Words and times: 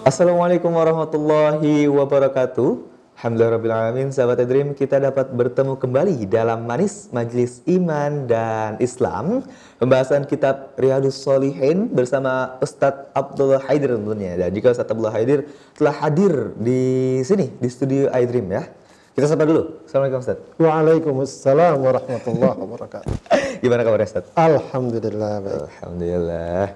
Assalamualaikum 0.00 0.72
warahmatullahi 0.72 1.84
wabarakatuh. 1.84 2.88
Alhamdulillahirrahmanirrahim 3.20 4.08
Sahabat 4.08 4.40
Dream 4.48 4.72
kita 4.72 4.96
dapat 4.96 5.28
bertemu 5.28 5.76
kembali 5.76 6.24
dalam 6.24 6.64
Manis 6.64 7.12
Majlis 7.12 7.60
Iman 7.68 8.24
dan 8.24 8.80
Islam. 8.80 9.44
Pembahasan 9.76 10.24
kitab 10.24 10.72
Riyadus 10.80 11.20
Solihin 11.20 11.92
bersama 11.92 12.56
Ustadz 12.64 13.12
Abdullah 13.12 13.60
Haidir 13.68 13.92
tentunya. 13.92 14.40
Dan 14.40 14.56
juga 14.56 14.72
Ustadz 14.72 14.88
Abdullah 14.88 15.12
Haidir 15.12 15.52
telah 15.76 15.92
hadir 15.92 16.56
di 16.56 17.20
sini, 17.20 17.52
di 17.60 17.68
studio 17.68 18.08
iDream 18.08 18.56
ya. 18.56 18.64
Kita 19.12 19.28
sapa 19.28 19.44
dulu, 19.44 19.84
Assalamualaikum 19.84 20.24
Ustadz. 20.24 20.56
Waalaikumsalam 20.56 21.76
warahmatullahi 21.76 22.56
wabarakatuh. 22.56 23.12
Gimana 23.68 23.84
kabar 23.84 24.00
Ustadz? 24.00 24.32
Alhamdulillah 24.32 25.44
baik. 25.44 25.60
Alhamdulillah 25.68 26.72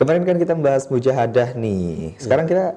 Kemarin 0.00 0.24
kan 0.24 0.40
kita 0.40 0.56
membahas 0.56 0.88
mujahadah 0.88 1.52
nih 1.60 2.16
Sekarang 2.16 2.48
kita 2.48 2.72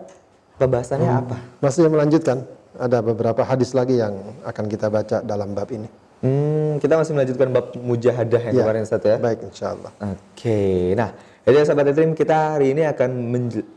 pembahasannya 0.60 1.08
apa? 1.08 1.40
Masih 1.64 1.88
melanjutkan 1.88 2.44
ada 2.76 3.00
beberapa 3.00 3.48
hadis 3.48 3.72
lagi 3.72 4.04
yang 4.04 4.12
akan 4.44 4.66
kita 4.68 4.91
baca 4.91 5.23
dalam 5.23 5.55
bab 5.55 5.72
ini. 5.72 5.88
Hmm, 6.20 6.84
kita 6.84 7.00
masih 7.00 7.16
melanjutkan 7.16 7.48
bab 7.55 7.72
mujahadah 7.80 8.41
yang 8.52 8.55
Ya. 8.59 8.64
kemarin 8.67 8.84
satu 8.84 9.08
ya. 9.08 9.17
Baik 9.23 9.40
insya 9.40 9.72
Allah. 9.72 9.91
Oke, 10.04 10.91
nah 11.00 11.16
jadi 11.48 11.64
sahabat 11.64 11.95
Dream 11.95 12.12
kita 12.12 12.59
hari 12.59 12.76
ini 12.76 12.84
akan 12.91 13.09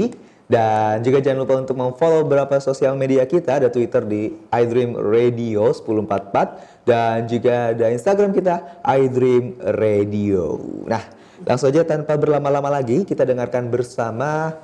dan 0.47 1.03
juga 1.03 1.19
jangan 1.19 1.43
lupa 1.43 1.59
untuk 1.59 1.75
memfollow 1.77 2.23
beberapa 2.25 2.57
sosial 2.63 2.95
media 2.97 3.27
kita 3.29 3.61
ada 3.61 3.69
Twitter 3.69 4.01
di 4.01 4.33
iDream 4.49 4.95
Radio 4.95 5.69
1044 5.69 6.76
dan 6.87 7.27
juga 7.27 7.75
ada 7.75 7.91
Instagram 7.91 8.31
kita 8.31 8.79
iDream 8.79 9.59
Radio. 9.75 10.55
Nah, 10.87 11.03
langsung 11.43 11.67
aja 11.67 11.83
tanpa 11.83 12.15
berlama-lama 12.15 12.79
lagi 12.79 13.03
kita 13.03 13.27
dengarkan 13.27 13.67
bersama 13.67 14.55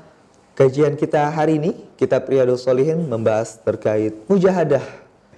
kajian 0.55 0.95
kita 0.95 1.27
hari 1.35 1.59
ini 1.59 1.75
kitab 1.99 2.23
Riyadus 2.23 2.63
Solihin 2.63 3.11
membahas 3.11 3.59
terkait 3.59 4.15
mujahadah. 4.31 4.80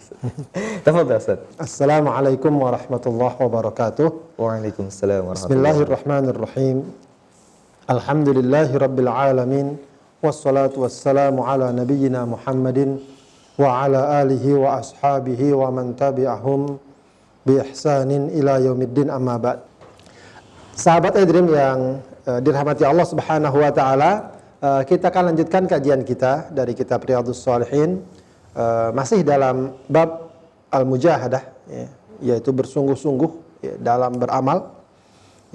Tafadhal 0.86 1.18
Ustaz. 1.18 1.42
Assalamualaikum 1.58 2.54
warahmatullahi 2.54 3.34
wabarakatuh. 3.34 4.38
Waalaikumsalam 4.38 5.26
warahmatullahi 5.26 5.50
Bismillahirrahmanirrahim. 5.50 6.86
Alhamdulillahi 7.90 8.74
rabbil 8.78 9.10
alamin. 9.10 9.68
Wassalatu 10.22 10.86
wassalamu 10.86 11.50
ala 11.50 11.74
nabiyyina 11.74 12.30
Muhammadin 12.30 13.15
wa 13.56 13.88
ala 13.88 14.20
alihi 14.20 14.52
wa 14.56 14.84
ashabihi 14.84 15.56
wa 15.56 15.72
man 15.72 15.96
tabi'ahum 15.96 16.76
bi 17.48 17.56
ihsanin 17.64 18.32
ila 18.36 18.60
yaumiddin 18.60 19.08
amma 19.08 19.40
ba'd. 19.40 19.60
Sahabat 20.76 21.16
Edrim 21.16 21.48
yang 21.48 22.04
eh, 22.28 22.40
dirahmati 22.44 22.84
Allah 22.84 23.08
Subhanahu 23.08 23.58
wa 23.64 23.72
taala, 23.72 24.12
eh, 24.60 24.82
kita 24.84 25.08
akan 25.08 25.32
lanjutkan 25.32 25.72
kajian 25.72 26.04
kita 26.04 26.52
dari 26.52 26.76
kitab 26.76 27.08
Riyadhus 27.08 27.40
Shalihin 27.40 28.04
eh, 28.52 28.90
masih 28.92 29.24
dalam 29.24 29.72
bab 29.88 30.36
al-mujahadah 30.68 31.44
ya, 31.72 31.88
yaitu 32.20 32.52
bersungguh-sungguh 32.52 33.32
ya, 33.64 33.74
dalam 33.80 34.20
beramal. 34.20 34.76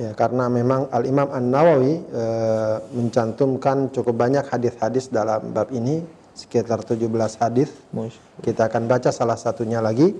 Ya, 0.00 0.16
karena 0.16 0.48
memang 0.48 0.88
Al-Imam 0.88 1.28
An-Nawawi 1.28 2.00
eh, 2.00 2.76
mencantumkan 2.96 3.92
cukup 3.92 4.16
banyak 4.16 4.48
hadis-hadis 4.48 5.12
dalam 5.12 5.52
bab 5.52 5.68
ini, 5.76 6.00
sekitar 6.40 6.80
17 6.80 7.04
hadis. 7.36 7.68
Kita 8.40 8.72
akan 8.72 8.88
baca 8.88 9.12
salah 9.12 9.36
satunya 9.36 9.84
lagi. 9.84 10.16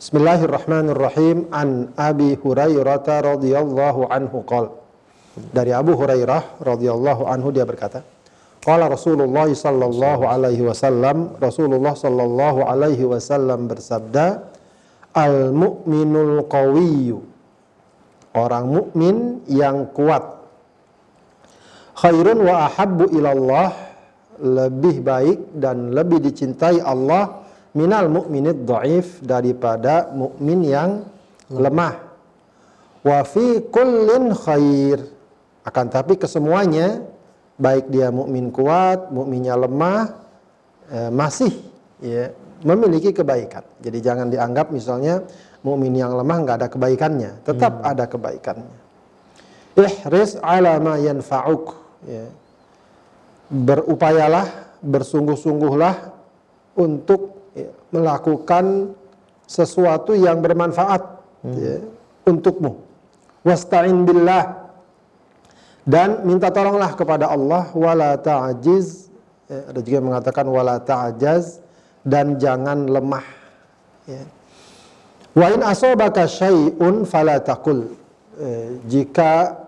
Bismillahirrahmanirrahim 0.00 1.52
an 1.52 1.92
Abi 2.00 2.34
Hurairah 2.40 3.04
radhiyallahu 3.04 4.08
anhu 4.08 4.40
qol. 4.48 4.72
Dari 5.36 5.76
Abu 5.76 5.92
Hurairah 5.92 6.64
radhiyallahu 6.64 7.28
anhu 7.28 7.52
dia 7.52 7.68
berkata, 7.68 8.00
Qala 8.64 8.88
Rasulullah 8.88 9.46
sallallahu 9.46 10.24
alaihi 10.24 10.64
wasallam, 10.64 11.36
Rasulullah 11.36 11.92
sallallahu 11.92 12.64
alaihi 12.64 13.04
wasallam 13.04 13.68
bersabda, 13.68 14.48
Al 15.12 15.52
mu'minul 15.52 16.48
qawiyyu 16.48 17.32
orang 18.32 18.64
mukmin 18.68 19.44
yang 19.48 19.88
kuat 19.92 20.24
khairun 21.96 22.40
wa 22.40 22.68
ahabbu 22.68 23.12
ilallah 23.12 23.91
lebih 24.40 25.04
baik 25.04 25.38
dan 25.58 25.92
lebih 25.92 26.22
dicintai 26.22 26.80
Allah 26.80 27.44
minal 27.76 28.08
mukminid 28.08 28.64
dhaif 28.64 29.20
daripada 29.24 30.12
mukmin 30.12 30.64
yang 30.64 31.04
lemah 31.52 32.00
wa 33.02 33.18
fi 33.26 33.60
kullin 33.68 34.32
khair 34.32 35.02
akan 35.66 35.86
tapi 35.92 36.16
kesemuanya 36.16 37.04
baik 37.60 37.92
dia 37.92 38.08
mukmin 38.08 38.48
kuat 38.48 39.12
mukminnya 39.12 39.58
lemah 39.58 40.02
eh, 40.88 41.10
masih 41.12 41.52
ya 42.00 42.32
memiliki 42.62 43.12
kebaikan 43.12 43.64
jadi 43.82 43.98
jangan 44.00 44.32
dianggap 44.32 44.70
misalnya 44.70 45.26
mukmin 45.62 45.94
yang 45.94 46.12
lemah 46.18 46.36
nggak 46.42 46.56
ada 46.62 46.68
kebaikannya, 46.68 47.30
tetap 47.46 47.80
ada 47.86 48.04
kebaikannya. 48.10 48.76
Ihris 49.78 50.36
ala 50.42 50.76
ma 50.82 51.00
yanfa'uk. 51.00 51.64
Ya. 52.04 52.26
Berupayalah, 53.52 54.48
bersungguh-sungguhlah 54.80 56.08
untuk 56.80 57.52
ya, 57.52 57.68
melakukan 57.92 58.96
sesuatu 59.44 60.16
yang 60.16 60.40
bermanfaat 60.40 61.20
ya, 61.44 61.84
untukmu. 62.24 62.80
Wasta'in 63.44 64.08
billah 64.08 64.72
dan 65.84 66.24
minta 66.24 66.48
tolonglah 66.48 66.96
kepada 66.96 67.28
Allah 67.28 67.68
wala 67.76 68.16
ta'jiz 68.16 69.12
ya, 69.50 69.68
ada 69.68 69.78
juga 69.84 69.94
yang 70.00 70.08
mengatakan 70.08 70.46
wala 70.48 70.80
ta'jaz 70.80 71.60
dan 72.08 72.40
jangan 72.40 72.88
lemah 72.88 73.26
ya. 74.08 74.24
Wa 75.36 75.52
in 75.52 75.60
asabaka 75.60 76.24
syai'un 76.24 77.04
fala 77.04 77.36
taqul. 77.40 78.00
Eh, 78.40 78.80
jika 78.88 79.61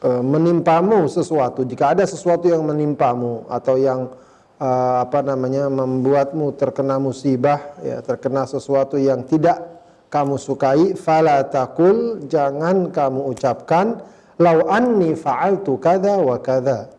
menimpamu 0.00 1.04
sesuatu, 1.12 1.60
jika 1.68 1.92
ada 1.92 2.08
sesuatu 2.08 2.48
yang 2.48 2.64
menimpamu 2.64 3.44
atau 3.52 3.76
yang 3.76 4.08
eh, 4.56 4.96
apa 5.04 5.20
namanya 5.20 5.68
membuatmu 5.68 6.56
terkena 6.56 6.96
musibah, 6.96 7.76
ya, 7.84 8.00
terkena 8.00 8.48
sesuatu 8.48 8.96
yang 8.96 9.24
tidak 9.28 9.60
kamu 10.10 10.40
sukai, 10.40 10.98
fala 10.98 11.44
taqul, 11.46 12.26
jangan 12.26 12.90
kamu 12.90 13.30
ucapkan 13.30 14.02
lau 14.40 14.66
anni 14.66 15.14
fa'altu 15.14 15.78
kada 15.78 16.18
wa 16.18 16.40
kada. 16.40 16.90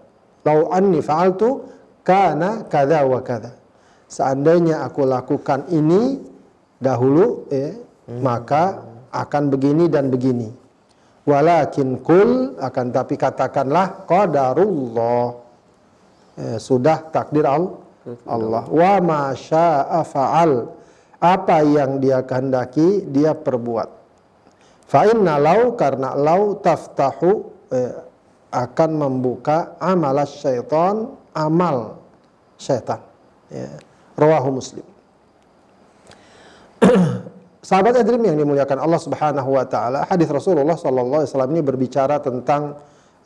Lau 0.47 0.69
anni 0.71 1.01
fa'altu 1.01 1.65
kana 2.05 2.69
kada 2.69 3.03
wa 3.03 3.19
kada. 3.19 3.57
Seandainya 4.07 4.85
aku 4.85 5.03
lakukan 5.09 5.67
ini 5.73 6.21
dahulu 6.77 7.49
ya, 7.51 7.75
maka 8.21 8.83
akan 9.11 9.43
begini 9.51 9.91
dan 9.91 10.07
begini. 10.07 10.60
Walakin 11.31 12.03
kul 12.03 12.59
akan 12.59 12.85
tapi 12.91 13.15
katakanlah 13.15 14.03
qadarullah. 14.03 15.25
Eh, 16.35 16.57
sudah 16.59 17.07
takdir 17.07 17.47
al 17.47 17.79
Allah. 18.27 18.67
Wa 18.67 18.99
ma 18.99 19.31
syaa 19.31 20.03
fa'al. 20.03 20.67
Apa 21.21 21.61
yang 21.63 22.01
dia 22.01 22.25
kehendaki 22.25 23.07
dia 23.07 23.31
perbuat. 23.37 23.89
Fa 24.89 25.07
inna 25.07 25.37
lau 25.39 25.77
karena 25.79 26.17
lau 26.17 26.59
taftahu 26.59 27.29
eh, 27.71 27.93
akan 28.51 28.91
membuka 28.91 29.79
amalas 29.79 30.35
syaitan 30.43 31.15
amal 31.31 32.01
syaitan. 32.59 32.99
Ya. 33.47 33.71
Rawahu 34.19 34.59
Muslim. 34.59 34.83
Sahabat 37.61 37.93
Adrim 37.93 38.25
yang 38.25 38.41
dimuliakan 38.41 38.81
Allah 38.81 38.97
Subhanahu 38.97 39.53
wa 39.53 39.61
taala, 39.69 40.09
hadis 40.09 40.25
Rasulullah 40.33 40.73
sallallahu 40.73 41.21
alaihi 41.21 41.29
wasallam 41.29 41.53
ini 41.53 41.61
berbicara 41.61 42.17
tentang 42.17 42.73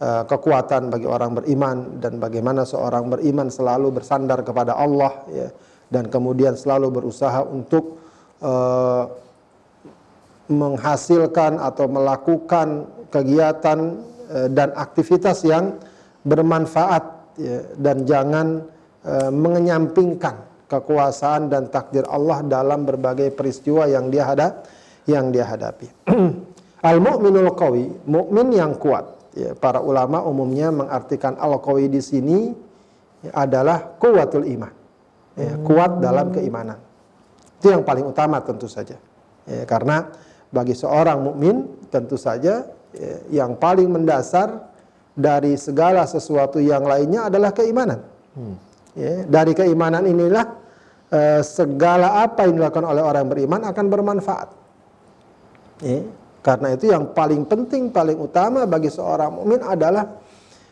uh, 0.03 0.27
kekuatan 0.27 0.91
bagi 0.91 1.07
orang 1.07 1.39
beriman 1.39 2.03
dan 2.03 2.19
bagaimana 2.19 2.67
seorang 2.67 3.07
beriman 3.07 3.47
selalu 3.47 3.95
bersandar 3.95 4.43
kepada 4.43 4.75
Allah 4.75 5.23
ya 5.31 5.47
dan 5.87 6.11
kemudian 6.11 6.59
selalu 6.59 6.99
berusaha 6.99 7.47
untuk 7.47 7.95
uh, 8.43 9.07
menghasilkan 10.51 11.55
atau 11.55 11.87
melakukan 11.87 12.91
kegiatan 13.15 14.03
uh, 14.35 14.47
dan 14.51 14.75
aktivitas 14.75 15.47
yang 15.47 15.79
bermanfaat 16.27 17.03
ya, 17.39 17.63
dan 17.79 18.03
jangan 18.03 18.67
uh, 19.07 19.31
mengenyampingkan 19.31 20.43
kekuasaan 20.65 21.47
dan 21.49 21.69
takdir 21.69 22.05
Allah 22.09 22.41
dalam 22.45 22.83
berbagai 22.85 23.33
peristiwa 23.33 23.85
yang 23.85 24.09
dia 24.09 24.25
hadap 24.25 24.65
yang 25.05 25.29
dia 25.29 25.45
hadapi. 25.45 25.87
al 26.89 26.97
mukminul 27.01 27.53
qawi, 27.53 27.85
mukmin 28.09 28.53
yang 28.53 28.73
kuat. 28.77 29.05
Ya, 29.35 29.51
para 29.51 29.83
ulama 29.83 30.23
umumnya 30.23 30.71
mengartikan 30.71 31.35
al 31.37 31.59
qawi 31.59 31.91
di 31.91 32.01
sini 32.01 32.55
adalah 33.33 33.97
kuatul 33.99 34.45
iman. 34.47 34.73
Ya, 35.35 35.53
kuat 35.61 35.99
dalam 35.99 36.31
keimanan. 36.31 36.79
Itu 37.59 37.73
yang 37.73 37.83
paling 37.83 38.07
utama 38.07 38.39
tentu 38.41 38.65
saja. 38.71 38.95
Ya, 39.45 39.63
karena 39.67 40.09
bagi 40.49 40.73
seorang 40.73 41.19
mukmin 41.21 41.67
tentu 41.91 42.15
saja 42.15 42.65
ya, 42.95 43.43
yang 43.43 43.59
paling 43.59 43.91
mendasar 43.91 44.71
dari 45.15 45.55
segala 45.55 46.03
sesuatu 46.07 46.59
yang 46.59 46.83
lainnya 46.83 47.27
adalah 47.27 47.51
keimanan. 47.55 48.03
Hmm. 48.35 48.55
Ya, 48.95 49.27
dari 49.27 49.51
keimanan 49.51 50.07
inilah 50.07 50.55
eh, 51.11 51.41
segala 51.43 52.23
apa 52.23 52.47
yang 52.47 52.55
dilakukan 52.55 52.87
oleh 52.87 53.03
orang 53.03 53.27
beriman 53.27 53.61
akan 53.67 53.85
bermanfaat. 53.91 54.49
Ya, 55.83 56.07
karena 56.39 56.79
itu 56.79 56.87
yang 56.87 57.11
paling 57.11 57.43
penting, 57.43 57.91
paling 57.91 58.15
utama 58.15 58.63
bagi 58.63 58.87
seorang 58.87 59.35
mukmin 59.35 59.59
adalah 59.59 60.15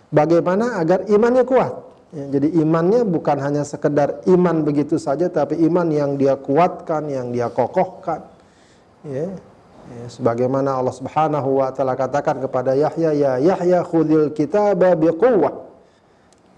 bagaimana 0.07 0.79
agar 0.79 1.03
imannya 1.11 1.43
kuat. 1.43 1.73
Ya, 2.15 2.39
jadi 2.39 2.63
imannya 2.63 3.03
bukan 3.03 3.43
hanya 3.43 3.67
sekedar 3.67 4.23
iman 4.29 4.63
begitu 4.63 4.95
saja, 4.95 5.27
tapi 5.27 5.59
iman 5.67 5.89
yang 5.91 6.15
dia 6.15 6.39
kuatkan, 6.39 7.11
yang 7.11 7.35
dia 7.35 7.51
kokohkan. 7.51 8.23
Ya, 9.03 9.35
ya, 9.91 10.05
sebagaimana 10.07 10.79
Allah 10.79 10.95
Subhanahu 10.95 11.59
wa 11.59 11.75
taala 11.75 11.99
katakan 11.99 12.39
kepada 12.39 12.71
Yahya, 12.71 13.11
"Ya 13.11 13.31
Yahya 13.35 13.83
khudil 13.83 14.31
kitaba 14.31 14.95
biquwwah." 14.95 15.72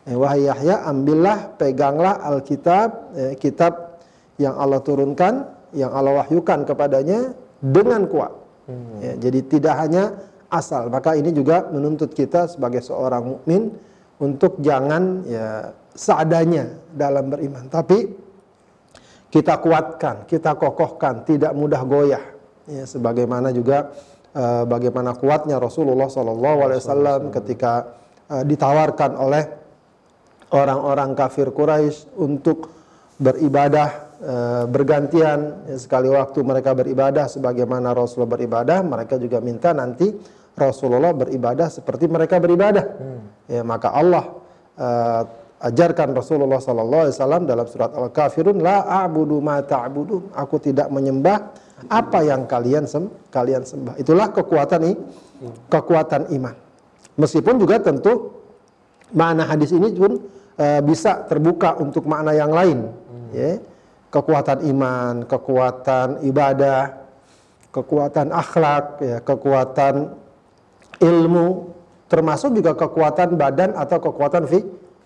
Eh, 0.06 0.13
wahai 0.13 0.46
Yahya, 0.46 0.86
ambillah, 0.86 1.57
peganglah 1.57 2.22
Alkitab, 2.22 2.90
eh, 3.18 3.34
kitab 3.42 3.98
yang 4.38 4.54
Allah 4.54 4.78
turunkan, 4.86 5.50
yang 5.74 5.90
Allah 5.98 6.22
wahyukan 6.22 6.62
kepadanya 6.62 7.34
dengan 7.57 8.06
kuat. 8.06 8.30
Hmm. 8.69 9.02
Ya, 9.02 9.13
jadi 9.18 9.40
tidak 9.50 9.75
hanya 9.81 10.13
asal. 10.54 10.94
Maka 10.94 11.18
ini 11.18 11.34
juga 11.34 11.66
menuntut 11.74 12.13
kita 12.13 12.46
sebagai 12.46 12.86
seorang 12.86 13.34
mukmin 13.34 13.74
untuk 14.22 14.62
jangan 14.62 15.25
ya 15.25 15.74
seadanya 15.98 16.69
dalam 16.94 17.34
beriman, 17.34 17.66
tapi 17.66 18.06
kita 19.34 19.58
kuatkan, 19.58 20.30
kita 20.30 20.54
kokohkan, 20.56 21.25
tidak 21.25 21.51
mudah 21.58 21.81
goyah. 21.81 22.24
Ya, 22.66 22.88
sebagaimana 22.88 23.51
juga 23.51 23.94
uh, 24.34 24.63
bagaimana 24.66 25.13
kuatnya 25.13 25.60
Rasulullah 25.60 26.08
SAW 26.10 27.30
ketika 27.30 27.94
uh, 28.31 28.44
ditawarkan 28.48 29.12
oleh 29.19 29.64
orang-orang 30.56 31.12
kafir 31.13 31.52
Quraisy 31.52 32.16
untuk 32.16 32.72
beribadah 33.19 33.90
e, 34.19 34.34
bergantian. 34.72 35.68
Ya, 35.68 35.75
sekali 35.75 36.07
waktu 36.07 36.40
mereka 36.42 36.72
beribadah 36.72 37.28
sebagaimana 37.28 37.92
Rasulullah 37.92 38.40
beribadah 38.40 38.80
mereka 38.84 39.19
juga 39.19 39.44
minta 39.44 39.75
nanti 39.75 40.16
Rasulullah 40.56 41.12
beribadah 41.12 41.68
seperti 41.68 42.07
mereka 42.07 42.40
beribadah. 42.40 42.86
Hmm. 42.96 43.22
ya 43.52 43.62
maka 43.68 43.92
Allah 43.92 44.25
e, 44.80 44.88
ajarkan 45.68 46.16
Rasulullah 46.16 46.63
sallallahu 46.63 47.04
alaihi 47.10 47.16
wasallam 47.19 47.44
dalam 47.44 47.68
surat 47.68 47.92
Al-Kafirun 47.92 48.63
la 48.63 48.88
a'budu 49.04 49.44
ma 49.44 49.60
ta'budun. 49.60 50.31
Aku 50.36 50.60
tidak 50.63 50.88
menyembah 50.88 51.51
apa 51.92 52.24
yang 52.24 52.48
kalian 52.48 52.88
sem 52.88 53.12
kalian 53.28 53.68
sembah. 53.68 54.00
Itulah 54.00 54.31
kekuatan 54.31 54.80
ini 54.88 54.96
hmm. 54.96 55.68
kekuatan 55.68 56.31
iman. 56.40 56.56
Meskipun 57.16 57.56
juga 57.60 57.80
tentu 57.80 58.36
makna 59.16 59.48
hadis 59.48 59.72
ini 59.72 59.88
pun 59.96 60.19
uh, 60.60 60.81
bisa 60.84 61.24
terbuka 61.28 61.75
untuk 61.80 62.07
makna 62.07 62.36
yang 62.36 62.52
lain. 62.52 62.80
Hmm. 62.90 63.30
Ya. 63.31 63.52
Kekuatan 64.12 64.63
iman, 64.72 65.28
kekuatan 65.28 66.24
ibadah, 66.24 67.06
kekuatan 67.75 68.31
akhlak, 68.31 68.86
ya, 69.04 69.18
kekuatan 69.19 70.16
ilmu, 71.04 71.75
termasuk 72.07 72.56
juga 72.56 72.72
kekuatan 72.80 73.36
badan 73.36 73.75
atau 73.75 74.00
kekuatan 74.00 74.48
fi 74.48 74.63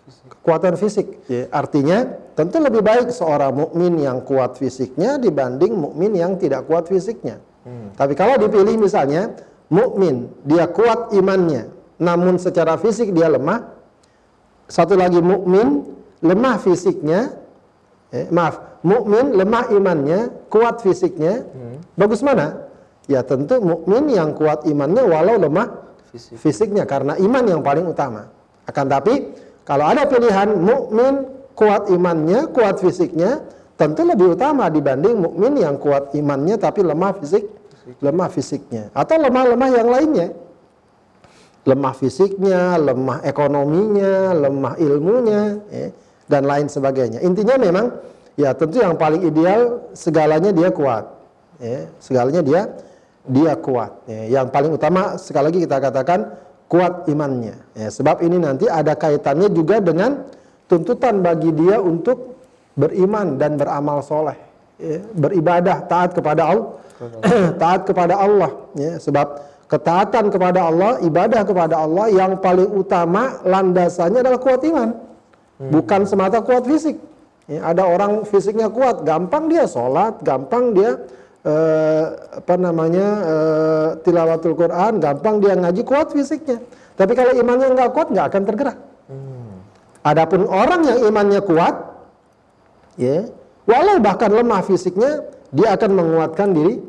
kekuatan 0.09 0.77
fisik. 0.77 1.25
Ya, 1.25 1.49
artinya 1.49 2.05
tentu 2.37 2.61
lebih 2.61 2.85
baik 2.85 3.09
seorang 3.09 3.65
mukmin 3.65 3.97
yang 3.97 4.21
kuat 4.21 4.61
fisiknya 4.61 5.17
dibanding 5.17 5.73
mukmin 5.73 6.13
yang 6.13 6.37
tidak 6.37 6.69
kuat 6.69 6.85
fisiknya. 6.85 7.41
Hmm. 7.65 7.89
Tapi 7.97 8.13
kalau 8.13 8.37
dipilih 8.37 8.77
misalnya 8.77 9.33
mukmin 9.73 10.29
dia 10.45 10.69
kuat 10.69 11.13
imannya, 11.17 11.69
namun 11.97 12.37
secara 12.37 12.77
fisik 12.77 13.09
dia 13.09 13.25
lemah, 13.25 13.78
satu 14.69 14.93
lagi 14.93 15.17
mukmin 15.17 15.81
lemah 16.21 16.61
fisiknya, 16.61 17.33
eh, 18.13 18.29
maaf, 18.29 18.79
mukmin 18.85 19.33
lemah 19.33 19.73
imannya, 19.73 20.47
kuat 20.47 20.85
fisiknya. 20.85 21.41
Hmm. 21.49 21.81
Bagus 21.97 22.21
mana? 22.21 22.69
Ya 23.09 23.25
tentu 23.25 23.57
mukmin 23.57 24.13
yang 24.13 24.37
kuat 24.37 24.69
imannya 24.69 25.01
walau 25.09 25.41
lemah 25.41 25.89
Fisik. 26.13 26.37
fisiknya 26.37 26.85
karena 26.85 27.17
iman 27.17 27.43
yang 27.49 27.61
paling 27.65 27.89
utama. 27.89 28.29
Akan 28.69 28.85
tapi 28.85 29.33
kalau 29.65 29.89
ada 29.89 30.05
pilihan 30.05 30.53
mukmin 30.53 31.25
kuat 31.57 31.89
imannya, 31.89 32.53
kuat 32.53 32.77
fisiknya, 32.77 33.41
tentu 33.73 34.05
lebih 34.05 34.37
utama 34.37 34.69
dibanding 34.69 35.17
mukmin 35.17 35.57
yang 35.57 35.81
kuat 35.81 36.13
imannya 36.13 36.61
tapi 36.61 36.85
lemah 36.85 37.17
fisik, 37.17 37.49
fisik. 37.49 37.97
lemah 38.05 38.29
fisiknya 38.29 38.83
atau 38.93 39.17
lemah-lemah 39.17 39.69
yang 39.73 39.87
lainnya 39.89 40.27
lemah 41.67 41.93
fisiknya, 41.95 42.79
lemah 42.79 43.23
ekonominya, 43.23 44.31
lemah 44.35 44.73
ilmunya, 44.79 45.59
ya, 45.67 45.87
dan 46.29 46.47
lain 46.47 46.67
sebagainya. 46.71 47.19
Intinya 47.25 47.59
memang 47.59 47.85
ya 48.39 48.55
tentu 48.55 48.79
yang 48.79 48.95
paling 48.95 49.25
ideal 49.25 49.91
segalanya 49.91 50.53
dia 50.55 50.69
kuat, 50.71 51.05
ya, 51.59 51.89
segalanya 51.99 52.41
dia 52.45 52.61
dia 53.27 53.53
kuat. 53.59 53.91
Ya. 54.07 54.39
Yang 54.39 54.47
paling 54.55 54.71
utama 54.73 55.19
sekali 55.19 55.45
lagi 55.51 55.59
kita 55.67 55.77
katakan 55.77 56.19
kuat 56.69 57.09
imannya. 57.09 57.55
Ya, 57.75 57.87
sebab 57.91 58.21
ini 58.23 58.37
nanti 58.39 58.69
ada 58.69 58.93
kaitannya 58.95 59.49
juga 59.51 59.81
dengan 59.81 60.25
tuntutan 60.69 61.19
bagi 61.25 61.53
dia 61.53 61.81
untuk 61.81 62.37
beriman 62.77 63.35
dan 63.35 63.57
beramal 63.57 63.99
soleh, 64.05 64.37
ya, 64.79 65.01
beribadah 65.17 65.83
taat 65.89 66.15
kepada 66.15 66.47
Allah, 66.47 66.67
taat 67.61 67.81
kepada 67.89 68.15
Allah. 68.15 68.51
Ya, 68.77 69.01
sebab 69.01 69.48
Ketaatan 69.69 70.33
kepada 70.33 70.65
Allah, 70.65 70.97
ibadah 71.05 71.45
kepada 71.45 71.85
Allah 71.85 72.09
yang 72.09 72.41
paling 72.41 72.73
utama 72.73 73.37
landasannya 73.45 74.25
adalah 74.25 74.41
kuat 74.41 74.65
iman. 74.65 74.97
Hmm. 75.61 75.69
Bukan 75.69 76.09
semata 76.09 76.41
kuat 76.41 76.65
fisik. 76.65 76.97
Ya, 77.45 77.61
ada 77.69 77.85
orang 77.85 78.25
fisiknya 78.25 78.73
kuat, 78.73 79.05
gampang 79.05 79.45
dia 79.45 79.69
sholat, 79.69 80.25
gampang 80.25 80.73
dia 80.73 80.97
eh, 81.45 82.03
apa 82.41 82.55
namanya 82.57 83.07
eh, 83.21 83.87
tilawatul 84.01 84.57
Quran, 84.57 84.97
gampang 84.97 85.37
dia 85.37 85.53
ngaji 85.53 85.85
kuat 85.85 86.17
fisiknya. 86.17 86.57
Tapi 86.97 87.13
kalau 87.13 87.37
imannya 87.37 87.69
nggak 87.69 87.93
kuat, 87.93 88.09
nggak 88.09 88.25
akan 88.25 88.41
tergerak. 88.49 88.77
Hmm. 89.05 89.53
Adapun 90.01 90.49
orang 90.49 90.81
yang 90.81 90.99
imannya 91.13 91.41
kuat, 91.45 91.77
ya, 92.97 93.29
walau 93.69 94.01
bahkan 94.01 94.33
lemah 94.33 94.65
fisiknya, 94.65 95.29
dia 95.53 95.77
akan 95.77 95.93
menguatkan 95.93 96.57
diri, 96.57 96.81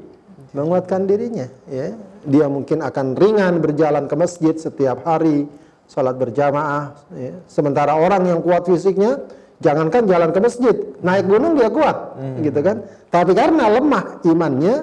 menguatkan 0.57 1.05
dirinya. 1.05 1.45
Ya 1.69 2.09
dia 2.25 2.47
mungkin 2.47 2.85
akan 2.85 3.17
ringan 3.17 3.65
berjalan 3.65 4.05
ke 4.05 4.15
masjid 4.17 4.55
setiap 4.57 5.05
hari, 5.09 5.49
sholat 5.91 6.15
berjamaah. 6.17 6.95
Ya. 7.17 7.35
Sementara 7.51 7.97
orang 7.97 8.29
yang 8.29 8.41
kuat 8.45 8.69
fisiknya, 8.69 9.25
jangankan 9.59 10.07
jalan 10.07 10.31
ke 10.31 10.41
masjid, 10.41 10.77
naik 11.01 11.27
gunung 11.27 11.57
dia 11.57 11.69
kuat, 11.73 12.17
hmm. 12.17 12.37
gitu 12.45 12.61
kan. 12.61 12.77
Tapi 13.11 13.33
karena 13.35 13.69
lemah 13.73 14.23
imannya, 14.23 14.75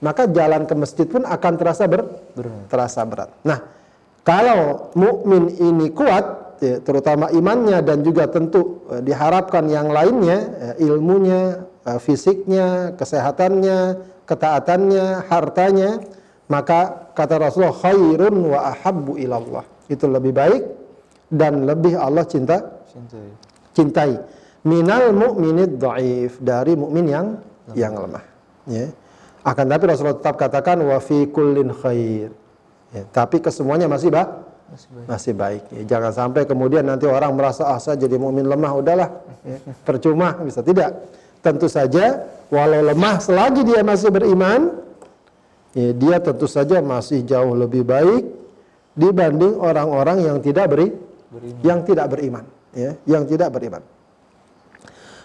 maka 0.00 0.24
jalan 0.26 0.64
ke 0.64 0.74
masjid 0.74 1.06
pun 1.06 1.22
akan 1.22 1.52
terasa 1.60 1.84
ber, 1.84 2.02
berat. 2.34 2.64
terasa 2.72 3.00
berat. 3.04 3.30
Nah, 3.44 3.60
kalau 4.24 4.92
mukmin 4.96 5.52
ini 5.60 5.92
kuat, 5.92 6.58
ya, 6.60 6.80
terutama 6.80 7.28
imannya 7.32 7.80
dan 7.84 8.00
juga 8.00 8.28
tentu 8.28 8.84
eh, 8.92 9.04
diharapkan 9.04 9.68
yang 9.68 9.92
lainnya, 9.92 10.38
ya, 10.50 10.72
ilmunya, 10.88 11.62
eh, 11.84 12.00
fisiknya, 12.00 12.96
kesehatannya, 12.96 13.78
ketaatannya, 14.24 15.26
hartanya, 15.26 16.00
maka 16.50 17.08
kata 17.14 17.38
Rasulullah 17.38 17.78
khairun 17.78 18.34
wa 18.50 18.74
ahabbu 18.74 19.14
ilallah. 19.22 19.62
Itu 19.86 20.10
lebih 20.10 20.34
baik 20.34 20.62
dan 21.30 21.62
lebih 21.62 21.94
Allah 21.94 22.26
cinta 22.26 22.82
cintai. 22.90 23.30
cintai. 23.70 24.12
Minal 24.66 25.14
mu'minid 25.14 25.78
dhaif 25.78 26.42
dari 26.42 26.74
mukmin 26.74 27.06
yang 27.06 27.26
lemah. 27.70 27.76
yang 27.78 27.94
lemah. 27.96 28.24
Ya. 28.66 28.86
Akan 29.46 29.70
tapi 29.70 29.88
Rasulullah 29.88 30.18
tetap 30.18 30.36
katakan 30.36 30.82
wa 30.84 30.98
fi 31.00 31.24
kullin 31.30 31.70
khair. 31.72 32.34
Ya, 32.90 33.06
tapi 33.14 33.38
kesemuanya 33.38 33.86
masih 33.86 34.10
bah 34.10 34.42
masih 34.68 34.90
baik. 34.90 35.06
Masih 35.06 35.32
baik. 35.38 35.62
Ya, 35.70 35.82
jangan 35.96 36.12
sampai 36.12 36.42
kemudian 36.50 36.82
nanti 36.82 37.06
orang 37.06 37.32
merasa 37.38 37.70
ah 37.70 37.78
saya 37.78 37.94
jadi 37.94 38.18
mukmin 38.18 38.50
lemah 38.50 38.74
udahlah 38.74 39.08
ya, 39.46 39.58
percuma 39.86 40.34
bisa 40.42 40.66
tidak. 40.66 40.98
Tentu 41.40 41.70
saja 41.70 42.26
walau 42.50 42.82
lemah 42.84 43.22
selagi 43.22 43.62
dia 43.64 43.80
masih 43.86 44.12
beriman 44.12 44.89
ya, 45.76 45.90
dia 45.94 46.16
tentu 46.18 46.46
saja 46.50 46.82
masih 46.82 47.22
jauh 47.24 47.54
lebih 47.54 47.86
baik 47.86 48.24
dibanding 48.94 49.56
orang-orang 49.58 50.26
yang 50.26 50.38
tidak 50.42 50.70
beri 50.70 50.88
beriman. 51.30 51.60
yang 51.62 51.78
tidak 51.86 52.06
beriman 52.10 52.44
ya 52.74 52.90
yang 53.06 53.22
tidak 53.26 53.48
beriman 53.54 53.82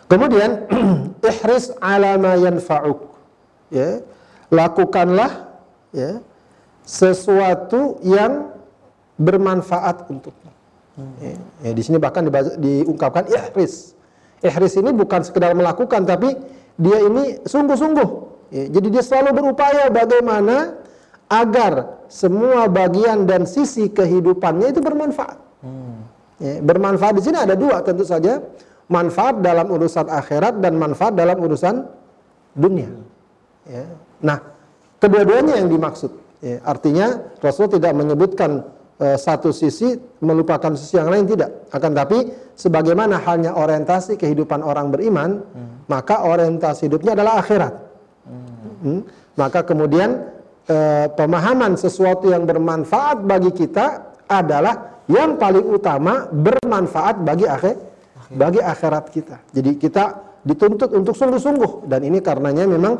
Kemudian 0.06 0.70
ihris 1.30 1.74
ala 1.82 2.18
ma 2.22 2.38
yanfa'uk. 2.38 3.00
Ya. 3.74 4.06
Lakukanlah 4.54 5.50
ya 5.90 6.22
sesuatu 6.86 7.98
yang 8.06 8.54
bermanfaat 9.18 10.06
untukmu. 10.06 10.54
Ya, 11.20 11.36
ya, 11.66 11.72
di 11.76 11.82
sini 11.84 11.98
bahkan 11.98 12.24
dibaca, 12.24 12.56
diungkapkan 12.56 13.26
ihris. 13.28 13.98
Ihris 14.46 14.74
ini 14.78 14.94
bukan 14.94 15.26
sekedar 15.26 15.58
melakukan 15.58 16.06
tapi 16.06 16.38
dia 16.78 17.02
ini 17.02 17.42
sungguh-sungguh. 17.42 18.10
Ya, 18.56 18.72
jadi 18.72 18.88
dia 18.88 19.04
selalu 19.04 19.44
berupaya 19.44 19.92
bagaimana 19.92 20.80
agar 21.28 22.00
semua 22.08 22.72
bagian 22.72 23.28
dan 23.28 23.44
sisi 23.44 23.92
kehidupannya 23.92 24.72
itu 24.72 24.80
bermanfaat. 24.80 25.36
Hmm. 25.60 26.08
Ya, 26.40 26.64
bermanfaat 26.64 27.20
di 27.20 27.24
sini 27.28 27.36
ada 27.36 27.60
dua 27.60 27.84
tentu 27.84 28.08
saja 28.08 28.40
manfaat 28.88 29.44
dalam 29.44 29.68
urusan 29.68 30.08
akhirat 30.08 30.64
dan 30.64 30.80
manfaat 30.80 31.20
dalam 31.20 31.36
urusan 31.36 31.84
dunia. 32.56 32.96
Ya. 33.68 33.84
Nah, 34.24 34.40
kedua-duanya 35.04 35.60
yang 35.60 35.68
dimaksud. 35.68 36.16
Ya, 36.40 36.64
artinya 36.64 37.28
Rasul 37.44 37.68
tidak 37.76 37.92
menyebutkan 37.92 38.64
uh, 39.04 39.18
satu 39.20 39.52
sisi 39.52 40.00
melupakan 40.24 40.72
sisi 40.80 40.96
yang 40.96 41.12
lain 41.12 41.28
tidak. 41.28 41.68
Akan 41.76 41.92
tapi 41.92 42.32
sebagaimana 42.56 43.20
halnya 43.20 43.52
orientasi 43.52 44.16
kehidupan 44.16 44.64
orang 44.64 44.96
beriman, 44.96 45.44
hmm. 45.44 45.92
maka 45.92 46.24
orientasi 46.24 46.88
hidupnya 46.88 47.20
adalah 47.20 47.44
akhirat. 47.44 47.85
Hmm. 48.86 49.02
Maka 49.34 49.66
kemudian 49.66 50.30
uh, 50.70 51.10
pemahaman 51.18 51.74
sesuatu 51.74 52.30
yang 52.30 52.46
bermanfaat 52.46 53.26
bagi 53.26 53.50
kita 53.50 54.14
adalah 54.30 55.02
yang 55.10 55.42
paling 55.42 55.66
utama 55.66 56.30
bermanfaat 56.30 57.26
bagi 57.26 57.50
akhir 57.50 57.78
bagi 58.34 58.62
akhirat 58.62 59.06
kita. 59.14 59.38
Jadi 59.54 59.78
kita 59.78 60.38
dituntut 60.46 60.94
untuk 60.94 61.14
sungguh-sungguh 61.14 61.90
dan 61.90 62.02
ini 62.06 62.22
karenanya 62.22 62.66
memang 62.66 62.94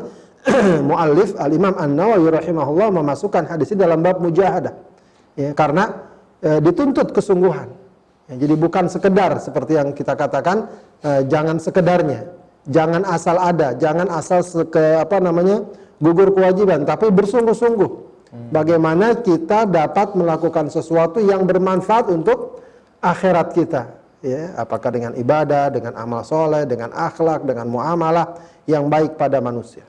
muallif 0.88 1.34
Al 1.38 1.50
Imam 1.50 1.74
An 1.74 1.98
Nawawi 1.98 2.30
rahimahullah 2.30 2.94
memasukkan 2.94 3.50
hadis 3.50 3.74
ini 3.74 3.82
dalam 3.82 4.02
bab 4.02 4.22
mujahadah. 4.22 4.74
Ya, 5.34 5.50
karena 5.52 6.06
e, 6.38 6.62
dituntut 6.62 7.10
kesungguhan. 7.10 7.68
Ya, 8.30 8.34
jadi 8.46 8.54
bukan 8.54 8.86
sekedar 8.86 9.38
seperti 9.42 9.78
yang 9.78 9.90
kita 9.90 10.14
katakan 10.14 10.70
e, 11.02 11.26
jangan 11.26 11.58
sekedarnya, 11.58 12.30
jangan 12.66 13.02
asal 13.06 13.36
ada, 13.38 13.74
jangan 13.78 14.06
asal 14.10 14.42
ke 14.68 15.00
apa 15.00 15.22
namanya 15.22 15.66
gugur 16.02 16.34
kewajiban, 16.34 16.84
tapi 16.84 17.08
bersungguh-sungguh. 17.10 17.90
Hmm. 18.26 18.50
Bagaimana 18.50 19.16
kita 19.22 19.64
dapat 19.64 20.18
melakukan 20.18 20.68
sesuatu 20.68 21.22
yang 21.22 21.46
bermanfaat 21.46 22.10
untuk 22.10 22.60
akhirat 23.00 23.54
kita 23.54 23.96
ya, 24.26 24.54
apakah 24.58 24.90
dengan 24.90 25.12
ibadah, 25.14 25.70
dengan 25.70 25.94
amal 25.94 26.26
soleh, 26.26 26.66
dengan 26.66 26.90
akhlak, 26.90 27.46
dengan 27.46 27.70
muamalah 27.70 28.34
yang 28.66 28.90
baik 28.90 29.14
pada 29.14 29.38
manusia. 29.38 29.86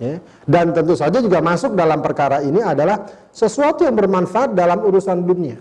Ya. 0.00 0.18
Dan 0.48 0.72
tentu 0.72 0.96
saja 0.98 1.20
juga 1.20 1.38
masuk 1.38 1.76
dalam 1.78 2.00
perkara 2.00 2.40
ini 2.42 2.58
adalah 2.58 3.06
sesuatu 3.30 3.84
yang 3.86 3.94
bermanfaat 3.94 4.56
dalam 4.56 4.82
urusan 4.82 5.22
dunia. 5.22 5.60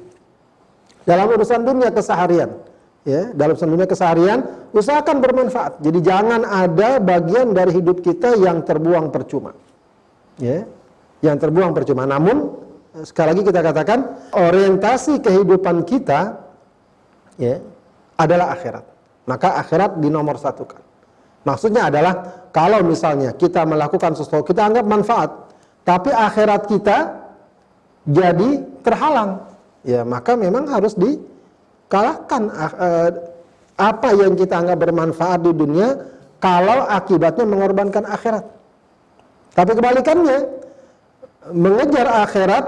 Dalam 1.03 1.29
urusan 1.29 1.61
dunia 1.61 1.89
keseharian. 1.91 2.49
Ya, 3.01 3.33
dalam 3.33 3.57
dunia 3.57 3.89
keseharian, 3.89 4.69
usahakan 4.77 5.25
bermanfaat. 5.25 5.81
Jadi 5.81 6.05
jangan 6.05 6.45
ada 6.45 7.01
bagian 7.01 7.49
dari 7.49 7.81
hidup 7.81 8.05
kita 8.05 8.37
yang 8.37 8.61
terbuang 8.61 9.09
percuma. 9.09 9.57
Ya, 10.37 10.69
yang 11.25 11.41
terbuang 11.41 11.73
percuma. 11.73 12.05
Namun, 12.05 12.61
sekali 13.01 13.33
lagi 13.33 13.41
kita 13.41 13.61
katakan, 13.65 13.99
orientasi 14.37 15.17
kehidupan 15.17 15.81
kita 15.81 16.45
ya, 17.41 17.57
adalah 18.21 18.53
akhirat. 18.53 18.85
Maka 19.25 19.57
akhirat 19.57 19.97
dinomor 19.97 20.37
satukan. 20.37 20.81
Maksudnya 21.41 21.89
adalah 21.89 22.45
kalau 22.53 22.85
misalnya 22.85 23.33
kita 23.33 23.65
melakukan 23.65 24.13
sesuatu 24.13 24.45
kita 24.45 24.61
anggap 24.61 24.85
manfaat, 24.85 25.29
tapi 25.81 26.13
akhirat 26.13 26.69
kita 26.69 27.17
jadi 28.05 28.61
terhalang, 28.85 29.41
ya 29.81 30.05
maka 30.05 30.37
memang 30.37 30.69
harus 30.69 30.93
dikalahkan 31.91 32.41
uh, 32.55 33.09
apa 33.75 34.09
yang 34.15 34.39
kita 34.39 34.63
anggap 34.63 34.79
bermanfaat 34.79 35.43
di 35.43 35.51
dunia 35.51 35.99
kalau 36.39 36.87
akibatnya 36.87 37.43
mengorbankan 37.43 38.07
akhirat. 38.07 38.47
Tapi 39.51 39.71
kebalikannya, 39.75 40.39
mengejar 41.51 42.07
akhirat 42.23 42.65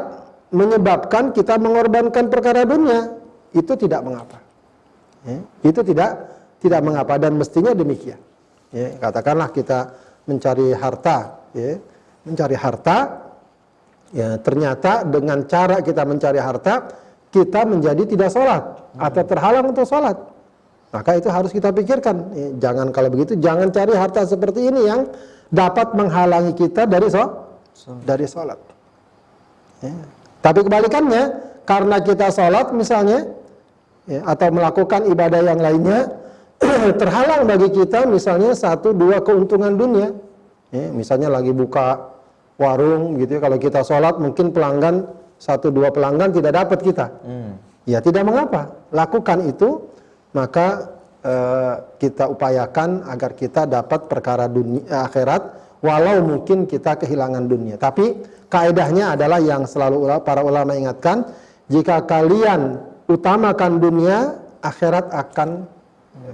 menyebabkan 0.51 1.31
kita 1.31 1.55
mengorbankan 1.55 2.27
perkara 2.27 2.67
dunia, 2.67 3.15
itu 3.55 3.71
tidak 3.79 4.03
mengapa. 4.03 4.43
Ya, 5.23 5.39
itu 5.63 5.79
tidak 5.87 6.19
tidak 6.59 6.83
mengapa 6.83 7.15
dan 7.15 7.39
mestinya 7.39 7.71
demikian. 7.71 8.19
Ya, 8.75 8.91
katakanlah 8.99 9.55
kita 9.55 9.95
mencari 10.27 10.75
harta, 10.75 11.47
ya, 11.55 11.79
mencari 12.27 12.59
harta, 12.59 12.97
ya 14.11 14.35
ternyata 14.43 15.07
dengan 15.07 15.47
cara 15.47 15.79
kita 15.79 16.03
mencari 16.03 16.43
harta 16.43 17.02
kita 17.33 17.65
menjadi 17.65 18.05
tidak 18.05 18.29
sholat 18.29 18.61
atau 18.93 19.23
terhalang 19.25 19.73
untuk 19.73 19.89
sholat. 19.89 20.13
Maka 20.93 21.17
itu 21.17 21.25
harus 21.33 21.49
kita 21.49 21.73
pikirkan. 21.73 22.15
Ya, 22.37 22.47
jangan 22.69 22.93
kalau 22.93 23.09
begitu, 23.09 23.33
jangan 23.41 23.73
cari 23.73 23.97
harta 23.97 24.21
seperti 24.29 24.69
ini 24.69 24.85
yang 24.85 25.09
dapat 25.49 25.97
menghalangi 25.97 26.53
kita 26.53 26.85
dari 26.85 27.09
so, 27.09 27.25
dari 28.05 28.29
sholat. 28.29 28.61
Ya. 29.81 29.97
Tapi 30.45 30.61
kebalikannya, 30.61 31.23
karena 31.65 31.97
kita 31.97 32.29
sholat 32.29 32.69
misalnya, 32.77 33.25
ya, 34.05 34.21
atau 34.29 34.53
melakukan 34.53 35.09
ibadah 35.09 35.41
yang 35.41 35.57
lainnya 35.57 36.13
terhalang 37.01 37.49
bagi 37.49 37.73
kita 37.73 38.05
misalnya 38.07 38.55
satu 38.55 38.93
dua 38.95 39.19
keuntungan 39.19 39.75
dunia 39.75 40.15
ya, 40.71 40.87
misalnya 40.91 41.27
lagi 41.31 41.51
buka 41.51 42.13
warung 42.55 43.17
gitu 43.19 43.37
ya 43.37 43.41
kalau 43.41 43.57
kita 43.59 43.81
sholat 43.83 44.15
mungkin 44.21 44.53
pelanggan 44.53 45.09
satu 45.43 45.67
dua 45.75 45.91
pelanggan 45.91 46.31
tidak 46.31 46.55
dapat 46.55 46.79
kita 46.79 47.07
hmm. 47.27 47.51
ya 47.83 47.99
tidak 47.99 48.23
mengapa 48.23 48.79
lakukan 48.95 49.43
itu 49.51 49.83
maka 50.31 50.95
eh, 51.19 51.75
kita 51.99 52.31
upayakan 52.31 53.03
agar 53.11 53.35
kita 53.35 53.67
dapat 53.67 54.07
perkara 54.07 54.47
dunia 54.47 55.03
akhirat 55.03 55.41
walau 55.83 56.23
mungkin 56.23 56.63
kita 56.63 56.95
kehilangan 56.95 57.43
dunia 57.43 57.75
tapi 57.75 58.23
kaedahnya 58.47 59.19
adalah 59.19 59.43
yang 59.43 59.67
selalu 59.67 60.07
para 60.23 60.39
ulama 60.39 60.71
ingatkan 60.79 61.27
jika 61.71 62.03
kalian 62.03 62.79
utamakan 63.07 63.79
dunia, 63.79 64.39
akhirat 64.59 65.11
akan 65.11 65.67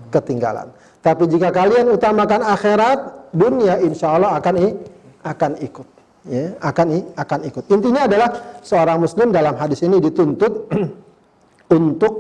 ketinggalan. 0.10 0.70
Tapi 1.00 1.24
jika 1.30 1.54
kalian 1.54 1.94
utamakan 1.94 2.44
akhirat, 2.44 3.32
dunia 3.32 3.80
insya 3.80 4.18
Allah 4.18 4.36
akan 4.38 4.56
akan 5.24 5.52
ikut. 5.64 5.88
Ya, 6.30 6.54
akan 6.62 7.18
akan 7.18 7.40
ikut. 7.50 7.64
Intinya 7.74 8.06
adalah 8.06 8.30
seorang 8.62 9.02
muslim 9.02 9.34
dalam 9.34 9.58
hadis 9.58 9.82
ini 9.82 9.98
dituntut 9.98 10.70
untuk 11.78 12.14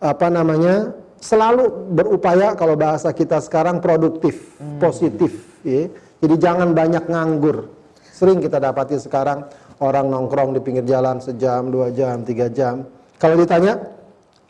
apa 0.00 0.26
namanya 0.32 0.96
selalu 1.20 1.92
berupaya 1.92 2.56
kalau 2.56 2.72
bahasa 2.74 3.12
kita 3.12 3.36
sekarang 3.44 3.84
produktif, 3.84 4.56
hmm. 4.56 4.80
positif. 4.80 5.60
Ya. 5.60 5.92
Jadi 6.24 6.34
jangan 6.40 6.72
banyak 6.72 7.04
nganggur. 7.04 7.68
Sering 8.00 8.40
kita 8.40 8.56
dapati 8.56 8.96
sekarang 8.96 9.44
orang 9.80 10.08
nongkrong 10.08 10.56
di 10.56 10.60
pinggir 10.64 10.84
jalan 10.88 11.20
sejam, 11.20 11.68
dua 11.68 11.92
jam, 11.92 12.24
tiga 12.24 12.48
jam 12.48 12.84
kalau 13.20 13.36
ditanya 13.36 13.76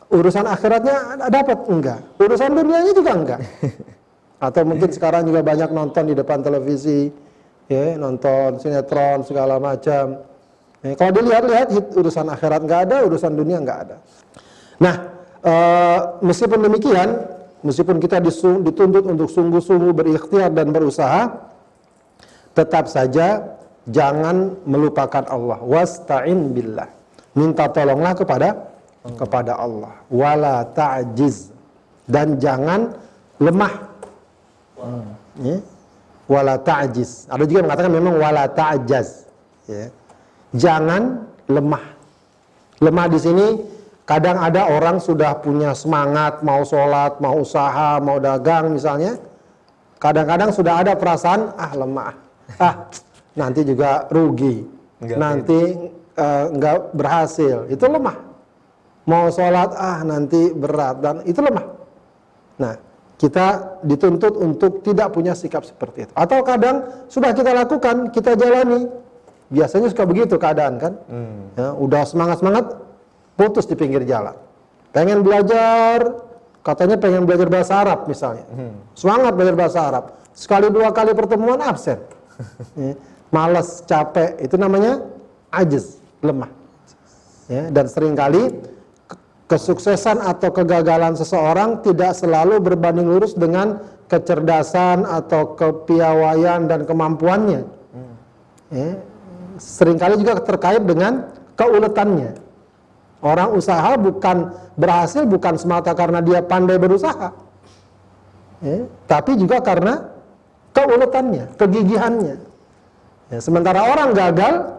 urusan 0.07 0.47
akhiratnya 0.47 1.27
dapat 1.27 1.59
enggak? 1.67 1.99
Urusan 2.23 2.55
dunianya 2.55 2.95
juga 2.95 3.11
enggak. 3.11 3.39
Atau 4.47 4.63
mungkin 4.63 4.89
sekarang 4.89 5.27
juga 5.27 5.43
banyak 5.43 5.69
nonton 5.75 6.07
di 6.07 6.15
depan 6.15 6.39
televisi, 6.39 7.11
ya, 7.71 7.95
nonton 7.95 8.59
sinetron 8.59 9.23
segala 9.23 9.55
macam. 9.55 10.19
Ya, 10.83 10.93
kalau 10.99 11.11
dilihat-lihat 11.15 11.67
urusan 11.95 12.27
akhirat 12.27 12.67
enggak 12.67 12.81
ada, 12.91 12.97
urusan 13.07 13.31
dunia 13.31 13.63
enggak 13.63 13.79
ada. 13.87 13.95
Nah, 14.81 14.95
e, 15.39 15.53
meskipun 16.25 16.59
demikian, 16.59 17.09
meskipun 17.63 18.01
kita 18.01 18.19
dituntut 18.19 19.05
untuk 19.07 19.29
sungguh-sungguh 19.31 19.93
berikhtiar 19.93 20.51
dan 20.51 20.73
berusaha, 20.73 21.31
tetap 22.57 22.91
saja 22.91 23.55
jangan 23.87 24.59
melupakan 24.67 25.23
Allah. 25.29 25.61
Wasta'in 25.63 26.51
billah 26.51 27.01
minta 27.35 27.67
tolonglah 27.71 28.13
kepada 28.15 28.49
kepada 29.15 29.55
Allah 29.57 29.93
wala 30.11 30.67
ta'jiz 30.75 31.49
dan 32.05 32.37
jangan 32.37 32.91
lemah 33.39 33.73
hmm. 34.77 35.07
ya. 35.41 35.57
Wala 36.31 36.55
ta'jiz 36.55 37.27
ada 37.27 37.43
juga 37.43 37.67
mengatakan 37.67 37.91
memang 37.91 38.15
wala 38.15 38.47
ta'jaz. 38.47 39.27
Ya. 39.67 39.91
jangan 40.55 41.27
lemah. 41.51 41.85
Lemah 42.79 43.05
di 43.11 43.19
sini 43.19 43.47
kadang 44.07 44.39
ada 44.39 44.71
orang 44.71 44.97
sudah 44.97 45.37
punya 45.43 45.75
semangat 45.75 46.39
mau 46.41 46.63
sholat 46.63 47.19
mau 47.19 47.43
usaha 47.43 47.99
mau 47.99 48.15
dagang 48.23 48.71
misalnya. 48.71 49.19
Kadang-kadang 50.01 50.49
sudah 50.49 50.81
ada 50.81 50.95
perasaan 50.95 51.53
ah 51.59 51.71
lemah. 51.75 52.15
Ah 52.57 52.75
nanti 53.35 53.61
juga 53.67 54.07
rugi. 54.09 54.65
Enggak 55.01 55.17
nanti 55.17 55.59
uh, 56.17 56.45
nggak 56.51 56.77
berhasil, 56.95 57.65
itu 57.69 57.85
lemah. 57.85 58.17
Mau 59.09 59.33
sholat, 59.33 59.73
ah 59.75 60.05
nanti 60.05 60.53
berat, 60.53 61.01
dan 61.01 61.25
itu 61.25 61.41
lemah. 61.41 61.65
Nah, 62.61 62.77
kita 63.21 63.77
dituntut 63.85 64.33
untuk 64.33 64.81
tidak 64.81 65.13
punya 65.13 65.37
sikap 65.37 65.61
seperti 65.61 66.09
itu. 66.09 66.13
Atau 66.17 66.41
kadang 66.41 67.05
sudah 67.05 67.37
kita 67.37 67.53
lakukan, 67.53 68.09
kita 68.09 68.33
jalani. 68.33 68.89
Biasanya 69.53 69.93
suka 69.93 70.09
begitu 70.09 70.41
keadaan 70.41 70.81
kan. 70.81 70.97
Hmm. 71.05 71.53
Ya, 71.53 71.69
udah 71.77 72.01
semangat-semangat, 72.01 72.81
putus 73.37 73.69
di 73.69 73.77
pinggir 73.77 74.01
jalan. 74.09 74.33
Pengen 74.89 75.21
belajar, 75.21 76.17
katanya 76.65 76.97
pengen 76.97 77.29
belajar 77.29 77.45
bahasa 77.45 77.77
Arab 77.77 78.09
misalnya. 78.09 78.41
Hmm. 78.49 78.73
Semangat 78.97 79.37
belajar 79.37 79.53
bahasa 79.53 79.79
Arab. 79.85 80.03
Sekali 80.33 80.73
dua 80.73 80.89
kali 80.89 81.13
pertemuan 81.13 81.61
absen. 81.61 82.01
ya, 82.89 82.97
males, 83.29 83.85
capek, 83.85 84.33
itu 84.41 84.57
namanya 84.57 84.97
ajiz, 85.53 86.01
lemah. 86.25 86.49
Ya, 87.45 87.69
dan 87.69 87.85
sering 87.85 88.17
kali 88.17 88.49
kesuksesan 89.51 90.23
atau 90.23 90.47
kegagalan 90.55 91.11
seseorang 91.19 91.83
tidak 91.83 92.15
selalu 92.15 92.63
berbanding 92.63 93.03
lurus 93.03 93.35
dengan 93.35 93.83
kecerdasan 94.07 95.03
atau 95.03 95.59
kepiawaian 95.59 96.71
dan 96.71 96.87
kemampuannya. 96.87 97.67
Hmm. 97.91 98.15
Ya, 98.71 98.89
sering 99.59 99.99
kali 99.99 100.23
juga 100.23 100.39
terkait 100.39 100.87
dengan 100.87 101.27
keuletannya. 101.59 102.39
Orang 103.19 103.53
usaha 103.59 103.99
bukan 103.99 104.55
berhasil 104.79 105.27
bukan 105.27 105.59
semata 105.59 105.91
karena 105.93 106.23
dia 106.23 106.41
pandai 106.41 106.81
berusaha, 106.81 107.29
ya, 108.65 108.77
tapi 109.05 109.37
juga 109.37 109.61
karena 109.61 110.09
keuletannya, 110.73 111.53
kegigihannya. 111.59 112.35
Ya, 113.29 113.37
sementara 113.37 113.85
orang 113.85 114.17
gagal 114.17 114.73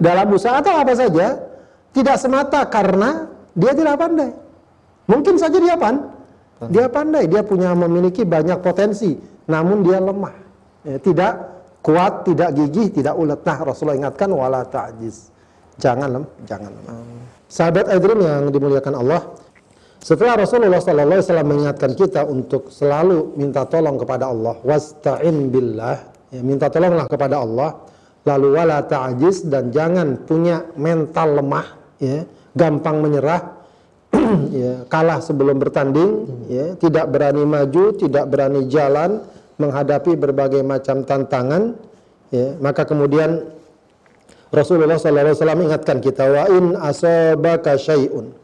dalam 0.00 0.26
usaha 0.34 0.58
atau 0.58 0.74
apa 0.74 0.92
saja 0.98 1.38
tidak 1.94 2.16
semata 2.18 2.66
karena 2.66 3.29
dia 3.54 3.72
tidak 3.74 3.96
pandai. 3.98 4.30
Mungkin 5.10 5.34
saja 5.40 5.58
dia 5.58 5.74
pan, 5.74 5.96
dia 6.70 6.86
pandai, 6.86 7.24
dia 7.26 7.42
punya 7.42 7.74
memiliki 7.74 8.22
banyak 8.22 8.62
potensi, 8.62 9.18
namun 9.50 9.82
dia 9.82 9.98
lemah, 9.98 10.34
ya, 10.86 10.96
tidak 11.02 11.32
kuat, 11.82 12.28
tidak 12.28 12.54
gigih, 12.54 12.92
tidak 12.92 13.16
ulet. 13.16 13.40
Nah, 13.42 13.58
Rasulullah 13.64 13.98
ingatkan 13.98 14.28
wala 14.30 14.62
ta'jiz. 14.68 15.32
Jangan 15.80 16.08
lem, 16.20 16.24
jangan 16.44 16.70
lemah. 16.70 16.94
Sahabat 17.50 17.90
Adrim 17.90 18.20
yang 18.22 18.52
dimuliakan 18.52 18.94
Allah, 19.00 19.34
setelah 19.98 20.38
Rasulullah 20.38 20.78
SAW 20.78 21.42
mengingatkan 21.42 21.92
kita 21.98 22.22
untuk 22.28 22.70
selalu 22.70 23.34
minta 23.34 23.66
tolong 23.66 23.98
kepada 23.98 24.30
Allah, 24.30 24.54
wasta'in 24.62 25.50
billah, 25.50 25.96
ya, 26.30 26.40
minta 26.44 26.70
tolonglah 26.70 27.10
kepada 27.10 27.42
Allah, 27.42 27.82
lalu 28.28 28.48
wala 28.54 28.84
ta'jiz 28.84 29.48
dan 29.48 29.72
jangan 29.72 30.22
punya 30.28 30.68
mental 30.76 31.40
lemah, 31.40 31.66
ya, 31.98 32.22
gampang 32.54 33.02
menyerah, 33.02 33.60
ya, 34.54 34.84
kalah 34.90 35.22
sebelum 35.22 35.58
bertanding, 35.58 36.10
ya, 36.50 36.66
tidak 36.78 37.06
berani 37.10 37.46
maju, 37.46 37.94
tidak 37.94 38.26
berani 38.26 38.66
jalan, 38.66 39.22
menghadapi 39.60 40.16
berbagai 40.16 40.64
macam 40.64 41.04
tantangan, 41.04 41.76
ya, 42.32 42.56
maka 42.58 42.82
kemudian 42.88 43.44
Rasulullah 44.50 44.98
SAW 44.98 45.62
ingatkan 45.62 46.02
kita 46.02 46.26
wa 46.26 46.44
in 46.50 46.74
asabaka 46.74 47.78
syai'un. 47.78 48.34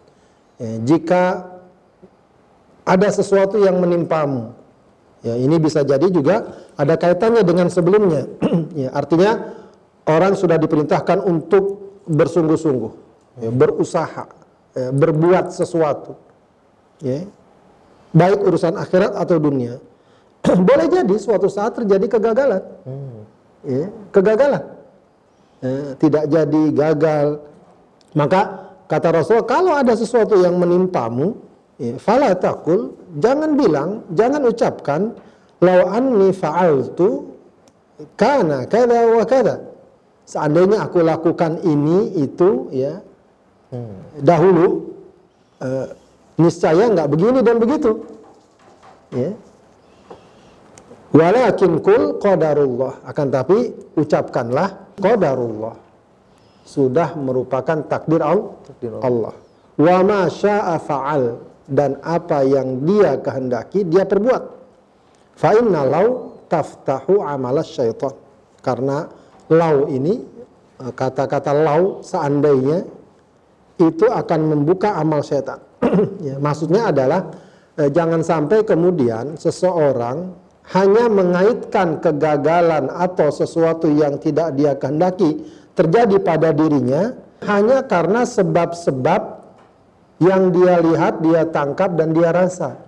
Ya, 0.57 0.73
jika 0.87 1.23
ada 2.87 3.09
sesuatu 3.11 3.59
yang 3.59 3.83
menimpamu, 3.83 4.55
ya 5.27 5.35
ini 5.35 5.59
bisa 5.59 5.83
jadi 5.83 6.07
juga 6.07 6.63
ada 6.79 6.95
kaitannya 6.95 7.43
dengan 7.43 7.67
sebelumnya. 7.67 8.31
ya, 8.87 8.95
artinya 8.95 9.51
orang 10.07 10.39
sudah 10.39 10.55
diperintahkan 10.55 11.27
untuk 11.27 11.99
bersungguh-sungguh, 12.07 12.93
ya, 13.41 13.51
berusaha, 13.53 14.25
ya, 14.73 14.89
berbuat 14.93 15.53
sesuatu, 15.53 16.17
ya, 17.01 17.25
baik 18.17 18.41
urusan 18.41 18.75
akhirat 18.77 19.13
atau 19.17 19.37
dunia. 19.37 19.81
boleh 20.69 20.87
jadi 20.87 21.17
suatu 21.19 21.51
saat 21.51 21.75
terjadi 21.77 22.07
kegagalan. 22.19 22.63
Hmm. 22.87 23.21
Ya, 23.67 23.87
kegagalan. 24.15 24.65
Ya, 25.59 25.77
tidak 25.99 26.25
jadi 26.31 26.63
gagal. 26.71 27.27
Maka 28.15 28.71
kata 28.87 29.09
Rasul 29.13 29.43
kalau 29.45 29.75
ada 29.75 29.93
sesuatu 29.93 30.39
yang 30.39 30.57
menimpamu, 30.57 31.37
ya, 31.77 31.99
fala 31.99 32.33
takul, 32.39 32.95
jangan 33.19 33.59
bilang, 33.59 34.07
jangan 34.15 34.43
ucapkan 34.47 35.01
lau 35.61 35.81
anni 35.89 36.31
fa'altu 36.33 37.33
kana 38.17 38.69
kada 38.69 39.17
wa 39.17 39.25
kada. 39.25 39.57
Seandainya 40.27 40.83
aku 40.83 41.07
lakukan 41.07 41.63
ini 41.63 42.19
itu 42.19 42.67
ya 42.75 42.99
hmm. 43.73 44.23
dahulu 44.23 44.67
uh, 45.63 45.87
niscaya 46.37 46.93
nggak 46.93 47.09
begini 47.09 47.41
dan 47.41 47.57
begitu. 47.57 48.05
Ya. 49.13 49.33
Walakin 51.17 51.81
kul 51.81 52.21
qadarullah. 52.21 53.01
Akan 53.09 53.33
tapi 53.33 53.73
ucapkanlah 53.97 54.99
qadarullah. 55.01 55.75
Sudah 56.67 57.15
merupakan 57.17 57.79
takdir 57.87 58.21
Allah. 58.21 59.35
Wa 59.77 59.97
ma 60.03 60.27
syaa 60.29 60.77
fa'al 60.83 61.41
dan 61.67 61.99
apa 62.03 62.43
yang 62.43 62.83
dia 62.85 63.17
kehendaki 63.23 63.87
dia 63.87 64.05
perbuat. 64.05 64.43
Fa 65.37 65.55
inna 65.57 65.87
taftahu 66.51 67.23
amalas 67.23 67.71
syaitan. 67.71 68.13
Karena 68.61 69.07
lau 69.47 69.87
ini 69.87 70.21
eh, 70.83 70.93
kata-kata 70.93 71.55
lau 71.55 72.03
seandainya 72.03 72.83
itu 73.77 74.07
akan 74.09 74.41
membuka 74.57 74.97
amal 74.97 75.21
syaitan. 75.21 75.61
ya, 76.27 76.41
maksudnya 76.41 76.89
adalah 76.89 77.29
eh, 77.77 77.93
jangan 77.93 78.25
sampai 78.25 78.65
kemudian 78.65 79.37
seseorang 79.37 80.33
hanya 80.75 81.07
mengaitkan 81.07 82.03
kegagalan 82.03 82.91
atau 82.91 83.31
sesuatu 83.31 83.87
yang 83.87 84.19
tidak 84.19 84.57
dia 84.59 84.75
kehendaki 84.75 85.47
terjadi 85.79 86.19
pada 86.19 86.51
dirinya 86.51 87.15
hanya 87.45 87.85
karena 87.85 88.25
sebab-sebab 88.25 89.23
yang 90.17 90.49
dia 90.49 90.81
lihat, 90.81 91.21
dia 91.21 91.45
tangkap 91.53 91.93
dan 91.93 92.17
dia 92.17 92.33
rasa. 92.33 92.81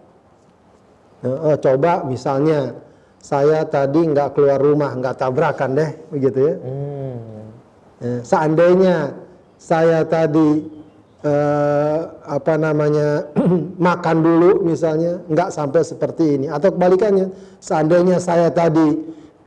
Oh, 1.20 1.58
coba 1.60 2.08
misalnya 2.08 2.72
saya 3.20 3.68
tadi 3.68 4.08
nggak 4.08 4.32
keluar 4.32 4.56
rumah, 4.56 4.96
nggak 4.96 5.20
tabrakan 5.20 5.76
deh, 5.76 5.90
begitu 6.08 6.38
ya. 6.40 6.54
Hmm. 6.56 8.22
Seandainya 8.24 9.12
saya 9.58 10.06
tadi 10.06 10.77
eh, 11.24 11.98
apa 12.26 12.54
namanya 12.54 13.26
makan 13.88 14.16
dulu 14.22 14.50
misalnya 14.62 15.22
nggak 15.26 15.50
sampai 15.50 15.82
seperti 15.82 16.38
ini. 16.38 16.46
Atau 16.50 16.74
kebalikannya 16.74 17.30
seandainya 17.58 18.22
saya 18.22 18.52
tadi 18.52 18.98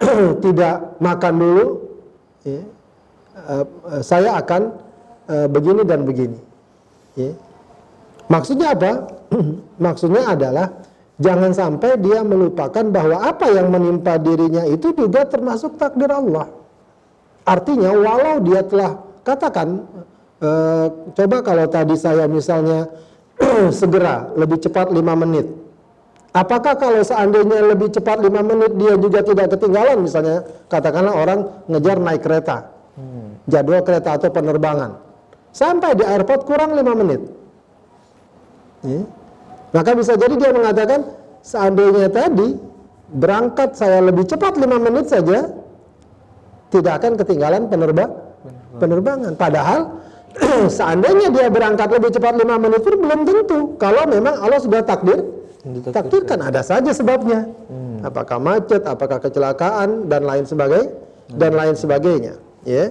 tidak 0.46 0.98
makan 1.00 1.34
dulu 1.38 1.66
ya, 2.44 2.62
eh, 3.48 3.66
saya 4.04 4.40
akan 4.42 4.62
eh, 5.30 5.48
begini 5.48 5.82
dan 5.88 6.04
begini 6.04 6.40
ya. 7.16 7.32
maksudnya 8.28 8.76
apa? 8.76 8.92
Maksudnya 9.86 10.36
adalah 10.36 10.68
jangan 11.18 11.56
sampai 11.56 11.96
dia 12.04 12.20
melupakan 12.20 12.84
bahwa 12.92 13.24
apa 13.24 13.48
yang 13.48 13.72
menimpa 13.72 14.20
dirinya 14.20 14.68
itu 14.68 14.92
juga 14.92 15.24
termasuk 15.24 15.80
takdir 15.80 16.12
Allah. 16.12 16.52
Artinya 17.48 17.96
walau 17.96 18.44
dia 18.44 18.62
telah 18.68 19.00
katakan 19.24 19.88
Eh, 20.42 20.86
coba 21.14 21.46
kalau 21.46 21.70
tadi 21.70 21.94
saya 21.94 22.26
misalnya 22.26 22.90
segera 23.80 24.26
lebih 24.34 24.58
cepat 24.58 24.90
5 24.90 24.98
menit. 24.98 25.46
Apakah 26.34 26.82
kalau 26.82 27.06
seandainya 27.06 27.62
lebih 27.70 27.94
cepat 27.94 28.26
5 28.26 28.34
menit 28.42 28.74
dia 28.74 28.98
juga 28.98 29.22
tidak 29.22 29.54
ketinggalan 29.54 30.02
misalnya 30.02 30.42
katakanlah 30.66 31.14
orang 31.14 31.40
ngejar 31.70 32.02
naik 32.02 32.26
kereta. 32.26 32.74
Hmm. 32.98 33.38
Jadwal 33.46 33.86
kereta 33.86 34.18
atau 34.18 34.34
penerbangan. 34.34 34.98
Sampai 35.54 35.94
di 35.94 36.10
airport 36.10 36.50
kurang 36.50 36.74
5 36.74 36.90
menit. 37.06 37.22
Ya. 38.82 39.06
Maka 39.78 39.94
bisa 39.94 40.18
jadi 40.18 40.42
dia 40.42 40.52
mengatakan 40.58 41.06
seandainya 41.46 42.10
tadi 42.10 42.58
berangkat 43.14 43.78
saya 43.78 44.02
lebih 44.02 44.26
cepat 44.26 44.58
5 44.58 44.66
menit 44.90 45.06
saja 45.06 45.54
tidak 46.74 46.94
akan 46.98 47.14
ketinggalan 47.14 47.70
penerbang 47.70 48.10
penerbangan. 48.82 49.38
Padahal 49.38 50.02
seandainya 50.78 51.28
dia 51.32 51.48
berangkat 51.52 51.90
lebih 51.92 52.10
cepat 52.14 52.40
5 52.40 52.64
menit 52.64 52.82
pun 52.82 52.96
belum 53.00 53.20
tentu. 53.28 53.60
Kalau 53.76 54.04
memang 54.08 54.40
Allah 54.40 54.60
sudah 54.60 54.82
takdir 54.84 55.42
takdirkan. 55.94 56.40
Ada 56.42 56.62
saja 56.66 56.92
sebabnya. 56.92 57.46
Hmm. 57.70 58.02
apakah 58.02 58.42
macet 58.42 58.82
apakah 58.82 59.22
kecelakaan 59.22 60.10
dan 60.10 60.26
lain 60.26 60.42
sebagainya 60.42 60.90
hmm. 60.90 61.38
dan 61.38 61.52
lain 61.54 61.76
sebagainya 61.78 62.34
ya. 62.66 62.90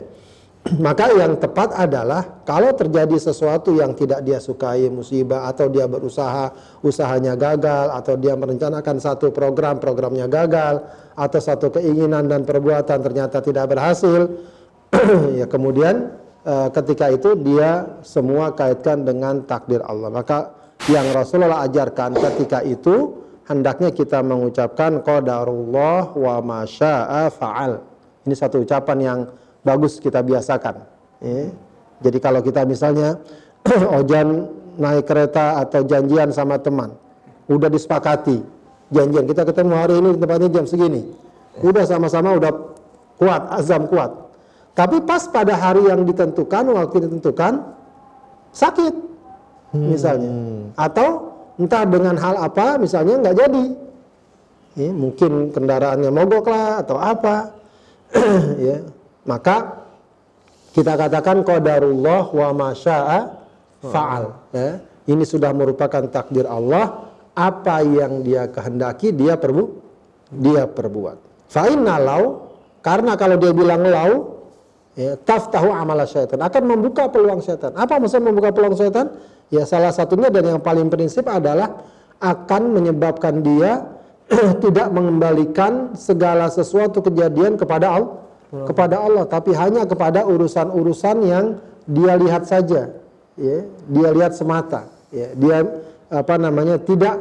Maka 0.87 1.09
yang 1.16 1.40
tepat 1.40 1.72
adalah 1.72 2.44
kalau 2.44 2.70
terjadi 2.76 3.16
sesuatu 3.16 3.72
yang 3.74 3.96
tidak 3.96 4.20
dia 4.22 4.38
sukai 4.38 4.87
musibah 4.92 5.48
atau 5.48 5.72
dia 5.72 5.88
berusaha 5.88 6.53
usahanya 6.85 7.33
gagal 7.35 7.90
atau 7.96 8.14
dia 8.20 8.37
merencanakan 8.37 9.00
satu 9.00 9.33
program 9.33 9.81
programnya 9.81 10.29
gagal 10.29 10.85
atau 11.16 11.40
satu 11.40 11.72
keinginan 11.72 12.29
dan 12.29 12.44
perbuatan 12.44 13.00
ternyata 13.00 13.40
tidak 13.40 13.72
berhasil 13.72 14.31
ya 15.40 15.48
kemudian 15.48 16.12
ketika 16.46 17.12
itu 17.12 17.37
dia 17.37 18.00
semua 18.00 18.53
kaitkan 18.57 19.05
dengan 19.05 19.44
takdir 19.44 19.85
Allah. 19.85 20.09
Maka 20.09 20.38
yang 20.88 21.12
Rasulullah 21.12 21.66
ajarkan 21.68 22.16
ketika 22.16 22.64
itu 22.64 23.20
hendaknya 23.44 23.92
kita 23.92 24.24
mengucapkan 24.24 25.05
qadarullah 25.05 26.16
wa 26.16 26.37
masya'a 26.40 27.29
fa'al. 27.29 27.83
Ini 28.24 28.35
satu 28.37 28.64
ucapan 28.64 28.98
yang 29.00 29.18
bagus 29.61 30.00
kita 30.00 30.24
biasakan. 30.24 30.81
Jadi 32.00 32.18
kalau 32.22 32.40
kita 32.40 32.64
misalnya 32.64 33.20
ojan 34.00 34.48
naik 34.81 35.05
kereta 35.05 35.61
atau 35.61 35.85
janjian 35.85 36.33
sama 36.33 36.57
teman, 36.57 36.96
udah 37.53 37.68
disepakati, 37.68 38.40
janjian 38.88 39.29
kita 39.29 39.44
ketemu 39.44 39.74
hari 39.76 39.94
ini 40.00 40.16
tempatnya 40.16 40.48
jam 40.48 40.64
segini, 40.64 41.03
udah 41.61 41.85
sama-sama 41.85 42.40
udah 42.40 42.53
kuat, 43.20 43.42
azam 43.53 43.85
kuat. 43.85 44.29
Tapi 44.74 45.02
pas 45.02 45.26
pada 45.28 45.54
hari 45.59 45.90
yang 45.90 46.06
ditentukan, 46.06 46.64
waktu 46.70 47.11
ditentukan, 47.11 47.52
sakit 48.54 48.94
misalnya, 49.76 50.30
atau 50.78 51.35
entah 51.59 51.85
dengan 51.85 52.16
hal 52.16 52.38
apa, 52.38 52.78
misalnya 52.80 53.18
nggak 53.20 53.37
jadi, 53.37 53.64
ya, 54.78 54.90
mungkin 54.94 55.50
kendaraannya 55.52 56.11
mogok 56.11 56.46
lah 56.48 56.80
atau 56.80 56.96
apa, 56.96 57.50
ya, 58.66 58.80
maka 59.26 59.80
kita 60.70 60.94
katakan 60.94 61.42
qadarullah 61.42 62.30
wa 62.30 62.48
masya'a 62.54 63.18
fa'al. 63.83 64.24
Ya. 64.54 64.70
Ini 65.11 65.24
sudah 65.26 65.50
merupakan 65.50 66.06
takdir 66.06 66.46
Allah. 66.46 67.11
Apa 67.35 67.83
yang 67.83 68.22
dia 68.22 68.46
kehendaki 68.50 69.14
dia 69.14 69.38
perbu 69.38 69.64
dia 70.30 70.66
perbuat. 70.66 71.48
Fa'inna 71.50 71.98
lau 71.98 72.54
karena 72.83 73.18
kalau 73.18 73.35
dia 73.38 73.50
bilang 73.50 73.83
lau 73.87 74.39
ya, 74.94 75.18
taftahu 75.20 75.70
amala 75.70 76.07
syaitan 76.07 76.40
akan 76.40 76.62
membuka 76.64 77.11
peluang 77.11 77.42
syaitan. 77.42 77.74
Apa 77.74 77.98
maksudnya 77.98 78.31
membuka 78.31 78.50
peluang 78.55 78.74
syaitan? 78.79 79.11
Ya 79.50 79.66
salah 79.66 79.90
satunya 79.90 80.31
dan 80.31 80.46
yang 80.46 80.62
paling 80.62 80.87
prinsip 80.87 81.26
adalah 81.26 81.83
akan 82.22 82.62
menyebabkan 82.76 83.42
dia 83.42 83.83
tidak 84.64 84.88
mengembalikan 84.94 85.96
segala 85.98 86.46
sesuatu 86.46 87.03
kejadian 87.03 87.59
kepada 87.59 87.90
Allah 87.90 88.20
kepada 88.50 88.98
Allah 88.98 89.24
tapi 89.31 89.55
hanya 89.55 89.87
kepada 89.87 90.26
urusan-urusan 90.26 91.16
yang 91.22 91.44
dia 91.87 92.18
lihat 92.18 92.50
saja 92.50 92.90
ya 93.38 93.59
dia 93.87 94.09
lihat 94.11 94.35
semata 94.35 94.90
ya 95.14 95.31
dia 95.38 95.62
apa 96.11 96.35
namanya 96.35 96.83
tidak 96.83 97.14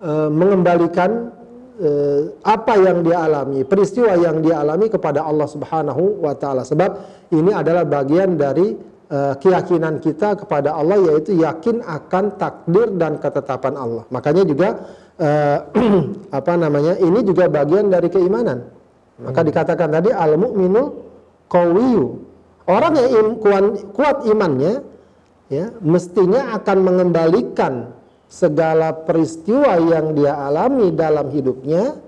uh, 0.00 0.32
mengembalikan 0.32 1.36
uh, 1.80 2.20
apa 2.44 2.74
yang 2.76 3.00
dia 3.00 3.24
alami 3.24 3.64
peristiwa 3.64 4.12
yang 4.14 4.44
dia 4.44 4.60
alami 4.60 4.92
kepada 4.92 5.24
Allah 5.24 5.48
Subhanahu 5.48 6.20
wa 6.20 6.36
taala. 6.36 6.62
Sebab 6.62 6.90
ini 7.32 7.50
adalah 7.50 7.88
bagian 7.88 8.36
dari 8.36 8.76
uh, 9.10 9.34
keyakinan 9.40 9.98
kita 9.98 10.38
kepada 10.44 10.76
Allah 10.76 11.00
yaitu 11.10 11.40
yakin 11.40 11.80
akan 11.82 12.36
takdir 12.36 12.92
dan 12.94 13.16
ketetapan 13.16 13.74
Allah. 13.74 14.04
Makanya 14.12 14.44
juga 14.44 14.68
uh, 15.18 15.58
apa 16.38 16.52
namanya 16.54 17.00
ini 17.00 17.24
juga 17.24 17.48
bagian 17.48 17.88
dari 17.88 18.12
keimanan. 18.12 18.68
Maka 19.20 19.44
dikatakan 19.44 19.88
tadi 19.92 20.10
al 20.12 20.36
mukminul 20.40 20.96
qawiyu. 21.52 22.28
Orang 22.70 22.94
yang 22.94 23.10
im, 23.10 23.28
kuat, 23.42 23.64
kuat 23.92 24.16
imannya 24.30 24.86
ya 25.50 25.74
mestinya 25.82 26.54
akan 26.54 26.78
mengembalikan 26.86 27.90
segala 28.30 28.94
peristiwa 28.94 29.74
yang 29.82 30.14
dia 30.14 30.38
alami 30.38 30.94
dalam 30.94 31.34
hidupnya 31.34 31.98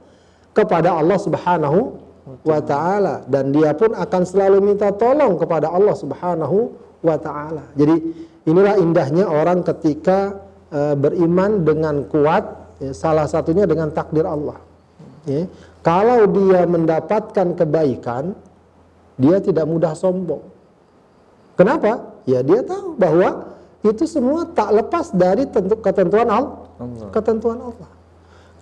kepada 0.54 0.94
Allah 0.94 1.18
Subhanahu 1.18 1.98
wa 2.46 2.60
taala 2.62 3.26
dan 3.26 3.50
dia 3.50 3.74
pun 3.74 3.90
akan 3.90 4.22
selalu 4.22 4.62
minta 4.62 4.94
tolong 4.94 5.34
kepada 5.34 5.66
Allah 5.66 5.98
Subhanahu 5.98 6.70
wa 7.02 7.18
taala. 7.18 7.66
Jadi 7.74 7.98
inilah 8.46 8.78
indahnya 8.78 9.26
orang 9.26 9.66
ketika 9.66 10.38
uh, 10.70 10.94
beriman 10.94 11.66
dengan 11.66 12.06
kuat 12.06 12.46
ya, 12.78 12.94
salah 12.94 13.26
satunya 13.26 13.66
dengan 13.66 13.90
takdir 13.90 14.22
Allah. 14.22 14.62
Ya. 15.26 15.50
Kalau 15.82 16.30
dia 16.30 16.62
mendapatkan 16.62 17.58
kebaikan, 17.58 18.38
dia 19.18 19.42
tidak 19.42 19.66
mudah 19.66 19.98
sombong. 19.98 20.46
Kenapa? 21.58 22.14
Ya 22.22 22.46
dia 22.46 22.62
tahu 22.62 22.94
bahwa 22.94 23.51
itu 23.82 24.04
semua 24.06 24.46
tak 24.50 24.70
lepas 24.70 25.10
dari 25.10 25.46
tentu 25.50 25.78
ketentuan 25.82 26.30
Allah. 26.30 26.66
Ketentuan 27.10 27.58
Allah. 27.58 27.90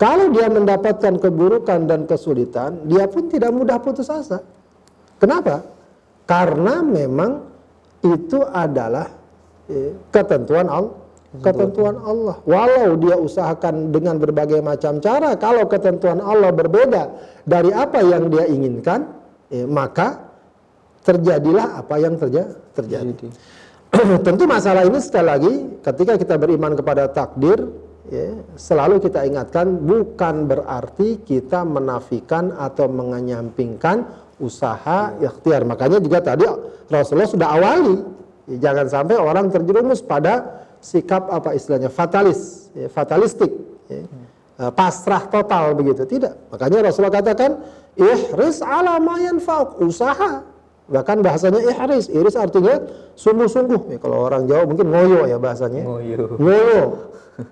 Kalau 0.01 0.33
dia 0.33 0.49
mendapatkan 0.49 1.21
keburukan 1.21 1.85
dan 1.85 2.09
kesulitan, 2.09 2.89
dia 2.89 3.05
pun 3.05 3.29
tidak 3.29 3.53
mudah 3.53 3.77
putus 3.85 4.09
asa. 4.09 4.41
Kenapa? 5.21 5.61
Karena 6.25 6.81
memang 6.81 7.45
itu 8.01 8.41
adalah 8.49 9.13
eh, 9.69 9.93
ketentuan 10.09 10.73
Allah 10.73 11.01
ketentuan 11.39 11.95
Allah. 12.03 12.43
Walau 12.43 12.99
dia 12.99 13.15
usahakan 13.15 13.95
dengan 13.95 14.19
berbagai 14.19 14.59
macam 14.59 14.99
cara, 14.99 15.39
kalau 15.39 15.63
ketentuan 15.71 16.19
Allah 16.19 16.51
berbeda 16.51 17.03
dari 17.47 17.71
apa 17.71 18.03
yang 18.03 18.27
dia 18.27 18.51
inginkan, 18.51 19.07
eh, 19.55 19.63
maka 19.63 20.27
terjadilah 21.07 21.79
apa 21.79 21.95
yang 22.03 22.19
terja 22.19 22.51
terjadi. 22.75 23.31
Tentu 24.27 24.47
masalah 24.47 24.87
ini 24.87 24.99
sekali 25.03 25.27
lagi, 25.27 25.53
ketika 25.83 26.15
kita 26.15 26.35
beriman 26.39 26.79
kepada 26.79 27.11
takdir, 27.11 27.59
ya, 28.07 28.39
selalu 28.55 29.03
kita 29.03 29.27
ingatkan 29.27 29.83
bukan 29.83 30.47
berarti 30.47 31.19
kita 31.27 31.67
menafikan 31.67 32.55
atau 32.55 32.87
mengenyampingkan 32.87 34.07
usaha 34.39 35.15
ikhtiar. 35.19 35.67
Makanya 35.67 35.99
juga 35.99 36.23
tadi 36.23 36.47
Rasulullah 36.87 37.31
sudah 37.31 37.49
awali, 37.51 37.97
ya, 38.55 38.71
jangan 38.71 38.87
sampai 38.87 39.17
orang 39.19 39.51
terjerumus 39.51 40.01
pada 40.07 40.63
sikap 40.81 41.29
apa 41.29 41.53
istilahnya 41.59 41.91
fatalis, 41.91 42.71
ya, 42.73 42.89
fatalistik, 42.89 43.53
ya. 43.91 44.07
Hmm. 44.07 44.73
pasrah 44.77 45.25
total 45.29 45.73
begitu. 45.73 46.05
Tidak. 46.05 46.53
Makanya 46.53 46.89
Rasulullah 46.89 47.17
katakan 47.17 47.59
ihris 47.97 48.61
ala 48.61 49.01
ma 49.01 49.17
usaha. 49.81 50.60
Bahkan 50.91 51.23
bahasanya 51.23 51.63
ihris, 51.63 52.11
iris 52.11 52.35
artinya 52.35 52.83
sungguh-sungguh. 53.15 53.95
Ya, 53.95 53.99
kalau 54.03 54.27
orang 54.27 54.51
Jawa 54.51 54.67
mungkin 54.67 54.91
ngoyo 54.91 55.23
ya 55.31 55.39
bahasanya. 55.39 55.87
Ngoyo. 55.87 56.35
Ngoyo. 56.35 56.83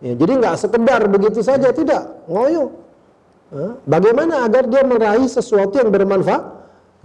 Ya, 0.02 0.12
jadi 0.18 0.32
nggak 0.42 0.56
sekedar 0.58 1.06
begitu 1.06 1.40
saja, 1.46 1.70
tidak. 1.70 2.02
Ngoyo. 2.26 2.74
Bagaimana 3.86 4.44
agar 4.44 4.66
dia 4.66 4.82
meraih 4.82 5.30
sesuatu 5.30 5.78
yang 5.78 5.94
bermanfaat? 5.94 6.42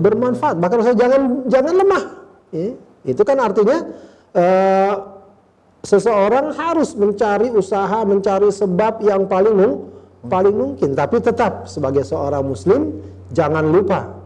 Bermanfaat. 0.01 0.57
Bahkan 0.57 0.77
saya 0.81 0.95
jangan 0.97 1.21
jangan 1.47 1.73
lemah. 1.77 2.03
Ya, 2.49 2.73
itu 3.05 3.21
kan 3.21 3.37
artinya 3.37 3.77
uh, 4.33 4.93
seseorang 5.85 6.49
harus 6.57 6.97
mencari 6.97 7.53
usaha, 7.53 8.01
mencari 8.09 8.49
sebab 8.49 9.05
yang 9.05 9.29
paling 9.29 9.53
mung, 9.53 9.73
paling 10.25 10.55
mungkin. 10.57 10.97
Tapi 10.97 11.21
tetap 11.21 11.69
sebagai 11.69 12.01
seorang 12.01 12.41
muslim 12.41 13.05
jangan 13.29 13.69
lupa 13.69 14.22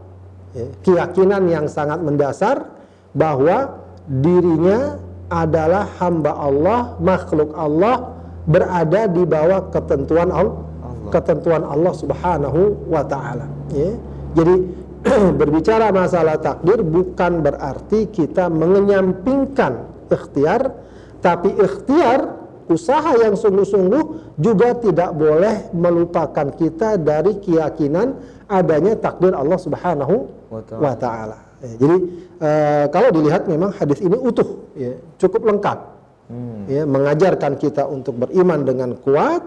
keyakinan 0.81 1.45
yang 1.49 1.65
sangat 1.69 2.01
mendasar 2.01 2.67
bahwa 3.13 3.81
dirinya 4.07 4.97
adalah 5.27 5.87
hamba 5.99 6.31
Allah, 6.35 6.95
makhluk 7.03 7.51
Allah 7.53 8.15
berada 8.47 9.11
di 9.11 9.27
bawah 9.27 9.67
ketentuan 9.75 10.31
Allah, 10.31 10.63
Allah. 10.63 11.11
ketentuan 11.11 11.61
Allah 11.67 11.93
Subhanahu 11.93 12.61
wa 12.87 13.03
taala. 13.03 13.45
Ya. 13.75 13.91
Jadi 14.39 14.55
berbicara 15.39 15.91
masalah 15.91 16.39
takdir 16.39 16.79
bukan 16.81 17.43
berarti 17.43 18.07
kita 18.07 18.47
mengenyampingkan 18.47 19.87
ikhtiar 20.07 20.71
tapi 21.19 21.51
ikhtiar 21.59 22.47
usaha 22.67 23.15
yang 23.15 23.35
sungguh-sungguh 23.35 24.35
juga 24.39 24.75
tidak 24.75 25.15
boleh 25.15 25.71
melupakan 25.71 26.47
kita 26.51 26.99
dari 26.99 27.39
keyakinan 27.39 28.15
adanya 28.47 28.95
takdir 28.95 29.35
Allah 29.35 29.59
Subhanahu 29.59 30.15
wa 30.51 30.95
taala. 30.95 31.39
Ya, 31.57 31.73
jadi 31.77 31.97
uh, 32.39 32.85
kalau 32.93 33.09
dilihat 33.11 33.49
memang 33.49 33.73
hadis 33.75 33.99
ini 33.99 34.15
utuh 34.15 34.71
ya, 34.77 34.95
cukup 35.19 35.43
lengkap. 35.47 35.79
Hmm. 36.27 36.67
Ya, 36.67 36.83
mengajarkan 36.83 37.55
kita 37.55 37.87
untuk 37.87 38.19
beriman 38.19 38.67
dengan 38.67 38.99
kuat, 38.99 39.39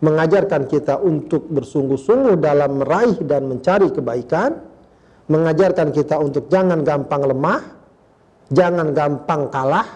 mengajarkan 0.00 0.64
kita 0.64 0.96
untuk 0.96 1.44
bersungguh-sungguh 1.52 2.40
dalam 2.40 2.80
meraih 2.80 3.20
dan 3.20 3.44
mencari 3.44 3.92
kebaikan, 3.92 4.64
mengajarkan 5.28 5.92
kita 5.92 6.16
untuk 6.16 6.48
jangan 6.48 6.80
gampang 6.80 7.28
lemah, 7.28 7.60
jangan 8.48 8.96
gampang 8.96 9.52
kalah, 9.52 9.88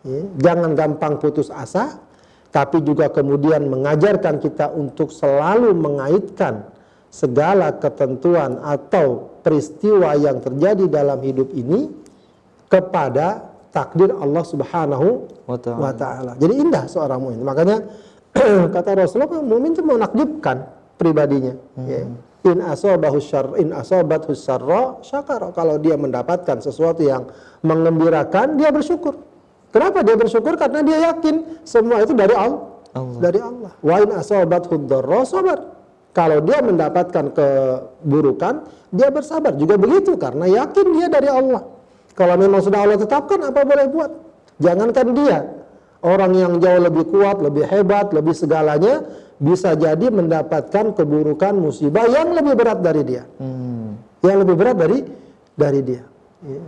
ya, 0.00 0.20
jangan 0.40 0.72
gampang 0.72 1.20
putus 1.20 1.52
asa, 1.52 2.00
tapi 2.48 2.80
juga 2.80 3.12
kemudian 3.12 3.68
mengajarkan 3.68 4.40
kita 4.40 4.72
untuk 4.72 5.12
selalu 5.12 5.76
mengaitkan 5.76 6.73
segala 7.14 7.78
ketentuan 7.78 8.58
atau 8.58 9.38
peristiwa 9.46 10.18
yang 10.18 10.42
terjadi 10.42 10.90
dalam 10.90 11.22
hidup 11.22 11.46
ini 11.54 11.86
kepada 12.66 13.54
takdir 13.70 14.10
Allah 14.10 14.42
Subhanahu 14.42 15.30
wa 15.46 15.94
taala. 15.94 16.34
Jadi 16.42 16.54
indah 16.58 16.90
seorang 16.90 17.22
mukmin. 17.22 17.46
Makanya 17.46 17.86
kata 18.74 18.98
Rasulullah 18.98 19.38
mukmin 19.46 19.78
itu 19.78 19.86
menakjubkan 19.86 20.66
pribadinya, 20.98 21.54
hmm. 21.78 21.86
ya. 21.86 22.02
In 22.44 22.60
asabahu 22.60 23.22
syarr 23.22 23.56
in 23.62 23.72
asabathu 23.72 24.34
syarra 24.36 25.00
syakara. 25.00 25.48
Kalau 25.54 25.80
dia 25.80 25.96
mendapatkan 25.96 26.60
sesuatu 26.60 27.00
yang 27.00 27.30
mengembirakan, 27.64 28.60
dia 28.60 28.68
bersyukur. 28.68 29.16
Kenapa 29.72 30.04
dia 30.04 30.12
bersyukur? 30.18 30.52
Karena 30.60 30.84
dia 30.84 31.14
yakin 31.14 31.64
semua 31.64 32.04
itu 32.04 32.12
dari 32.12 32.36
Allah. 32.36 32.68
Allah. 32.92 33.20
Dari 33.22 33.40
Allah. 33.40 33.72
Wa 33.80 33.96
in 34.02 34.10
asabathu 34.12 34.76
dharra 34.84 35.24
sabar. 35.24 35.73
Kalau 36.14 36.38
dia 36.46 36.62
mendapatkan 36.62 37.34
keburukan, 37.34 38.54
dia 38.94 39.10
bersabar. 39.10 39.50
Juga 39.58 39.74
begitu 39.74 40.14
karena 40.14 40.46
yakin 40.46 40.86
dia 40.94 41.06
dari 41.10 41.26
Allah. 41.26 41.66
Kalau 42.14 42.38
memang 42.38 42.62
sudah 42.62 42.86
Allah 42.86 43.02
tetapkan, 43.02 43.42
apa 43.42 43.66
boleh 43.66 43.86
buat? 43.90 44.10
Jangankan 44.62 45.06
dia, 45.18 45.42
orang 46.06 46.30
yang 46.38 46.52
jauh 46.62 46.78
lebih 46.78 47.10
kuat, 47.10 47.42
lebih 47.42 47.66
hebat, 47.66 48.14
lebih 48.14 48.30
segalanya, 48.30 49.02
bisa 49.42 49.74
jadi 49.74 50.14
mendapatkan 50.14 50.94
keburukan 50.94 51.58
musibah 51.58 52.06
yang 52.06 52.30
lebih 52.30 52.54
berat 52.54 52.78
dari 52.78 53.02
dia. 53.02 53.26
Hmm. 53.42 53.98
Yang 54.22 54.36
lebih 54.46 54.54
berat 54.54 54.76
dari 54.78 54.98
dari 55.58 55.80
dia. 55.82 56.02
Ya. 56.46 56.62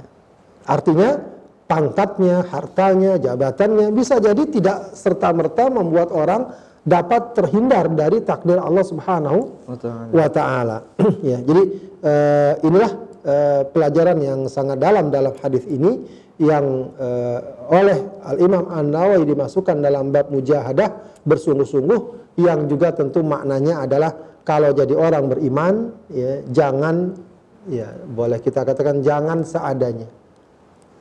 Artinya 0.67 1.23
pangkatnya, 1.71 2.43
hartanya, 2.51 3.23
jabatannya 3.23 3.95
bisa 3.95 4.19
jadi 4.19 4.43
tidak 4.51 4.99
serta-merta 4.99 5.71
membuat 5.71 6.11
orang 6.11 6.51
dapat 6.87 7.35
terhindar 7.35 7.91
dari 7.91 8.23
takdir 8.23 8.63
Allah 8.63 8.87
Subhanahu 8.87 9.67
Wa 10.15 10.29
ta'ala. 10.31 10.87
ya, 11.35 11.43
jadi 11.43 11.63
eh, 11.99 12.53
inilah 12.63 12.93
eh, 13.27 13.63
pelajaran 13.75 14.17
yang 14.23 14.41
sangat 14.47 14.79
dalam 14.79 15.11
dalam 15.11 15.35
hadis 15.43 15.67
ini 15.67 16.07
yang 16.39 16.95
eh, 16.95 17.41
oleh 17.75 17.99
Al 18.23 18.39
Imam 18.39 18.71
An 18.71 18.95
Nawawi 18.95 19.27
dimasukkan 19.27 19.83
dalam 19.83 20.15
bab 20.15 20.31
mujahadah 20.31 21.21
bersungguh-sungguh 21.27 22.01
yang 22.39 22.71
juga 22.71 22.95
tentu 22.95 23.27
maknanya 23.27 23.83
adalah 23.83 24.15
kalau 24.47 24.71
jadi 24.71 24.95
orang 24.95 25.27
beriman 25.27 25.91
ya 26.07 26.39
jangan 26.55 27.19
ya 27.67 27.91
boleh 28.07 28.39
kita 28.39 28.63
katakan 28.63 29.03
jangan 29.03 29.43
seadanya. 29.43 30.07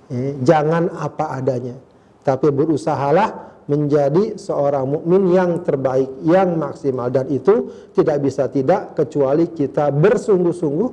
Ya, 0.09 0.33
jangan 0.41 0.89
apa 0.97 1.37
adanya. 1.37 1.77
Tapi 2.25 2.49
berusahalah 2.49 3.54
menjadi 3.65 4.37
seorang 4.37 4.85
mukmin 4.85 5.33
yang 5.33 5.65
terbaik, 5.65 6.09
yang 6.21 6.53
maksimal. 6.57 7.09
Dan 7.09 7.29
itu 7.33 7.69
tidak 7.97 8.21
bisa 8.21 8.45
tidak 8.49 8.93
kecuali 8.93 9.49
kita 9.49 9.89
bersungguh-sungguh 9.89 10.91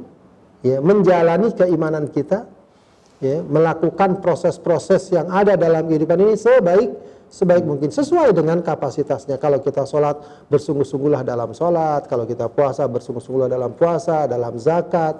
ya 0.62 0.78
menjalani 0.78 1.52
keimanan 1.52 2.06
kita 2.08 2.46
ya 3.18 3.42
melakukan 3.42 4.22
proses-proses 4.22 5.10
yang 5.10 5.26
ada 5.30 5.58
dalam 5.58 5.86
kehidupan 5.90 6.22
ini 6.22 6.34
sebaik 6.38 6.90
sebaik 7.32 7.64
mungkin 7.64 7.88
sesuai 7.88 8.36
dengan 8.36 8.60
kapasitasnya. 8.60 9.40
Kalau 9.40 9.64
kita 9.64 9.88
sholat 9.88 10.20
bersungguh-sungguhlah 10.52 11.24
dalam 11.24 11.56
sholat, 11.56 12.04
kalau 12.04 12.28
kita 12.28 12.52
puasa 12.52 12.84
bersungguh-sungguhlah 12.84 13.48
dalam 13.48 13.72
puasa, 13.72 14.28
dalam 14.28 14.60
zakat, 14.60 15.16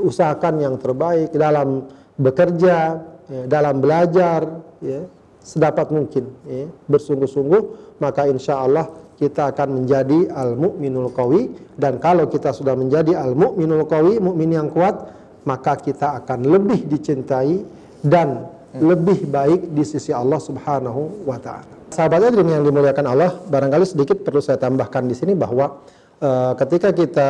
usahakan 0.00 0.56
yang 0.56 0.74
terbaik 0.80 1.28
dalam 1.36 1.84
bekerja, 2.16 3.04
ya, 3.28 3.42
dalam 3.44 3.76
belajar, 3.84 4.48
ya, 4.80 5.04
sedapat 5.40 5.88
mungkin 5.90 6.28
ya, 6.44 6.68
bersungguh-sungguh 6.88 7.96
maka 8.00 8.28
insya 8.28 8.60
Allah 8.60 8.88
kita 9.20 9.52
akan 9.52 9.84
menjadi 9.84 10.32
al 10.32 10.56
mukminul 10.56 11.12
qawi. 11.12 11.52
Dan 11.76 12.00
kalau 12.00 12.24
kita 12.32 12.56
sudah 12.56 12.72
menjadi 12.72 13.16
al 13.16 13.36
mukminul 13.36 13.84
qawi 13.84 14.16
mukmin 14.16 14.56
yang 14.56 14.72
kuat 14.72 14.96
maka 15.44 15.76
kita 15.76 16.20
akan 16.24 16.48
lebih 16.48 16.88
dicintai 16.88 17.64
dan 18.00 18.48
lebih 18.76 19.28
baik 19.28 19.72
di 19.74 19.84
sisi 19.84 20.14
Allah 20.14 20.40
Subhanahu 20.40 21.26
wa 21.26 21.36
taala. 21.40 21.80
Sahabatnya 21.90 22.38
yang 22.38 22.62
dimuliakan 22.62 23.06
Allah, 23.10 23.34
barangkali 23.50 23.82
sedikit 23.82 24.22
perlu 24.22 24.38
saya 24.38 24.62
tambahkan 24.62 25.10
di 25.10 25.16
sini 25.18 25.34
bahwa 25.34 25.82
eh, 26.22 26.52
ketika 26.54 26.94
kita 26.94 27.28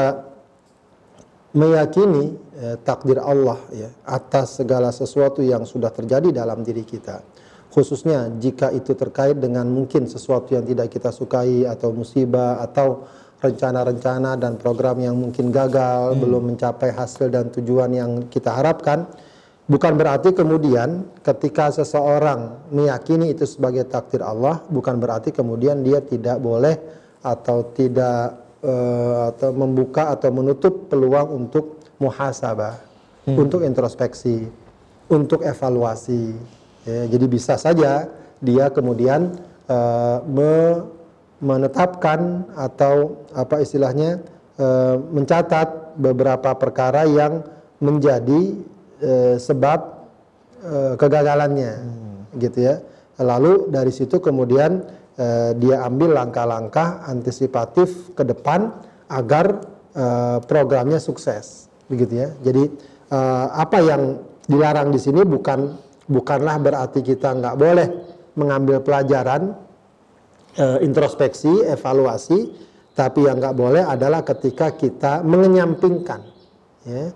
meyakini 1.56 2.36
eh, 2.60 2.76
takdir 2.84 3.18
Allah 3.18 3.58
ya 3.72 3.88
atas 4.04 4.60
segala 4.60 4.92
sesuatu 4.92 5.40
yang 5.40 5.64
sudah 5.64 5.90
terjadi 5.90 6.30
dalam 6.44 6.62
diri 6.62 6.84
kita 6.84 7.24
khususnya 7.70 8.30
jika 8.42 8.74
itu 8.74 8.92
terkait 8.98 9.38
dengan 9.38 9.66
mungkin 9.70 10.10
sesuatu 10.10 10.54
yang 10.58 10.66
tidak 10.66 10.90
kita 10.90 11.14
sukai 11.14 11.64
atau 11.64 11.94
musibah 11.94 12.58
atau 12.60 13.06
rencana-rencana 13.40 14.36
dan 14.36 14.60
program 14.60 15.00
yang 15.00 15.16
mungkin 15.16 15.48
gagal 15.48 16.18
belum 16.18 16.54
mencapai 16.54 16.92
hasil 16.92 17.32
dan 17.32 17.48
tujuan 17.48 17.90
yang 17.94 18.10
kita 18.28 18.52
harapkan 18.52 19.08
bukan 19.64 19.96
berarti 19.96 20.36
kemudian 20.36 21.08
ketika 21.24 21.72
seseorang 21.72 22.68
meyakini 22.68 23.32
itu 23.32 23.48
sebagai 23.48 23.88
takdir 23.88 24.20
Allah 24.20 24.60
bukan 24.68 25.00
berarti 25.00 25.32
kemudian 25.32 25.80
dia 25.80 26.04
tidak 26.04 26.36
boleh 26.42 26.76
atau 27.24 27.70
tidak 27.72 28.40
eh, 28.60 29.20
atau 29.32 29.50
membuka 29.56 30.12
atau 30.12 30.28
menutup 30.32 30.88
peluang 30.92 31.46
untuk 31.46 31.80
muhasabah, 32.00 32.80
untuk 33.28 33.60
introspeksi, 33.60 34.48
untuk 35.12 35.44
evaluasi. 35.44 36.32
Ya, 36.88 37.04
jadi 37.12 37.26
bisa 37.28 37.60
saja 37.60 38.08
dia 38.40 38.72
kemudian 38.72 39.36
eh, 39.68 40.18
me- 40.24 40.80
menetapkan 41.40 42.48
atau 42.56 43.24
apa 43.36 43.60
istilahnya 43.60 44.20
eh, 44.56 44.96
mencatat 44.96 45.96
beberapa 46.00 46.56
perkara 46.56 47.04
yang 47.04 47.44
menjadi 47.80 48.56
eh, 49.00 49.36
sebab 49.36 50.08
eh, 50.64 50.94
kegagalannya, 50.96 51.72
gitu 52.40 52.58
ya. 52.64 52.80
Lalu 53.20 53.68
dari 53.68 53.92
situ 53.92 54.16
kemudian 54.20 54.80
eh, 55.20 55.52
dia 55.60 55.84
ambil 55.84 56.16
langkah-langkah 56.16 57.04
antisipatif 57.04 58.16
ke 58.16 58.24
depan 58.24 58.72
agar 59.12 59.64
eh, 59.92 60.38
programnya 60.48 60.96
sukses, 60.96 61.68
begitu 61.92 62.24
ya. 62.24 62.28
Jadi 62.40 62.72
eh, 63.12 63.46
apa 63.52 63.84
yang 63.84 64.16
dilarang 64.48 64.88
di 64.92 65.00
sini 65.00 65.20
bukan 65.24 65.89
bukanlah 66.10 66.58
berarti 66.58 67.00
kita 67.06 67.38
nggak 67.38 67.56
boleh 67.56 67.86
mengambil 68.34 68.82
pelajaran 68.82 69.54
eh, 70.58 70.78
introspeksi, 70.82 71.62
evaluasi, 71.70 72.50
tapi 72.98 73.30
yang 73.30 73.38
nggak 73.38 73.54
boleh 73.54 73.86
adalah 73.86 74.26
ketika 74.26 74.74
kita 74.74 75.22
mengenyampingkan 75.22 76.20
ya, 76.82 77.14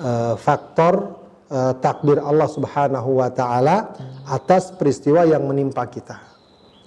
eh, 0.00 0.34
faktor 0.40 1.20
eh, 1.52 1.72
takdir 1.84 2.18
Allah 2.24 2.48
Subhanahu 2.48 3.20
wa 3.20 3.28
taala 3.28 3.92
atas 4.24 4.72
peristiwa 4.72 5.28
yang 5.28 5.44
menimpa 5.44 5.84
kita. 5.86 6.16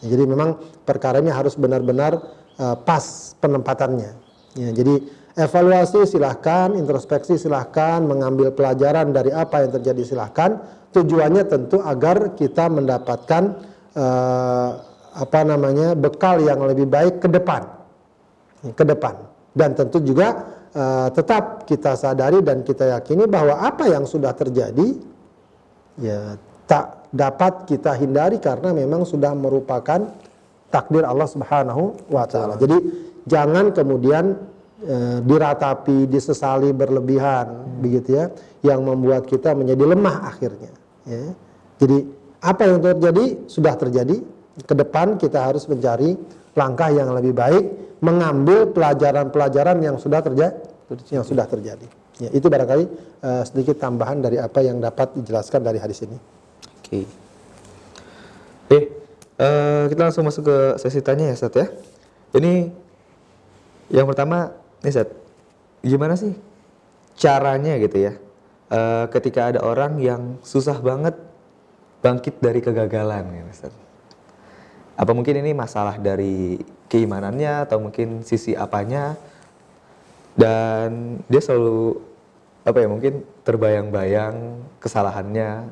Ya, 0.01 0.17
jadi 0.17 0.25
memang 0.25 0.57
perkara 0.85 1.21
ini 1.21 1.29
harus 1.29 1.53
benar-benar 1.53 2.17
eh, 2.57 2.75
pas 2.81 3.37
penempatannya. 3.37 4.11
Ya, 4.57 4.69
jadi 4.73 5.05
evaluasi 5.37 6.09
silahkan, 6.09 6.73
introspeksi 6.73 7.37
silahkan, 7.37 8.01
mengambil 8.01 8.49
pelajaran 8.49 9.13
dari 9.13 9.29
apa 9.29 9.63
yang 9.63 9.71
terjadi 9.77 10.03
silahkan. 10.03 10.57
Tujuannya 10.89 11.45
tentu 11.45 11.77
agar 11.77 12.33
kita 12.33 12.73
mendapatkan 12.73 13.43
eh, 13.93 14.69
apa 15.17 15.39
namanya 15.45 15.93
bekal 15.93 16.41
yang 16.41 16.65
lebih 16.65 16.89
baik 16.89 17.21
ke 17.21 17.29
depan, 17.29 17.61
ke 18.73 18.83
depan. 18.83 19.13
Dan 19.53 19.77
tentu 19.77 20.01
juga 20.01 20.41
eh, 20.73 21.07
tetap 21.13 21.69
kita 21.69 21.93
sadari 21.93 22.41
dan 22.41 22.65
kita 22.65 22.97
yakini 22.97 23.29
bahwa 23.29 23.61
apa 23.61 23.85
yang 23.85 24.09
sudah 24.09 24.33
terjadi 24.33 24.97
ya 26.01 26.33
tak 26.65 27.07
dapat 27.13 27.69
kita 27.69 27.95
hindari 27.95 28.41
karena 28.41 28.73
memang 28.73 29.05
sudah 29.07 29.31
merupakan 29.37 30.01
takdir 30.67 31.05
Allah 31.07 31.29
Subhanahu 31.29 32.11
wa 32.11 32.25
taala. 32.27 32.59
Jadi 32.59 32.75
jangan 33.23 33.71
kemudian 33.71 34.56
eh, 34.83 35.19
diratapi, 35.23 36.05
disesali 36.09 36.73
berlebihan 36.73 37.79
begitu 37.81 38.17
ya 38.17 38.25
yang 38.65 38.81
membuat 38.83 39.25
kita 39.29 39.53
menjadi 39.53 39.83
lemah 39.93 40.33
akhirnya 40.33 40.71
ya. 41.05 41.33
Jadi 41.77 41.97
apa 42.41 42.61
yang 42.65 42.79
terjadi 42.81 43.25
sudah 43.49 43.73
terjadi. 43.77 44.17
Ke 44.57 44.73
depan 44.73 45.21
kita 45.21 45.53
harus 45.53 45.69
mencari 45.69 46.17
langkah 46.57 46.89
yang 46.89 47.13
lebih 47.13 47.29
baik, 47.29 47.65
mengambil 48.01 48.65
pelajaran-pelajaran 48.73 49.77
yang 49.85 50.01
sudah 50.01 50.17
terjadi 50.25 50.57
yang 51.13 51.21
sudah 51.21 51.45
terjadi. 51.45 51.87
Ya, 52.17 52.33
itu 52.33 52.49
barangkali 52.49 52.85
eh, 53.21 53.43
sedikit 53.45 53.77
tambahan 53.77 54.25
dari 54.25 54.41
apa 54.41 54.65
yang 54.65 54.81
dapat 54.81 55.13
dijelaskan 55.13 55.61
dari 55.61 55.77
hadis 55.77 56.01
ini. 56.01 56.17
Oke. 56.81 57.05
Eh, 58.73 58.83
eh, 59.37 59.83
kita 59.91 60.01
langsung 60.09 60.25
masuk 60.25 60.49
ke 60.49 60.57
sesi 60.81 61.03
tanya 61.05 61.29
ya, 61.29 61.35
Sat 61.37 61.53
ya. 61.53 61.69
Ini 62.33 62.73
yang 63.93 64.09
pertama, 64.09 64.49
nih 64.85 64.93
Sat, 64.93 65.09
gimana 65.81 66.13
sih 66.13 66.33
caranya 67.17 67.77
gitu 67.81 67.97
ya, 67.97 68.13
eh, 68.69 69.05
ketika 69.09 69.49
ada 69.53 69.59
orang 69.65 69.97
yang 69.97 70.37
susah 70.45 70.77
banget 70.81 71.17
bangkit 72.05 72.37
dari 72.37 72.61
kegagalan, 72.61 73.25
ya. 73.33 73.43
Apa 74.97 75.13
mungkin 75.13 75.41
ini 75.41 75.53
masalah 75.53 75.97
dari 76.01 76.57
keimanannya 76.89 77.69
atau 77.69 77.77
mungkin 77.77 78.25
sisi 78.25 78.57
apanya? 78.57 79.17
Dan 80.37 81.17
dia 81.25 81.41
selalu 81.41 81.97
apa 82.61 82.77
ya 82.83 82.87
mungkin 82.89 83.13
terbayang-bayang 83.41 84.61
kesalahannya 84.77 85.65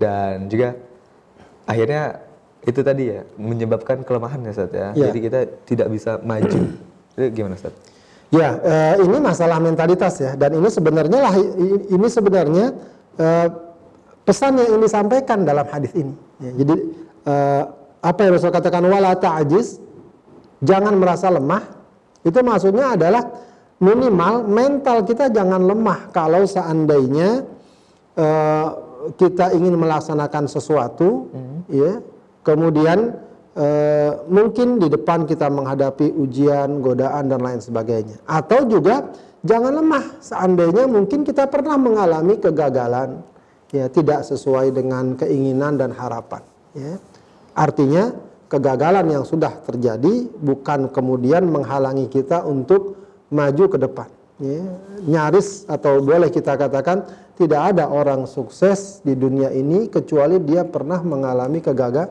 dan 0.00 0.46
juga 0.48 0.78
akhirnya 1.66 2.22
itu 2.64 2.80
tadi 2.80 3.12
ya 3.12 3.20
menyebabkan 3.36 4.06
kelemahan 4.06 4.40
ya 4.44 4.50
Ustaz 4.54 4.72
ya. 4.72 4.88
Jadi 4.96 5.18
kita 5.20 5.40
tidak 5.68 5.88
bisa 5.92 6.16
maju. 6.24 6.60
Itu 7.16 7.26
gimana 7.36 7.56
Ustaz? 7.58 7.74
Ya, 8.28 8.60
eh, 8.60 8.94
ini 9.08 9.24
masalah 9.24 9.56
mentalitas 9.56 10.20
ya, 10.20 10.36
dan 10.36 10.52
ini 10.52 10.68
sebenarnya 10.68 11.16
lah 11.16 11.32
ini 11.88 12.08
sebenarnya 12.12 12.76
eh, 13.16 13.48
pesan 14.20 14.60
yang 14.60 14.76
ingin 14.76 14.84
disampaikan 14.84 15.48
dalam 15.48 15.64
hadis 15.64 15.96
ini. 15.96 16.12
Ya, 16.36 16.52
jadi 16.60 16.76
eh, 17.24 17.62
apa 18.04 18.18
yang 18.28 18.36
Rasul 18.36 18.52
katakan 18.52 18.84
wala 18.84 19.16
ta'jiz, 19.16 19.80
jangan 20.60 21.00
merasa 21.00 21.32
lemah. 21.32 21.72
Itu 22.20 22.44
maksudnya 22.44 23.00
adalah 23.00 23.32
minimal 23.80 24.44
mental 24.44 25.08
kita 25.08 25.32
jangan 25.32 25.64
lemah 25.64 26.12
kalau 26.12 26.44
seandainya 26.44 27.46
kita 29.14 29.54
ingin 29.54 29.78
melaksanakan 29.78 30.50
sesuatu, 30.50 31.30
hmm. 31.30 31.58
ya, 31.70 32.02
kemudian 32.42 33.14
uh, 33.58 34.10
mungkin 34.30 34.78
di 34.78 34.86
depan 34.86 35.26
kita 35.26 35.50
menghadapi 35.50 36.14
ujian, 36.14 36.78
godaan 36.78 37.26
dan 37.26 37.42
lain 37.42 37.60
sebagainya. 37.60 38.22
Atau 38.24 38.70
juga 38.70 39.10
jangan 39.42 39.74
lemah 39.74 40.22
seandainya 40.22 40.86
mungkin 40.86 41.26
kita 41.26 41.50
pernah 41.50 41.74
mengalami 41.74 42.38
kegagalan, 42.38 43.20
ya 43.74 43.90
tidak 43.90 44.24
sesuai 44.24 44.70
dengan 44.70 45.18
keinginan 45.18 45.76
dan 45.76 45.90
harapan. 45.90 46.40
Ya. 46.72 47.02
Artinya 47.58 48.14
kegagalan 48.46 49.10
yang 49.10 49.24
sudah 49.26 49.52
terjadi 49.66 50.30
bukan 50.38 50.88
kemudian 50.94 51.44
menghalangi 51.50 52.06
kita 52.06 52.46
untuk 52.46 52.96
maju 53.28 53.64
ke 53.66 53.78
depan. 53.78 54.08
Ya, 54.38 54.62
nyaris 55.02 55.66
atau 55.66 55.98
boleh 55.98 56.30
kita 56.30 56.54
katakan 56.54 57.02
tidak 57.34 57.74
ada 57.74 57.90
orang 57.90 58.22
sukses 58.22 59.02
di 59.02 59.18
dunia 59.18 59.50
ini 59.50 59.90
kecuali 59.90 60.38
dia 60.38 60.62
pernah 60.62 61.02
mengalami 61.02 61.58
kegagal 61.58 62.06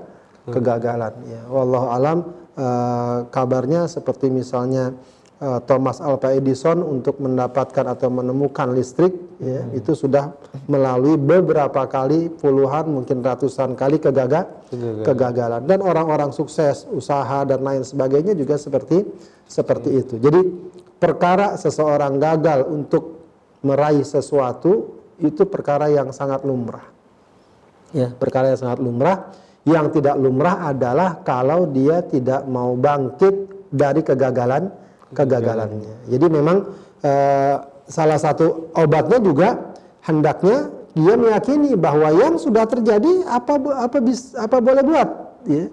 kegagalan. 0.53 1.13
Ya, 1.27 1.41
wallahu 1.51 1.87
alam 1.91 2.17
uh, 2.55 3.27
kabarnya 3.29 3.85
seperti 3.91 4.31
misalnya 4.31 4.95
uh, 5.43 5.59
Thomas 5.63 5.99
Alva 5.99 6.33
Edison 6.33 6.81
untuk 6.81 7.19
mendapatkan 7.19 7.85
atau 7.87 8.07
menemukan 8.09 8.71
listrik 8.73 9.13
ya, 9.43 9.67
hmm. 9.67 9.77
itu 9.77 9.91
sudah 9.93 10.33
melalui 10.65 11.19
beberapa 11.19 11.85
kali 11.85 12.31
puluhan 12.31 12.89
mungkin 12.89 13.21
ratusan 13.21 13.75
kali 13.75 13.99
kegagal 14.01 14.47
kegagalan 15.03 15.63
dan 15.63 15.79
orang-orang 15.79 16.31
sukses 16.35 16.87
usaha 16.91 17.47
dan 17.47 17.63
lain 17.63 17.83
sebagainya 17.83 18.35
juga 18.35 18.59
seperti 18.59 19.05
seperti 19.45 19.89
hmm. 19.93 20.01
itu. 20.01 20.15
Jadi 20.19 20.41
perkara 20.97 21.55
seseorang 21.55 22.17
gagal 22.17 22.65
untuk 22.67 23.17
meraih 23.61 24.05
sesuatu 24.05 24.97
itu 25.17 25.49
perkara 25.49 25.89
yang 25.89 26.13
sangat 26.13 26.45
lumrah. 26.45 26.85
Ya, 27.95 28.13
perkara 28.13 28.53
yang 28.53 28.59
sangat 28.59 28.79
lumrah. 28.83 29.33
Yang 29.67 29.99
tidak 29.99 30.15
lumrah 30.15 30.71
adalah 30.71 31.19
kalau 31.27 31.67
dia 31.67 31.99
tidak 32.07 32.47
mau 32.47 32.73
bangkit 32.79 33.67
dari 33.67 33.99
kegagalan 33.99 34.71
kegagalannya. 35.11 36.07
Jadi 36.07 36.25
memang 36.31 36.57
eh, 37.03 37.55
salah 37.83 38.15
satu 38.15 38.71
obatnya 38.79 39.19
juga 39.19 39.75
hendaknya 40.07 40.71
dia 40.95 41.13
meyakini 41.19 41.75
bahwa 41.75 42.09
yang 42.15 42.39
sudah 42.39 42.63
terjadi 42.63 43.27
apa 43.27 43.59
apa 43.75 43.97
bis, 43.99 44.33
apa 44.39 44.57
boleh 44.57 44.81
buat, 44.81 45.09
ya. 45.45 45.67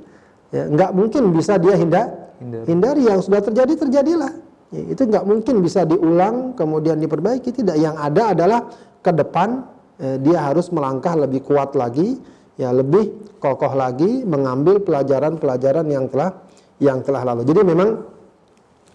ya 0.52 0.62
nggak 0.68 0.90
mungkin 0.92 1.32
bisa 1.32 1.56
dia 1.56 1.78
hindar, 1.78 2.34
hindari. 2.42 2.64
hindari 2.68 3.02
yang 3.08 3.22
sudah 3.24 3.40
terjadi 3.40 3.72
terjadilah 3.78 4.44
Ya, 4.74 4.82
itu 4.90 5.02
nggak 5.06 5.22
mungkin 5.22 5.62
bisa 5.62 5.86
diulang 5.86 6.58
kemudian 6.58 6.98
diperbaiki 6.98 7.54
tidak. 7.54 7.78
Yang 7.78 7.94
ada 7.94 8.22
adalah 8.34 8.60
ke 9.06 9.12
depan 9.14 9.62
eh, 10.02 10.18
dia 10.18 10.50
harus 10.50 10.66
melangkah 10.74 11.14
lebih 11.14 11.46
kuat 11.46 11.78
lagi, 11.78 12.18
ya 12.54 12.70
lebih 12.70 13.36
kokoh 13.42 13.74
lagi 13.74 14.22
mengambil 14.22 14.80
pelajaran-pelajaran 14.82 15.86
yang 15.90 16.06
telah 16.10 16.30
yang 16.78 16.98
telah 17.02 17.22
lalu. 17.22 17.42
Jadi 17.46 17.60
memang 17.62 17.88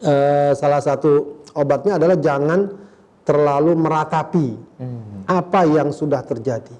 eh, 0.03 0.51
salah 0.55 0.81
satu 0.83 1.43
obatnya 1.55 1.99
adalah 1.99 2.17
jangan 2.19 2.69
terlalu 3.27 3.77
meratapi 3.77 4.47
hmm. 4.81 5.29
apa 5.29 5.61
yang 5.69 5.93
sudah 5.93 6.25
terjadi. 6.25 6.75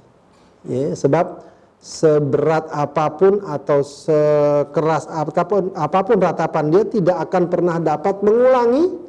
Ya, 0.67 0.91
sebab 0.91 1.49
seberat 1.79 2.67
apa 2.75 3.07
pun 3.15 3.39
atau 3.47 3.79
sekeras 3.79 5.07
apa 5.07 5.43
pun 5.47 5.71
apa 5.71 5.99
pun 6.03 6.17
ratapan 6.19 6.65
dia 6.67 6.83
tidak 6.83 7.17
akan 7.29 7.47
pernah 7.47 7.79
dapat 7.79 8.19
mengulangi 8.19 8.99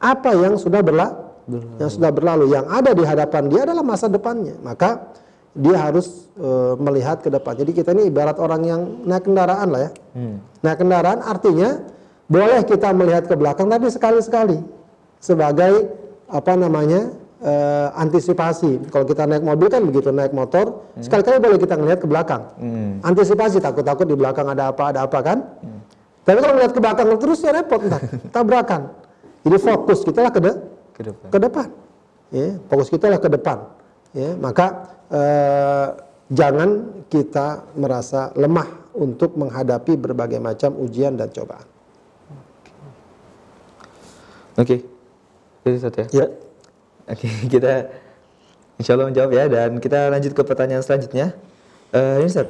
apa 0.00 0.32
yang 0.32 0.56
sudah 0.56 0.80
berlalu, 0.80 1.60
yang 1.76 1.90
sudah 1.92 2.08
berlalu 2.08 2.56
yang 2.56 2.64
ada 2.72 2.96
di 2.96 3.04
hadapan 3.04 3.52
dia 3.52 3.68
adalah 3.68 3.84
masa 3.84 4.08
depannya 4.08 4.56
maka 4.64 5.12
dia 5.50 5.76
harus 5.82 6.30
e, 6.38 6.48
melihat 6.78 7.18
ke 7.22 7.28
depan 7.28 7.58
jadi 7.58 7.70
kita 7.74 7.90
ini 7.96 8.06
ibarat 8.06 8.38
orang 8.38 8.62
yang 8.62 8.80
naik 9.02 9.26
kendaraan 9.26 9.68
lah 9.70 9.80
ya 9.88 9.90
hmm. 10.14 10.36
naik 10.62 10.78
kendaraan 10.78 11.18
artinya 11.26 11.82
boleh 12.30 12.62
kita 12.62 12.94
melihat 12.94 13.26
ke 13.26 13.34
belakang 13.34 13.66
tapi 13.66 13.90
sekali-sekali 13.90 14.62
sebagai 15.18 15.90
apa 16.30 16.52
namanya 16.54 17.10
uh, 17.42 17.88
antisipasi. 17.96 18.88
Kalau 18.88 19.04
kita 19.08 19.26
naik 19.26 19.44
mobil 19.44 19.66
kan 19.66 19.82
begitu 19.84 20.12
naik 20.12 20.32
motor, 20.32 20.86
hmm. 20.96 21.04
sekali-kali 21.04 21.40
boleh 21.40 21.58
kita 21.58 21.74
ngelihat 21.76 22.00
ke 22.00 22.08
belakang. 22.08 22.42
Hmm. 22.60 23.00
Antisipasi 23.04 23.58
takut-takut 23.58 24.06
di 24.06 24.16
belakang 24.16 24.48
ada 24.48 24.72
apa 24.72 24.94
ada 24.94 25.00
apa 25.08 25.18
kan. 25.20 25.38
Hmm. 25.60 25.80
Tapi 26.24 26.38
kalau 26.38 26.54
ngelihat 26.56 26.72
ke 26.76 26.80
belakang 26.80 27.06
terus 27.18 27.40
ya 27.42 27.50
repot 27.50 27.80
entar 27.80 28.00
tabrakan. 28.34 28.82
Jadi 29.40 29.56
fokus 29.56 30.04
kita 30.04 30.20
lah 30.20 30.32
ke, 30.32 30.40
de 30.40 30.52
ke 30.92 31.02
depan. 31.08 31.28
Ke 31.32 31.38
depan. 31.40 31.66
Ya, 32.30 32.46
fokus 32.68 32.88
kita 32.92 33.06
lah 33.08 33.18
ke 33.18 33.28
depan. 33.32 33.58
Ya, 34.12 34.36
maka 34.36 34.99
uh, 35.10 35.88
jangan 36.30 37.02
kita 37.10 37.66
merasa 37.74 38.30
lemah 38.38 38.94
untuk 38.94 39.34
menghadapi 39.38 39.98
berbagai 39.98 40.38
macam 40.38 40.74
ujian 40.78 41.14
dan 41.18 41.30
cobaan. 41.30 41.66
Oke. 44.58 44.82
Okay. 45.62 45.78
Satu 45.78 45.98
ya. 46.02 46.06
Ya. 46.24 46.26
Oke, 47.10 47.28
kita 47.52 47.90
insya 48.80 48.96
Allah 48.96 49.10
menjawab 49.12 49.30
ya 49.34 49.44
dan 49.50 49.78
kita 49.82 50.08
lanjut 50.08 50.32
ke 50.32 50.42
pertanyaan 50.42 50.82
selanjutnya. 50.82 51.34
Uh, 51.90 52.22
ini 52.22 52.30
Ustaz, 52.30 52.46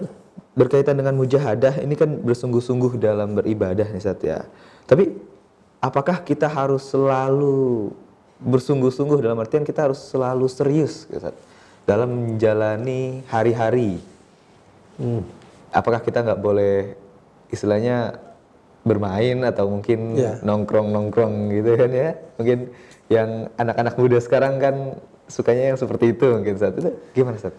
berkaitan 0.52 1.00
dengan 1.00 1.16
mujahadah 1.16 1.80
ini 1.80 1.96
kan 1.96 2.20
bersungguh-sungguh 2.20 3.00
dalam 3.00 3.36
beribadah 3.36 3.88
nih 3.88 4.00
Ustaz 4.00 4.20
ya. 4.20 4.44
Tapi 4.84 5.16
apakah 5.80 6.20
kita 6.20 6.44
harus 6.48 6.92
selalu 6.92 7.92
bersungguh-sungguh 8.40 9.20
dalam 9.20 9.36
artian 9.40 9.64
kita 9.64 9.88
harus 9.88 10.00
selalu 10.00 10.48
serius 10.48 11.08
Ustaz 11.08 11.36
dalam 11.90 12.10
menjalani 12.14 13.26
hari-hari? 13.26 13.98
Hmm. 15.02 15.26
Apakah 15.74 15.98
kita 16.06 16.22
nggak 16.22 16.38
boleh 16.38 16.94
istilahnya 17.50 18.14
bermain 18.86 19.42
atau 19.42 19.66
mungkin 19.66 20.14
yeah. 20.14 20.38
nongkrong-nongkrong 20.46 21.50
gitu 21.50 21.74
kan 21.74 21.90
ya? 21.90 22.10
Mungkin 22.38 22.58
yang 23.10 23.50
anak-anak 23.58 23.98
muda 23.98 24.22
sekarang 24.22 24.62
kan 24.62 24.74
sukanya 25.26 25.74
yang 25.74 25.78
seperti 25.78 26.14
itu 26.14 26.26
mungkin 26.30 26.54
saat 26.54 26.78
itu 26.78 26.90
gimana 27.10 27.42
saat? 27.42 27.54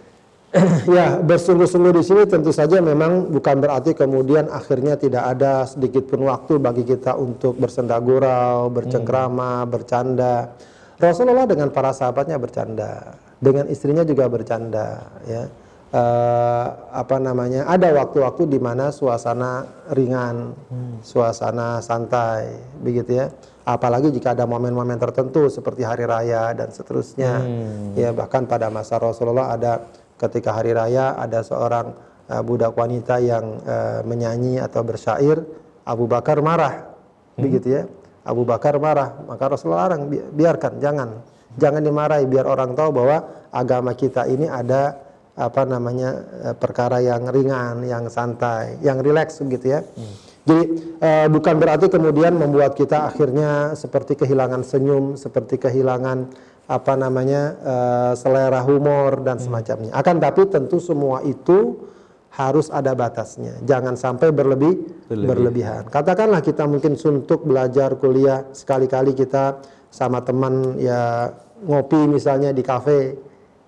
ya 1.00 1.20
bersungguh-sungguh 1.24 1.96
di 1.96 2.04
sini 2.04 2.24
tentu 2.28 2.52
saja 2.52 2.84
memang 2.84 3.32
bukan 3.32 3.64
berarti 3.64 3.96
kemudian 3.96 4.52
akhirnya 4.52 5.00
tidak 5.00 5.24
ada 5.24 5.64
sedikit 5.64 6.12
pun 6.12 6.28
waktu 6.28 6.60
bagi 6.60 6.84
kita 6.84 7.16
untuk 7.16 7.56
bersenda 7.56 7.96
gurau, 8.04 8.68
bercengkrama, 8.68 9.64
hmm. 9.64 9.72
bercanda. 9.72 10.52
Rasulullah 11.00 11.48
dengan 11.48 11.72
para 11.72 11.96
sahabatnya 11.96 12.36
bercanda, 12.38 13.16
dengan 13.42 13.66
istrinya 13.68 14.06
juga 14.06 14.30
bercanda, 14.30 15.02
ya. 15.26 15.50
Uh, 15.92 16.68
apa 16.96 17.20
namanya? 17.20 17.68
Ada 17.68 17.92
waktu-waktu 17.92 18.48
di 18.48 18.64
mana 18.64 18.96
suasana 18.96 19.68
ringan, 19.92 20.56
hmm. 20.56 21.04
suasana 21.04 21.84
santai, 21.84 22.48
begitu 22.80 23.20
ya 23.20 23.28
apalagi 23.66 24.10
jika 24.10 24.34
ada 24.34 24.50
momen-momen 24.50 24.98
tertentu 24.98 25.46
seperti 25.48 25.86
hari 25.86 26.10
raya 26.10 26.54
dan 26.58 26.74
seterusnya 26.74 27.34
hmm. 27.42 27.94
ya 27.94 28.10
bahkan 28.10 28.50
pada 28.50 28.74
masa 28.74 28.98
Rasulullah 28.98 29.54
ada 29.54 29.86
ketika 30.18 30.58
hari 30.58 30.74
raya 30.74 31.14
ada 31.18 31.46
seorang 31.46 31.94
uh, 32.30 32.42
budak 32.42 32.74
wanita 32.74 33.22
yang 33.22 33.62
uh, 33.62 34.02
menyanyi 34.02 34.58
atau 34.58 34.82
bersyair 34.82 35.46
Abu 35.86 36.10
Bakar 36.10 36.42
marah 36.42 36.90
hmm. 37.38 37.42
begitu 37.42 37.68
ya 37.70 37.84
Abu 38.26 38.46
Bakar 38.50 38.82
marah 38.82 39.22
maka 39.30 39.46
Rasulullah 39.46 39.90
larang 39.90 40.10
bi 40.10 40.18
biarkan 40.18 40.82
jangan 40.82 41.10
jangan 41.58 41.82
dimarahi 41.84 42.26
biar 42.28 42.46
orang 42.48 42.76
tahu 42.78 42.90
bahwa 42.96 43.48
agama 43.52 43.92
kita 43.96 44.28
ini 44.28 44.48
ada 44.48 44.96
apa 45.36 45.64
namanya 45.64 46.10
uh, 46.52 46.56
perkara 46.56 47.00
yang 47.00 47.28
ringan 47.32 47.88
yang 47.88 48.12
santai 48.12 48.78
yang 48.84 49.00
rileks 49.00 49.40
begitu 49.42 49.80
ya 49.80 49.82
hmm. 49.82 50.32
Jadi 50.42 50.64
uh, 50.98 51.28
bukan 51.30 51.56
berarti 51.62 51.86
kemudian 51.86 52.34
membuat 52.34 52.74
kita 52.74 53.14
akhirnya 53.14 53.78
seperti 53.78 54.18
kehilangan 54.18 54.66
senyum, 54.66 55.14
seperti 55.14 55.62
kehilangan 55.62 56.34
apa 56.66 56.94
namanya 56.98 57.42
uh, 57.62 58.14
selera 58.18 58.66
humor 58.66 59.22
dan 59.22 59.38
hmm. 59.38 59.46
semacamnya. 59.46 59.92
Akan 59.94 60.18
tapi 60.18 60.50
tentu 60.50 60.82
semua 60.82 61.22
itu 61.22 61.86
harus 62.34 62.72
ada 62.74 62.96
batasnya. 62.98 63.60
Jangan 63.68 64.00
sampai 64.00 64.34
berlebih 64.34 65.06
Berlebih. 65.06 65.28
berlebihan. 65.30 65.84
Katakanlah 65.92 66.42
kita 66.42 66.64
mungkin 66.66 66.98
suntuk 66.98 67.46
belajar 67.46 68.00
kuliah 68.00 68.48
sekali-kali 68.56 69.14
kita 69.14 69.62
sama 69.92 70.24
teman 70.24 70.80
ya 70.80 71.30
ngopi 71.62 72.10
misalnya 72.10 72.56
di 72.56 72.64
kafe 72.64 73.20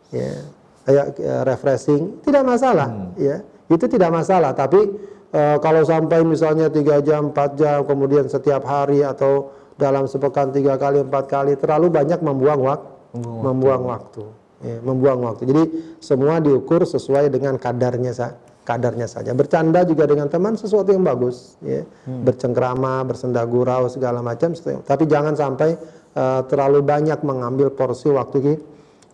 ya 0.10 0.32
kayak 0.88 1.08
refreshing 1.46 2.24
tidak 2.24 2.48
masalah 2.48 2.90
hmm. 2.90 3.20
ya 3.20 3.44
itu 3.70 3.86
tidak 3.86 4.10
masalah 4.10 4.56
tapi 4.56 4.80
uh, 5.34 5.58
kalau 5.60 5.82
sampai 5.84 6.22
misalnya 6.24 6.70
tiga 6.70 7.02
jam, 7.02 7.34
4 7.34 7.60
jam, 7.60 7.78
kemudian 7.84 8.30
setiap 8.30 8.64
hari 8.64 9.02
atau 9.02 9.52
dalam 9.76 10.06
sepekan 10.06 10.54
tiga 10.54 10.78
kali, 10.78 11.02
empat 11.02 11.26
kali, 11.26 11.58
terlalu 11.58 11.90
banyak 11.90 12.22
membuang, 12.22 12.62
wak 12.62 12.82
membuang, 13.18 13.42
membuang 13.42 13.84
waktu. 13.90 14.24
waktu. 14.30 14.42
Ya, 14.64 14.78
membuang 14.80 15.20
waktu. 15.28 15.44
Jadi 15.50 15.64
semua 16.00 16.40
diukur 16.40 16.88
sesuai 16.88 17.28
dengan 17.28 17.60
kadarnya 17.60 18.16
sa 18.16 18.40
kadarnya 18.64 19.12
saja. 19.12 19.36
Bercanda 19.36 19.84
juga 19.84 20.08
dengan 20.08 20.32
teman 20.32 20.56
sesuatu 20.56 20.88
yang 20.96 21.04
bagus, 21.04 21.60
ya. 21.60 21.84
Hmm. 22.08 22.24
Bercengkrama, 22.24 23.04
bersenda 23.04 23.44
gurau 23.44 23.92
segala 23.92 24.24
macam. 24.24 24.56
Tapi 24.56 25.04
jangan 25.04 25.36
sampai 25.36 25.76
eh, 26.14 26.42
terlalu 26.48 26.80
banyak 26.86 27.20
mengambil 27.26 27.74
porsi 27.74 28.10
waktu 28.10 28.38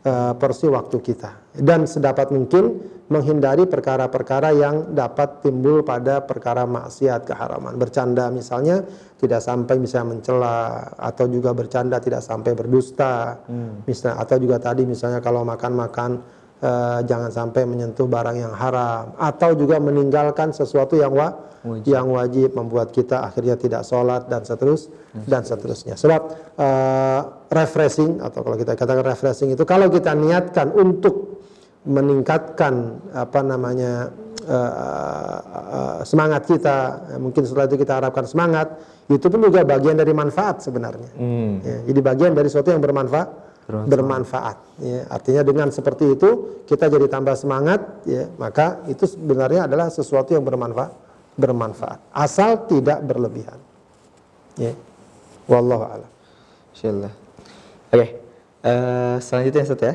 eh, 0.05 0.33
porsi 0.35 0.67
waktu 0.69 0.97
kita. 0.99 1.31
Dan 1.59 1.89
sedapat 1.89 2.31
mungkin 2.31 2.77
menghindari 3.09 3.65
perkara-perkara 3.65 4.53
yang 4.53 4.93
dapat 4.93 5.41
timbul 5.41 5.81
pada 5.81 6.21
perkara 6.21 6.69
maksiat 6.69 7.25
keharaman. 7.25 7.73
Bercanda 7.73 8.29
misalnya 8.29 8.85
tidak 9.17 9.41
sampai 9.41 9.81
bisa 9.81 10.05
mencela 10.05 10.93
atau 10.93 11.25
juga 11.25 11.57
bercanda 11.57 11.97
tidak 11.97 12.21
sampai 12.21 12.53
berdusta. 12.53 13.41
Misalnya 13.89 14.21
atau 14.21 14.37
juga 14.37 14.61
tadi 14.61 14.85
misalnya 14.85 15.25
kalau 15.25 15.41
makan-makan 15.41 16.21
eh, 16.59 16.99
jangan 17.07 17.31
sampai 17.31 17.63
menyentuh 17.65 18.07
barang 18.07 18.37
yang 18.37 18.53
haram 18.55 19.15
atau 19.15 19.55
juga 19.55 19.79
meninggalkan 19.79 20.51
sesuatu 20.55 20.95
yang 20.99 21.11
wa 21.15 21.49
yang 21.83 22.07
wajib 22.15 22.55
membuat 22.55 22.95
kita 22.95 23.19
akhirnya 23.19 23.59
tidak 23.59 23.83
sholat 23.83 24.31
dan 24.31 24.47
seterus 24.47 24.87
dan 25.27 25.43
seterusnya. 25.43 25.99
Sebab 25.99 26.21
eh, 26.55 27.21
refreshing 27.51 28.23
atau 28.23 28.39
kalau 28.45 28.55
kita 28.55 28.79
katakan 28.79 29.03
refreshing 29.03 29.51
itu 29.51 29.63
kalau 29.67 29.91
kita 29.91 30.15
niatkan 30.15 30.71
untuk 30.71 31.43
meningkatkan 31.83 33.03
apa 33.15 33.39
namanya 33.43 34.11
eh, 34.43 34.71
eh, 35.51 35.97
semangat 36.07 36.47
kita, 36.47 36.77
mungkin 37.19 37.43
setelah 37.43 37.67
itu 37.67 37.77
kita 37.79 37.93
harapkan 38.03 38.23
semangat, 38.23 38.79
itu 39.09 39.25
pun 39.25 39.41
juga 39.41 39.65
bagian 39.65 39.97
dari 39.97 40.13
manfaat 40.13 40.63
sebenarnya. 40.63 41.11
Hmm. 41.17 41.59
Ya, 41.65 41.77
jadi 41.91 41.99
bagian 41.99 42.31
dari 42.37 42.47
sesuatu 42.47 42.71
yang 42.71 42.83
bermanfaat, 42.83 43.48
bermanfaat. 43.69 44.57
Ya, 44.81 45.05
artinya 45.13 45.41
dengan 45.45 45.69
seperti 45.69 46.17
itu 46.17 46.61
kita 46.65 46.89
jadi 46.89 47.05
tambah 47.05 47.37
semangat, 47.37 48.01
ya, 48.09 48.25
maka 48.41 48.81
itu 48.89 49.05
sebenarnya 49.05 49.69
adalah 49.69 49.93
sesuatu 49.93 50.33
yang 50.33 50.41
bermanfaat, 50.41 50.91
bermanfaat. 51.37 52.01
Asal 52.09 52.65
tidak 52.65 53.05
berlebihan. 53.05 53.61
Ya. 54.57 54.73
Wallahu 55.49 55.83
a'lam. 55.85 56.11
Insyaallah. 56.73 57.13
Oke. 57.89 58.07
eh, 58.63 59.15
selanjutnya 59.23 59.63
Ustaz 59.65 59.81
ya. 59.81 59.93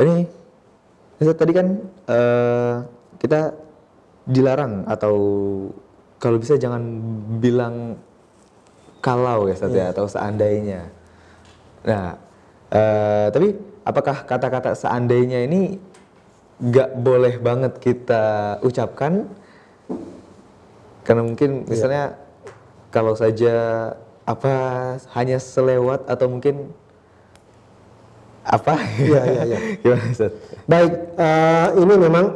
Ini 0.00 0.24
Ustaz 1.20 1.36
tadi 1.36 1.52
kan 1.52 1.66
eh, 2.08 2.74
kita 3.20 3.40
dilarang 4.26 4.84
atau 4.88 5.14
kalau 6.18 6.36
bisa 6.40 6.58
jangan 6.58 6.82
bilang 7.38 8.00
kalau 9.04 9.46
ya 9.46 9.54
Ustaz 9.54 9.74
ya 9.74 9.92
atau 9.92 10.08
seandainya. 10.08 10.88
Nah, 11.86 12.18
eh, 12.72 13.26
tapi 13.30 13.48
apakah 13.86 14.26
kata-kata 14.26 14.74
seandainya 14.74 15.46
ini 15.46 15.78
nggak 16.58 16.90
boleh 16.98 17.34
banget 17.38 17.78
kita 17.78 18.56
ucapkan? 18.64 19.28
Karena 21.06 21.22
mungkin 21.22 21.68
misalnya 21.70 22.18
kalau 22.90 23.14
saja 23.14 23.54
apa 24.26 24.54
hanya 25.14 25.38
selewat 25.38 26.10
atau 26.10 26.26
mungkin 26.26 26.74
apa? 28.42 28.74
Iya, 28.98 29.22
iya, 29.22 29.42
iya. 29.46 29.58
Gimana 29.82 30.04
Ustaz? 30.10 30.32
Baik, 30.66 30.92
eh, 31.14 31.68
ini 31.82 31.94
memang 31.94 32.26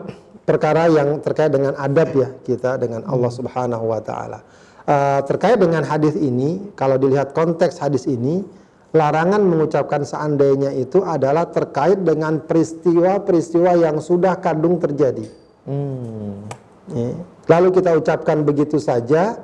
perkara 0.46 0.90
yang 0.90 1.22
terkait 1.22 1.50
dengan 1.50 1.74
adab 1.78 2.10
ya 2.14 2.28
kita 2.42 2.78
dengan 2.78 3.06
Allah 3.06 3.30
Subhanahu 3.30 3.90
wa 3.90 4.02
taala. 4.02 4.42
Eh, 4.86 5.20
terkait 5.30 5.58
dengan 5.58 5.86
hadis 5.86 6.18
ini, 6.18 6.74
kalau 6.74 6.98
dilihat 6.98 7.30
konteks 7.30 7.78
hadis 7.78 8.10
ini, 8.10 8.42
larangan 8.90 9.42
mengucapkan 9.42 10.02
seandainya 10.02 10.74
itu 10.74 11.02
adalah 11.06 11.46
terkait 11.46 12.02
dengan 12.02 12.42
peristiwa-peristiwa 12.42 13.78
yang 13.78 14.02
sudah 14.02 14.38
kadung 14.42 14.82
terjadi. 14.82 15.26
Hmm. 15.66 16.42
Ya. 16.90 17.14
Lalu 17.46 17.68
kita 17.78 17.94
ucapkan 17.94 18.42
begitu 18.42 18.82
saja 18.82 19.38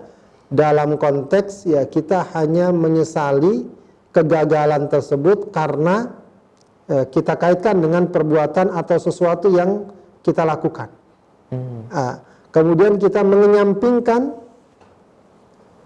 dalam 0.51 0.99
konteks 0.99 1.67
ya 1.67 1.87
kita 1.87 2.27
hanya 2.35 2.75
menyesali 2.75 3.67
kegagalan 4.11 4.91
tersebut 4.91 5.55
karena 5.55 6.11
eh, 6.91 7.07
kita 7.07 7.39
kaitkan 7.39 7.79
dengan 7.79 8.11
perbuatan 8.11 8.75
atau 8.75 8.99
sesuatu 8.99 9.51
yang 9.51 9.87
kita 10.27 10.43
lakukan. 10.43 10.91
Ah, 11.95 12.19
kemudian 12.51 12.99
kita 12.99 13.23
menyampingkan 13.23 14.35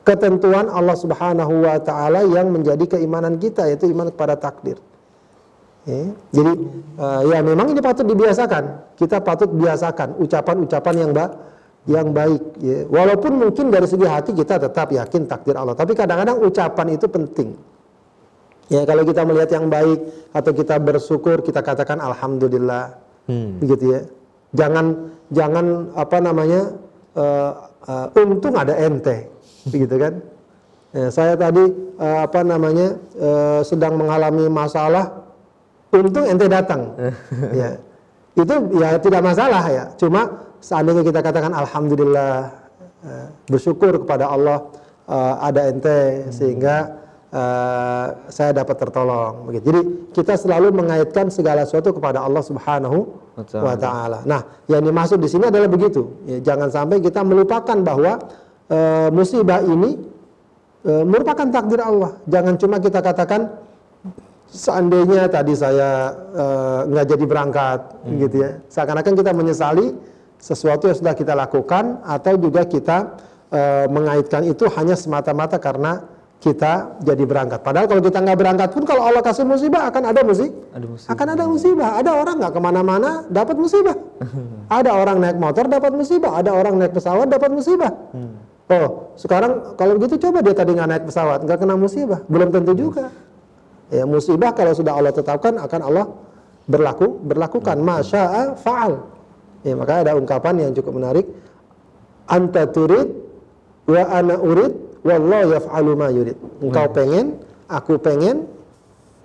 ketentuan 0.05 0.73
Allah 0.73 0.97
Subhanahu 0.97 1.65
wa 1.65 1.77
taala 1.81 2.25
yang 2.25 2.49
menjadi 2.51 2.99
keimanan 2.99 3.37
kita 3.37 3.69
yaitu 3.69 3.91
iman 3.93 4.09
kepada 4.09 4.37
takdir. 4.37 4.81
Ya, 5.89 6.13
Jadi 6.37 6.53
eh, 7.01 7.21
ya 7.33 7.39
memang 7.41 7.73
ini 7.73 7.81
patut 7.81 8.05
dibiasakan. 8.05 8.95
Kita 9.01 9.25
patut 9.25 9.49
biasakan 9.49 10.21
ucapan-ucapan 10.21 10.95
yang 10.97 11.11
ba 11.17 11.25
yang 11.89 12.13
baik. 12.13 12.43
Ya. 12.61 12.85
Walaupun 12.85 13.41
mungkin 13.41 13.73
dari 13.73 13.89
segi 13.89 14.05
hati 14.05 14.37
kita 14.37 14.61
tetap 14.61 14.93
yakin 14.93 15.25
takdir 15.25 15.57
Allah, 15.57 15.73
tapi 15.73 15.97
kadang-kadang 15.97 16.45
ucapan 16.45 16.87
itu 16.93 17.09
penting. 17.09 17.57
Ya 18.71 18.87
kalau 18.87 19.03
kita 19.03 19.25
melihat 19.27 19.51
yang 19.57 19.67
baik 19.67 19.99
atau 20.31 20.53
kita 20.55 20.79
bersyukur 20.79 21.43
kita 21.43 21.65
katakan 21.65 21.99
alhamdulillah, 21.99 22.95
begitu 23.59 23.85
ya. 23.97 24.01
Jangan 24.55 25.11
jangan 25.33 25.97
apa 25.97 26.17
namanya 26.21 26.61
eh, 27.17 27.53
eh, 27.89 28.07
untung 28.21 28.55
ada 28.55 28.77
ente, 28.77 29.27
begitu 29.71 29.97
kan? 29.97 30.15
Ya, 30.91 31.07
saya 31.15 31.39
tadi 31.39 31.71
eh, 32.03 32.19
apa 32.27 32.43
namanya 32.43 32.99
eh, 33.15 33.61
sedang 33.63 33.95
mengalami 33.95 34.51
masalah, 34.51 35.23
untung 35.95 36.27
ente 36.27 36.51
datang, 36.51 36.99
ya 37.61 37.79
itu 38.35 38.55
ya 38.79 38.99
tidak 38.99 39.23
masalah 39.23 39.65
ya. 39.71 39.85
Cuma 39.99 40.51
seandainya 40.63 41.03
kita 41.03 41.21
katakan 41.23 41.53
alhamdulillah 41.55 42.51
eh, 43.07 43.27
bersyukur 43.51 44.03
kepada 44.03 44.31
Allah 44.31 44.67
eh, 45.07 45.35
ada 45.47 45.61
ente 45.71 46.31
sehingga 46.35 46.99
eh, 47.31 48.07
saya 48.31 48.51
dapat 48.55 48.77
tertolong 48.79 49.51
begitu. 49.51 49.65
Jadi 49.71 49.83
kita 50.15 50.35
selalu 50.39 50.75
mengaitkan 50.75 51.31
segala 51.31 51.67
sesuatu 51.67 51.95
kepada 51.95 52.23
Allah 52.23 52.43
Subhanahu 52.43 52.99
wa 53.41 53.77
taala. 53.79 54.23
Nah, 54.27 54.43
yang 54.67 54.83
dimaksud 54.85 55.19
di 55.19 55.29
sini 55.31 55.49
adalah 55.49 55.71
begitu. 55.71 56.07
Ya, 56.27 56.39
jangan 56.55 56.71
sampai 56.71 57.03
kita 57.03 57.23
melupakan 57.23 57.79
bahwa 57.83 58.19
eh, 58.71 59.09
musibah 59.11 59.61
ini 59.61 59.99
eh, 60.87 61.05
merupakan 61.05 61.47
takdir 61.51 61.83
Allah. 61.83 62.17
Jangan 62.25 62.55
cuma 62.57 62.77
kita 62.79 63.03
katakan 63.03 63.51
seandainya 64.51 65.27
tadi 65.31 65.53
saya 65.55 66.15
eh, 66.33 66.81
nggak 66.91 67.07
jadi 67.17 67.25
berangkat 67.27 67.81
gitu 68.17 68.37
ya. 68.41 68.51
Seakan-akan 68.71 69.15
kita 69.19 69.31
menyesali 69.35 69.95
sesuatu 70.41 70.89
yang 70.89 70.97
sudah 70.97 71.15
kita 71.15 71.35
lakukan 71.37 72.01
atau 72.01 72.35
juga 72.41 72.65
kita 72.65 73.19
eh, 73.53 73.87
mengaitkan 73.91 74.47
itu 74.47 74.65
hanya 74.79 74.97
semata-mata 74.97 75.59
karena 75.61 76.07
kita 76.41 76.97
jadi 77.05 77.21
berangkat. 77.29 77.61
Padahal 77.61 77.85
kalau 77.85 78.01
kita 78.01 78.17
nggak 78.25 78.39
berangkat 78.41 78.69
pun 78.73 78.89
kalau 78.89 79.05
Allah 79.05 79.21
kasih 79.21 79.45
musibah 79.45 79.85
akan 79.93 80.09
ada 80.09 80.25
musik 80.25 80.49
Ada 80.73 80.87
musibah. 80.89 81.11
akan 81.13 81.27
ada 81.37 81.45
musibah. 81.45 81.91
Ada 82.01 82.11
orang 82.17 82.35
nggak 82.41 82.53
ke 82.57 82.61
mana-mana 82.65 83.11
dapat 83.29 83.57
musibah. 83.61 83.97
Ada 84.81 84.91
orang 84.97 85.21
naik 85.21 85.37
motor 85.37 85.69
dapat 85.69 85.93
musibah. 85.93 86.41
Ada 86.41 86.57
orang 86.57 86.81
naik 86.81 86.97
pesawat 86.97 87.29
dapat 87.29 87.53
musibah 87.53 87.93
oh 88.71 89.15
sekarang 89.19 89.75
kalau 89.75 89.99
begitu 89.99 90.17
coba 90.23 90.41
dia 90.41 90.55
tadi 90.55 90.73
nggak 90.73 90.89
naik 90.89 91.05
pesawat 91.11 91.43
nggak 91.45 91.59
kena 91.59 91.75
musibah 91.75 92.23
belum 92.31 92.49
tentu 92.55 92.73
juga 92.79 93.11
Ya, 93.91 94.07
musibah 94.07 94.55
kalau 94.55 94.71
sudah 94.71 94.95
Allah 94.95 95.11
tetapkan 95.11 95.59
akan 95.59 95.81
Allah 95.83 96.07
berlaku 96.71 97.19
berlakukan 97.27 97.83
masya'a 97.83 98.55
fa'al. 98.55 99.03
Ya, 99.67 99.75
maka 99.75 100.07
ada 100.07 100.15
ungkapan 100.15 100.63
yang 100.63 100.73
cukup 100.73 101.03
menarik. 101.03 101.27
Anta 102.31 102.71
turid 102.71 103.11
wa 103.91 104.03
ana 104.07 104.39
urid 104.39 105.03
wallahu 105.03 105.59
yaf'alu 105.59 105.91
ma 105.99 106.09
yurid. 106.15 106.39
Engkau 106.63 106.87
pengen, 106.95 107.43
aku 107.67 107.99
pengen, 107.99 108.47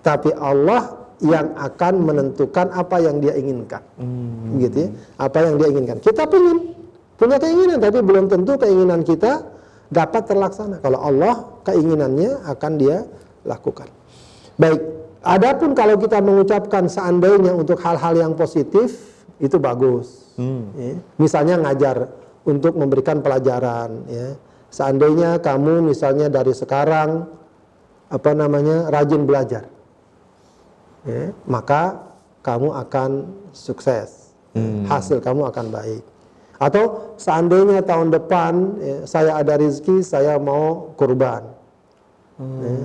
tapi 0.02 0.34
Allah 0.34 0.98
yang 1.22 1.54
akan 1.54 1.94
menentukan 2.02 2.74
apa 2.74 2.98
yang 3.06 3.22
dia 3.22 3.38
inginkan. 3.38 3.86
Gitu 4.58 4.90
ya. 4.90 4.90
Apa 5.22 5.46
yang 5.46 5.62
dia 5.62 5.70
inginkan. 5.70 6.02
Kita 6.02 6.26
pengen 6.26 6.74
punya 7.16 7.38
keinginan 7.40 7.80
tapi 7.80 8.00
belum 8.04 8.32
tentu 8.32 8.56
keinginan 8.60 9.02
kita 9.04 9.44
dapat 9.90 10.28
terlaksana. 10.28 10.80
Kalau 10.84 11.00
Allah 11.00 11.46
keinginannya 11.64 12.48
akan 12.48 12.72
dia 12.76 13.06
lakukan. 13.46 13.88
Baik, 14.56 14.82
adapun 15.22 15.76
kalau 15.76 15.96
kita 16.00 16.20
mengucapkan 16.24 16.88
seandainya 16.88 17.52
untuk 17.54 17.80
hal-hal 17.84 18.14
yang 18.16 18.34
positif 18.34 19.16
itu 19.40 19.60
bagus. 19.60 20.36
Ya. 20.76 20.96
Misalnya 21.20 21.60
ngajar 21.62 22.12
untuk 22.48 22.76
memberikan 22.76 23.20
pelajaran. 23.20 24.08
Ya. 24.08 24.36
Seandainya 24.72 25.40
kamu 25.40 25.88
misalnya 25.88 26.28
dari 26.28 26.52
sekarang 26.52 27.32
apa 28.06 28.32
namanya 28.38 28.92
rajin 28.94 29.26
belajar, 29.26 29.66
ya, 31.08 31.34
maka 31.50 32.06
kamu 32.46 32.70
akan 32.86 33.12
sukses. 33.50 34.36
Hasil 34.88 35.20
kamu 35.20 35.48
akan 35.52 35.68
baik. 35.72 36.04
Atau 36.56 37.16
seandainya 37.20 37.84
tahun 37.84 38.16
depan 38.16 38.54
ya, 38.80 38.98
saya 39.04 39.32
ada 39.36 39.60
rezeki, 39.60 40.02
saya 40.02 40.40
mau 40.40 40.96
kurban. 40.96 41.44
Ya. 42.40 42.76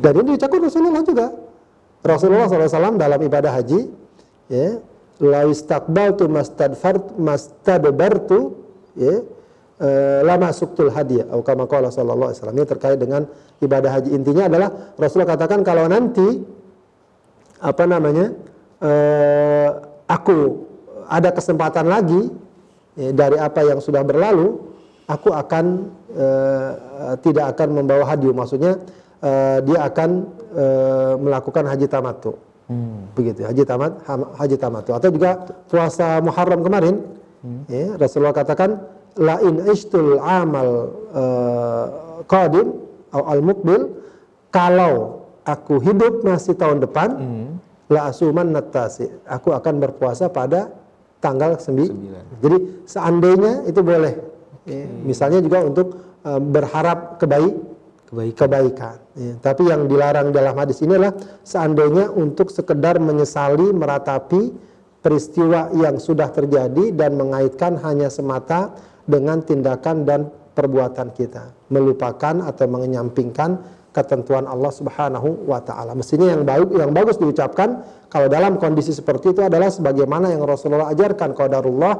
Dan 0.00 0.12
ini 0.20 0.34
diucapkan 0.34 0.60
Rasulullah 0.60 1.04
juga. 1.04 1.26
Rasulullah 2.00 2.48
SAW 2.48 2.96
dalam 2.96 3.20
ibadah 3.20 3.52
haji, 3.52 3.92
ya, 4.48 4.80
la 5.20 5.44
istaqbaltu 5.44 6.26
mastadfart 6.32 7.20
mastadbartu 7.20 8.56
ya 8.96 9.20
eh, 9.84 10.20
lama 10.24 10.48
suktul 10.50 10.88
hadiah 10.88 11.28
atau 11.28 11.44
kama 11.44 11.68
qala 11.68 11.92
sallallahu 11.92 12.32
alaihi 12.32 12.40
wasallam 12.40 12.56
ini 12.56 12.66
terkait 12.66 12.98
dengan 12.98 13.22
ibadah 13.60 14.00
haji 14.00 14.16
intinya 14.16 14.48
adalah 14.48 14.68
Rasulullah 14.96 15.36
katakan 15.36 15.60
kalau 15.60 15.84
nanti 15.86 16.40
apa 17.60 17.84
namanya 17.84 18.32
eh, 18.80 19.68
aku 20.08 20.64
ada 21.04 21.30
kesempatan 21.36 21.84
lagi 21.84 22.32
ya, 22.96 23.10
dari 23.12 23.36
apa 23.38 23.60
yang 23.62 23.78
sudah 23.78 24.02
berlalu 24.02 24.58
aku 25.10 25.34
akan 25.34 25.90
eh, 26.14 26.70
tidak 27.26 27.58
akan 27.58 27.82
membawa 27.82 28.06
hadiah 28.06 28.34
maksudnya 28.34 28.78
eh, 29.22 29.58
dia 29.66 29.78
akan 29.90 30.10
eh, 30.54 31.12
melakukan 31.18 31.64
haji 31.66 31.86
tamattu 31.90 32.32
hmm. 32.70 33.18
begitu 33.18 33.42
haji 33.42 33.62
tamat 33.66 33.92
haji 34.38 34.56
tamattu 34.56 34.90
atau 34.94 35.08
juga 35.10 35.30
puasa 35.66 36.22
Muharram 36.22 36.62
kemarin 36.62 37.02
hmm. 37.42 37.62
ya, 37.66 37.98
Rasulullah 37.98 38.34
katakan 38.34 38.78
la 39.18 39.42
in 39.42 39.66
ishtul 39.66 40.22
amal 40.22 40.94
uh, 41.10 41.84
qadim 42.30 42.78
atau 43.10 43.26
al 43.26 43.42
mukbil 43.42 43.90
kalau 44.54 45.26
aku 45.42 45.82
hidup 45.82 46.22
masih 46.22 46.54
tahun 46.54 46.78
depan 46.78 47.08
hmm. 47.18 47.48
la 47.90 48.14
asuman 48.14 48.54
natasi 48.54 49.10
aku 49.26 49.50
akan 49.50 49.82
berpuasa 49.82 50.30
pada 50.30 50.70
tanggal 51.20 51.56
9. 51.56 52.40
Jadi 52.40 52.56
seandainya 52.88 53.68
itu 53.68 53.80
boleh. 53.84 54.14
Ya. 54.64 54.84
Misalnya 55.04 55.40
juga 55.44 55.64
untuk 55.64 56.18
uh, 56.24 56.40
berharap 56.40 57.20
kebaik 57.20 57.54
kebaikan. 58.10 58.36
kebaikan. 58.36 58.96
Ya. 59.14 59.32
Tapi 59.38 59.62
yang 59.70 59.86
dilarang 59.86 60.32
dalam 60.34 60.56
hadis 60.56 60.80
ini 60.82 60.96
adalah 60.96 61.14
seandainya 61.46 62.10
untuk 62.10 62.50
sekedar 62.50 62.98
menyesali, 62.98 63.70
meratapi 63.70 64.50
peristiwa 65.00 65.72
yang 65.72 65.96
sudah 65.96 66.28
terjadi 66.28 66.92
dan 66.92 67.16
mengaitkan 67.16 67.80
hanya 67.80 68.12
semata 68.12 68.74
dengan 69.08 69.40
tindakan 69.40 70.04
dan 70.04 70.28
perbuatan 70.52 71.16
kita, 71.16 71.56
melupakan 71.72 72.44
atau 72.44 72.66
menyampingkan 72.68 73.79
ketentuan 73.90 74.46
Allah 74.46 74.70
Subhanahu 74.70 75.50
wa 75.50 75.58
taala. 75.62 75.98
Mestinya 75.98 76.30
yang 76.30 76.46
baik 76.46 76.70
yang 76.70 76.94
bagus 76.94 77.18
diucapkan 77.18 77.82
kalau 78.06 78.30
dalam 78.30 78.58
kondisi 78.58 78.94
seperti 78.94 79.34
itu 79.34 79.42
adalah 79.42 79.70
sebagaimana 79.70 80.30
yang 80.30 80.46
Rasulullah 80.46 80.90
ajarkan 80.94 81.34
qadarullah 81.34 81.94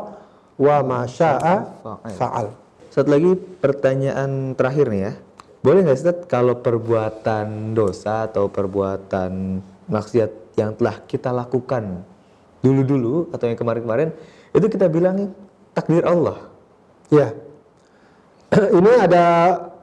wa 0.60 0.76
ma 0.86 1.00
syaa 1.10 1.82
fa'al. 2.14 2.46
Satu 2.90 3.08
lagi 3.10 3.34
pertanyaan 3.34 4.54
terakhir 4.54 4.86
nih 4.90 5.02
ya. 5.02 5.12
Boleh 5.60 5.84
nggak 5.84 5.98
Ustaz 5.98 6.18
kalau 6.26 6.58
perbuatan 6.58 7.76
dosa 7.76 8.26
atau 8.26 8.48
perbuatan 8.48 9.60
maksiat 9.90 10.56
yang 10.56 10.72
telah 10.78 11.02
kita 11.04 11.30
lakukan 11.34 12.06
dulu-dulu 12.64 13.28
atau 13.34 13.44
yang 13.50 13.58
kemarin-kemarin 13.58 14.08
itu 14.56 14.66
kita 14.66 14.86
bilang 14.86 15.30
takdir 15.74 16.06
Allah. 16.06 16.50
Ya. 17.10 17.34
ini 18.78 18.90
ada 18.98 19.24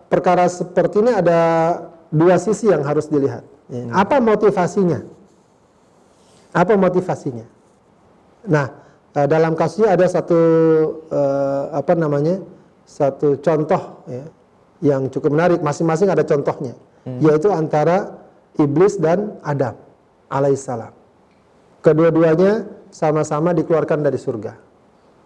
perkara 0.08 0.48
seperti 0.48 1.04
ini 1.04 1.12
ada 1.16 1.40
dua 2.14 2.36
sisi 2.40 2.72
yang 2.72 2.84
harus 2.84 3.08
dilihat. 3.12 3.44
Ya. 3.68 3.84
Hmm. 3.84 3.92
Apa 3.92 4.18
motivasinya? 4.24 5.04
Apa 6.56 6.74
motivasinya? 6.80 7.46
Nah, 8.48 8.72
eh, 9.14 9.28
dalam 9.28 9.54
kasusnya 9.54 9.94
ada 9.94 10.08
satu 10.08 10.40
uh, 11.12 11.76
apa 11.76 11.94
namanya? 11.94 12.40
satu 12.88 13.36
contoh 13.44 14.08
ya, 14.08 14.24
yang 14.80 15.12
cukup 15.12 15.36
menarik. 15.36 15.60
Masing-masing 15.60 16.08
ada 16.08 16.24
contohnya, 16.24 16.72
hmm. 17.04 17.20
yaitu 17.20 17.52
antara 17.52 18.16
iblis 18.56 18.96
dan 18.96 19.36
Adam 19.44 19.76
alaihissalam. 20.32 20.96
Kedua-duanya 21.84 22.64
sama-sama 22.88 23.52
dikeluarkan 23.52 24.08
dari 24.08 24.16
surga. 24.16 24.56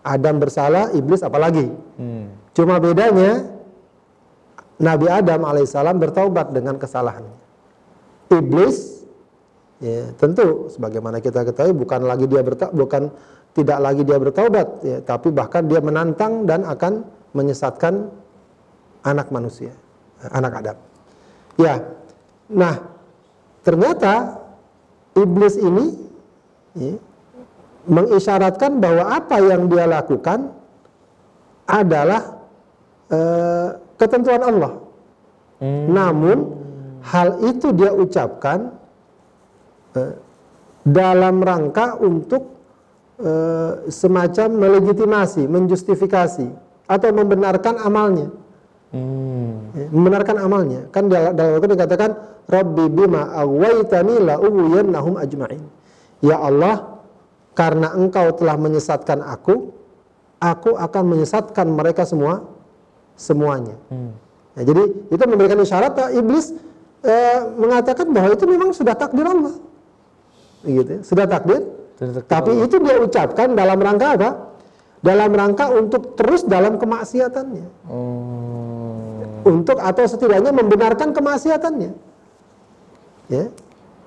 Adam 0.01 0.41
bersalah, 0.41 0.89
iblis 0.97 1.21
apalagi. 1.21 1.69
Hmm. 2.01 2.33
Cuma 2.57 2.81
bedanya 2.81 3.45
Nabi 4.81 5.07
Adam 5.07 5.45
alaihissalam 5.45 6.01
bertaubat 6.01 6.49
dengan 6.57 6.81
kesalahannya. 6.81 7.37
Iblis, 8.33 9.05
ya, 9.77 10.09
tentu 10.17 10.73
sebagaimana 10.73 11.21
kita 11.21 11.45
ketahui 11.45 11.77
bukan 11.77 12.09
lagi 12.09 12.25
dia 12.25 12.41
berta 12.41 12.73
bukan 12.73 13.13
tidak 13.51 13.77
lagi 13.83 14.01
dia 14.01 14.17
bertaubat, 14.17 14.67
ya, 14.81 14.97
tapi 15.05 15.29
bahkan 15.29 15.67
dia 15.69 15.83
menantang 15.83 16.47
dan 16.49 16.65
akan 16.65 17.05
menyesatkan 17.35 18.09
anak 19.03 19.27
manusia, 19.29 19.75
anak 20.31 20.63
Adam. 20.63 20.77
Ya, 21.59 21.83
nah 22.47 22.79
ternyata 23.61 24.39
iblis 25.19 25.59
ini 25.59 25.99
ya, 26.79 26.95
mengisyaratkan 27.91 28.79
bahwa 28.79 29.03
apa 29.19 29.37
yang 29.43 29.67
dia 29.67 29.83
lakukan 29.83 30.55
adalah 31.67 32.39
uh, 33.11 33.80
ketentuan 34.01 34.41
Allah. 34.41 34.73
Hmm. 35.61 35.93
Namun 35.93 36.37
hal 37.05 37.37
itu 37.45 37.69
dia 37.77 37.93
ucapkan 37.93 38.73
uh, 39.93 40.13
dalam 40.81 41.45
rangka 41.45 42.01
untuk 42.01 42.57
uh, 43.21 43.85
semacam 43.85 44.49
melegitimasi, 44.57 45.45
menjustifikasi 45.45 46.49
atau 46.89 47.09
membenarkan 47.13 47.77
amalnya. 47.85 48.33
Hmm. 48.89 49.69
Ya, 49.77 49.87
membenarkan 49.93 50.35
amalnya. 50.41 50.81
Kan 50.89 51.07
dalam 51.07 51.37
dalam 51.37 51.61
itu 51.61 51.77
dikatakan 51.77 52.11
Rabbi 52.49 52.89
bima 52.89 53.31
aghwaytani 53.37 54.15
la 54.19 54.35
ughwiyannahum 54.41 55.21
ajma'in. 55.21 55.63
Ya 56.25 56.41
Allah, 56.41 56.99
karena 57.55 57.93
engkau 57.95 58.33
telah 58.35 58.57
menyesatkan 58.59 59.23
aku, 59.23 59.71
aku 60.41 60.75
akan 60.75 61.03
menyesatkan 61.15 61.69
mereka 61.71 62.03
semua 62.03 62.60
semuanya. 63.21 63.77
Hmm. 63.93 64.17
Ya, 64.57 64.73
jadi 64.73 64.83
itu 65.13 65.23
memberikan 65.29 65.61
isyarat 65.61 66.17
iblis 66.17 66.57
uh, 67.05 67.39
mengatakan 67.55 68.09
bahwa 68.09 68.33
itu 68.33 68.45
memang 68.49 68.73
sudah 68.73 68.97
takdir 68.97 69.23
Allah, 69.23 69.53
gitu, 70.65 71.05
sudah 71.05 71.29
takdir. 71.29 71.61
takdir 72.01 72.25
tapi 72.25 72.51
Allah. 72.57 72.65
itu 72.65 72.75
dia 72.81 72.97
ucapkan 72.97 73.53
dalam 73.53 73.77
rangka 73.77 74.07
apa? 74.17 74.29
Dalam 75.01 75.29
rangka 75.33 75.69
untuk 75.69 76.17
terus 76.17 76.45
dalam 76.45 76.81
kemaksiatannya. 76.81 77.65
Hmm. 77.85 79.45
Untuk 79.45 79.77
atau 79.81 80.05
setidaknya 80.05 80.53
membenarkan 80.53 81.13
kemaksiatannya. 81.13 81.91
Ya. 83.29 83.45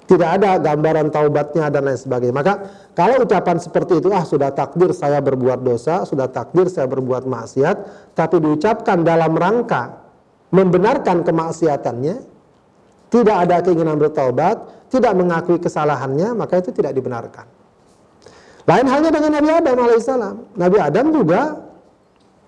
Tidak 0.04 0.28
ada 0.28 0.60
gambaran 0.60 1.08
taubatnya 1.08 1.72
dan 1.72 1.88
lain 1.88 1.96
sebagainya. 1.96 2.36
Maka 2.36 2.54
kalau 2.92 3.24
ucapan 3.24 3.56
seperti 3.56 4.04
itu, 4.04 4.12
ah 4.12 4.20
sudah 4.20 4.52
takdir 4.52 4.92
saya 4.92 5.24
berbuat 5.24 5.64
dosa, 5.64 6.04
sudah 6.04 6.28
takdir 6.28 6.68
saya 6.68 6.84
berbuat 6.84 7.24
maksiat, 7.24 7.76
tapi 8.12 8.36
diucapkan 8.36 9.00
dalam 9.00 9.32
rangka 9.32 10.04
membenarkan 10.52 11.24
kemaksiatannya, 11.24 12.16
tidak 13.08 13.36
ada 13.48 13.56
keinginan 13.64 13.96
bertaubat, 13.96 14.88
tidak 14.92 15.12
mengakui 15.16 15.56
kesalahannya, 15.56 16.36
maka 16.36 16.60
itu 16.60 16.70
tidak 16.76 16.92
dibenarkan. 16.92 17.48
Lain 18.64 18.86
halnya 18.88 19.08
dengan 19.12 19.40
Nabi 19.40 19.50
Adam 19.56 19.76
alaihissalam. 19.88 20.34
Nabi 20.56 20.76
Adam 20.80 21.06
juga 21.16 21.40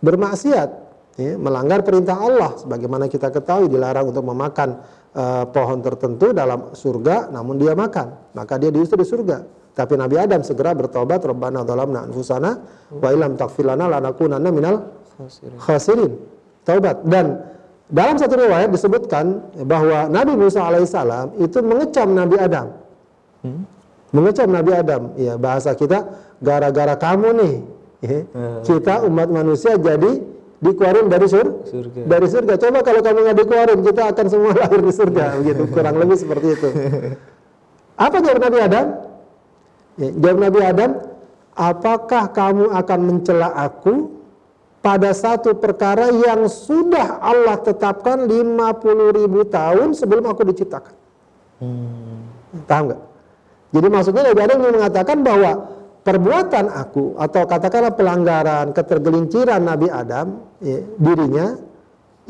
bermaksiat, 0.04 0.68
ya, 1.16 1.32
melanggar 1.40 1.80
perintah 1.84 2.20
Allah, 2.20 2.52
sebagaimana 2.56 3.08
kita 3.08 3.32
ketahui 3.32 3.72
dilarang 3.72 4.12
untuk 4.12 4.24
memakan 4.24 4.80
uh, 5.16 5.44
pohon 5.48 5.80
tertentu 5.80 6.36
dalam 6.36 6.76
surga 6.76 7.32
namun 7.32 7.56
dia 7.56 7.72
makan. 7.72 8.36
Maka 8.36 8.60
dia 8.60 8.68
diusir 8.68 9.00
di 9.00 9.08
surga. 9.08 9.42
Tapi 9.76 9.96
Nabi 9.96 10.16
Adam 10.16 10.40
segera 10.44 10.72
bertobat 10.72 11.20
Rabbana 11.24 11.64
dhalamna 11.64 12.08
anfusana 12.08 12.50
wa 12.92 13.08
illam 13.12 13.36
taghfir 13.36 13.64
lana 13.64 13.88
lanakunanna 13.88 14.48
minal 14.52 14.76
khasirin. 15.60 16.16
taubat. 16.64 17.04
Dan 17.04 17.40
dalam 17.88 18.16
satu 18.16 18.40
riwayat 18.40 18.72
disebutkan 18.72 19.52
bahwa 19.68 20.08
Nabi 20.08 20.32
Musa 20.36 20.64
alaihissalam 20.64 21.36
itu 21.40 21.58
mengecam 21.60 22.08
Nabi 22.12 22.36
Adam. 22.40 22.66
Hmm? 23.44 23.62
mengecam 24.16 24.48
Nabi 24.48 24.70
Adam. 24.72 25.02
Ya 25.20 25.34
bahasa 25.36 25.76
kita 25.76 26.08
gara-gara 26.40 26.96
kamu 26.96 27.28
nih. 27.36 27.54
Ya, 28.04 28.20
hmm. 28.28 28.60
kita 28.64 28.94
umat 29.08 29.28
manusia 29.32 29.80
jadi 29.80 30.20
dikeluarin 30.60 31.06
dari 31.12 31.26
sur 31.28 31.64
surga. 31.68 32.00
dari 32.08 32.26
surga. 32.26 32.54
Coba 32.56 32.78
kalau 32.80 33.00
kamu 33.04 33.18
nggak 33.28 33.38
dikeluarin, 33.44 33.78
kita 33.84 34.02
akan 34.12 34.26
semua 34.30 34.52
lahir 34.64 34.80
di 34.80 34.92
surga, 34.92 35.24
begitu. 35.40 35.62
Kurang 35.68 35.96
lebih 36.00 36.16
seperti 36.16 36.46
itu. 36.56 36.68
Apa 38.06 38.16
jawab 38.20 38.40
Nabi 38.40 38.58
Adam? 38.60 38.86
Ya, 39.96 40.10
jawab 40.12 40.38
Nabi 40.40 40.60
Adam, 40.60 40.90
apakah 41.56 42.24
kamu 42.32 42.64
akan 42.72 43.00
mencela 43.00 43.48
aku 43.56 44.12
pada 44.84 45.10
satu 45.16 45.56
perkara 45.56 46.12
yang 46.12 46.44
sudah 46.46 47.18
Allah 47.18 47.56
tetapkan 47.58 48.28
50 48.28 49.16
ribu 49.16 49.40
tahun 49.48 49.96
sebelum 49.96 50.28
aku 50.28 50.44
diciptakan? 50.52 50.94
Hmm. 51.58 52.28
Paham 52.68 52.92
nggak? 52.92 53.00
Jadi 53.76 53.88
maksudnya 53.92 54.22
Nabi 54.28 54.40
Adam 54.44 54.58
mengatakan 54.62 55.18
bahwa 55.20 55.50
perbuatan 56.06 56.70
aku 56.70 57.18
atau 57.18 57.42
katakanlah 57.50 57.98
pelanggaran 57.98 58.70
ketergelinciran 58.70 59.58
Nabi 59.58 59.90
Adam 59.90 60.46
ya, 60.62 60.78
dirinya 61.02 61.58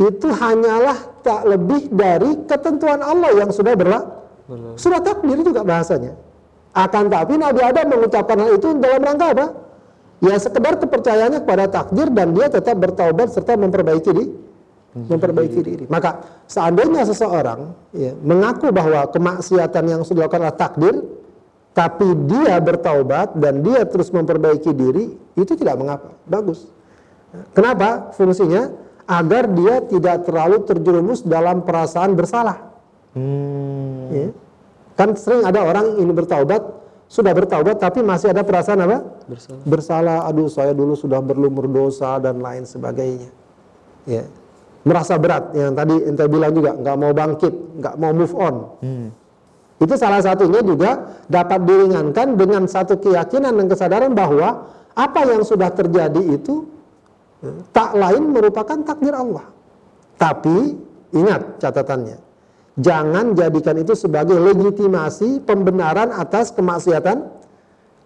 itu 0.01 0.29
hanyalah 0.33 1.21
tak 1.21 1.45
lebih 1.45 1.93
dari 1.93 2.41
ketentuan 2.49 3.05
Allah 3.05 3.37
yang 3.37 3.53
sudah 3.53 3.77
berlaku 3.77 4.17
sudah 4.79 5.03
takdir 5.03 5.43
juga 5.43 5.67
bahasanya. 5.67 6.15
Akan 6.71 7.11
tapi 7.11 7.35
Nabi 7.35 7.61
Adam 7.67 7.99
mengucapkan 7.99 8.39
hal 8.39 8.57
itu 8.57 8.79
dalam 8.79 9.03
rangka 9.03 9.27
apa? 9.35 9.47
Ya 10.23 10.39
sekedar 10.41 10.81
kepercayaannya 10.81 11.45
kepada 11.45 11.65
takdir 11.69 12.09
dan 12.15 12.33
dia 12.33 12.47
tetap 12.49 12.79
bertaubat 12.81 13.29
serta 13.35 13.59
memperbaiki 13.59 14.11
diri 14.15 14.27
memperbaiki 14.97 15.61
diri. 15.61 15.85
Maka 15.93 16.25
seandainya 16.49 17.05
seseorang 17.05 17.77
ya, 17.93 18.17
mengaku 18.25 18.73
bahwa 18.73 19.05
kemaksiatan 19.13 19.85
yang 19.85 20.01
sudah 20.01 20.25
dilakukan 20.25 20.41
adalah 20.41 20.57
takdir, 20.57 20.95
tapi 21.77 22.09
dia 22.25 22.57
bertaubat 22.57 23.37
dan 23.37 23.61
dia 23.61 23.85
terus 23.85 24.09
memperbaiki 24.09 24.73
diri, 24.73 25.13
itu 25.37 25.53
tidak 25.53 25.77
mengapa, 25.77 26.17
bagus. 26.25 26.73
Kenapa? 27.53 28.17
Fungsinya 28.17 28.73
agar 29.05 29.45
dia 29.53 29.85
tidak 29.85 30.25
terlalu 30.25 30.65
terjerumus 30.65 31.21
dalam 31.21 31.61
perasaan 31.69 32.17
bersalah. 32.17 32.73
Hmm. 33.13 34.09
Ya. 34.09 34.29
Kan 34.97 35.13
sering 35.21 35.45
ada 35.45 35.61
orang 35.61 36.01
ini 36.01 36.09
bertaubat, 36.17 36.65
sudah 37.13 37.37
bertaubat 37.37 37.77
tapi 37.77 38.01
masih 38.01 38.33
ada 38.33 38.41
perasaan 38.41 38.81
apa? 38.81 39.05
Bersalah. 39.29 39.63
Bersalah, 39.69 40.19
aduh 40.33 40.49
saya 40.49 40.73
dulu 40.73 40.97
sudah 40.97 41.21
berlumur 41.21 41.69
dosa 41.69 42.17
dan 42.17 42.41
lain 42.41 42.65
sebagainya. 42.65 43.29
Ya. 44.09 44.25
Merasa 44.87 45.21
berat, 45.21 45.53
yang 45.53 45.77
tadi 45.77 46.09
ente 46.09 46.25
bilang 46.25 46.57
juga, 46.57 46.73
nggak 46.73 46.97
mau 46.97 47.13
bangkit, 47.13 47.55
nggak 47.85 47.95
mau 48.01 48.13
move 48.17 48.35
on. 48.39 48.57
Hmm. 48.81 49.09
Itu 49.77 49.95
salah 50.01 50.25
satunya 50.25 50.65
juga 50.65 51.21
dapat 51.29 51.69
diringankan 51.69 52.41
dengan 52.41 52.65
satu 52.65 52.97
keyakinan 52.97 53.53
dan 53.61 53.67
kesadaran 53.69 54.13
bahwa 54.17 54.73
apa 54.97 55.21
yang 55.29 55.45
sudah 55.45 55.69
terjadi 55.69 56.23
itu 56.33 56.65
ya, 57.45 57.53
tak 57.77 57.93
lain 57.93 58.33
merupakan 58.33 58.81
takdir 58.81 59.13
Allah. 59.13 59.45
Tapi 60.17 60.81
ingat 61.13 61.61
catatannya, 61.61 62.17
jangan 62.81 63.37
jadikan 63.37 63.77
itu 63.77 63.93
sebagai 63.93 64.41
legitimasi 64.41 65.45
pembenaran 65.45 66.09
atas 66.09 66.57
kemaksiatan 66.57 67.37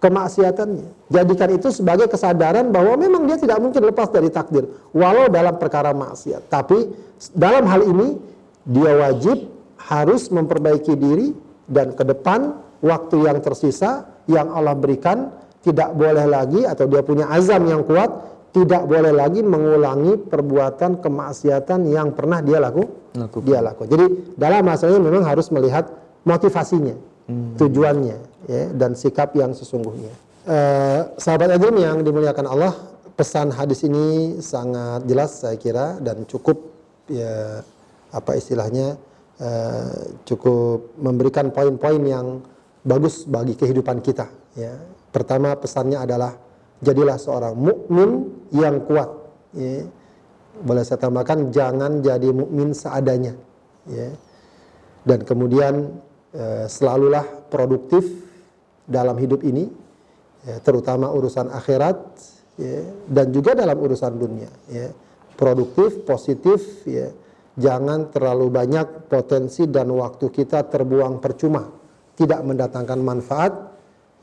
kemaksiatannya. 0.03 1.13
Jadikan 1.13 1.51
itu 1.55 1.69
sebagai 1.71 2.11
kesadaran 2.11 2.73
bahwa 2.75 2.99
memang 2.99 3.31
dia 3.31 3.39
tidak 3.39 3.63
mungkin 3.63 3.85
lepas 3.95 4.11
dari 4.11 4.33
takdir 4.33 4.67
walau 4.91 5.31
dalam 5.31 5.55
perkara 5.55 5.95
maksiat. 5.95 6.51
Tapi 6.51 6.91
dalam 7.37 7.63
hal 7.69 7.87
ini 7.87 8.19
dia 8.67 8.97
wajib 8.97 9.47
harus 9.77 10.33
memperbaiki 10.33 10.99
diri 10.99 11.31
dan 11.71 11.95
ke 11.95 12.03
depan 12.03 12.59
waktu 12.83 13.31
yang 13.31 13.39
tersisa 13.39 14.05
yang 14.27 14.51
Allah 14.51 14.75
berikan 14.75 15.31
tidak 15.63 15.95
boleh 15.95 16.27
lagi 16.27 16.67
atau 16.67 16.91
dia 16.91 17.01
punya 17.07 17.31
azam 17.31 17.63
yang 17.71 17.87
kuat 17.87 18.11
tidak 18.51 18.83
boleh 18.91 19.15
lagi 19.15 19.47
mengulangi 19.47 20.19
perbuatan 20.27 20.99
kemaksiatan 20.99 21.87
yang 21.87 22.11
pernah 22.11 22.43
dia 22.43 22.59
laku 22.59 22.83
Lakukan. 23.15 23.47
dia 23.47 23.63
lakukan. 23.63 23.89
Jadi 23.95 24.07
dalam 24.35 24.63
masalah 24.67 24.99
ini 24.99 25.03
memang 25.07 25.23
harus 25.23 25.47
melihat 25.55 25.87
motivasinya, 26.27 26.99
hmm. 27.31 27.55
tujuannya, 27.63 28.19
ya, 28.51 28.63
dan 28.75 28.99
sikap 28.99 29.31
yang 29.39 29.55
sesungguhnya. 29.55 30.11
Eh, 30.51 31.01
sahabat 31.15 31.55
Adrim 31.55 31.79
yang 31.79 32.03
dimuliakan 32.03 32.47
Allah, 32.51 32.75
pesan 33.15 33.55
hadis 33.55 33.87
ini 33.87 34.41
sangat 34.43 35.07
jelas 35.07 35.45
saya 35.47 35.55
kira 35.55 36.01
dan 36.03 36.27
cukup 36.27 36.59
ya 37.07 37.61
apa 38.11 38.35
istilahnya 38.35 38.99
Eh, 39.41 40.21
cukup 40.29 41.01
memberikan 41.01 41.49
poin-poin 41.49 41.97
yang 42.05 42.45
bagus 42.85 43.25
bagi 43.25 43.57
kehidupan 43.57 44.05
kita. 44.05 44.29
Ya. 44.53 44.77
Pertama 45.09 45.57
pesannya 45.57 45.97
adalah 45.97 46.37
jadilah 46.85 47.17
seorang 47.17 47.57
mukmin 47.57 48.29
yang 48.53 48.85
kuat. 48.85 49.09
Ya. 49.57 49.89
Boleh 50.61 50.85
saya 50.85 51.01
tambahkan 51.01 51.49
jangan 51.57 52.05
jadi 52.05 52.37
mukmin 52.37 52.77
seadanya. 52.77 53.33
Ya. 53.89 54.13
Dan 55.09 55.25
kemudian 55.25 55.89
eh, 56.37 56.69
selalulah 56.69 57.25
produktif 57.49 58.05
dalam 58.85 59.17
hidup 59.17 59.41
ini, 59.41 59.73
ya, 60.45 60.61
terutama 60.61 61.09
urusan 61.15 61.49
akhirat 61.49 61.97
ya, 62.61 62.93
dan 63.09 63.33
juga 63.33 63.57
dalam 63.57 63.81
urusan 63.81 64.21
dunia. 64.21 64.53
Ya. 64.69 64.93
Produktif, 65.33 66.05
positif, 66.05 66.85
ya 66.85 67.09
jangan 67.59 68.13
terlalu 68.15 68.53
banyak 68.53 69.11
potensi 69.11 69.67
dan 69.67 69.91
waktu 69.91 70.31
kita 70.31 70.69
terbuang 70.71 71.19
percuma, 71.19 71.67
tidak 72.15 72.41
mendatangkan 72.47 72.99
manfaat 73.03 73.53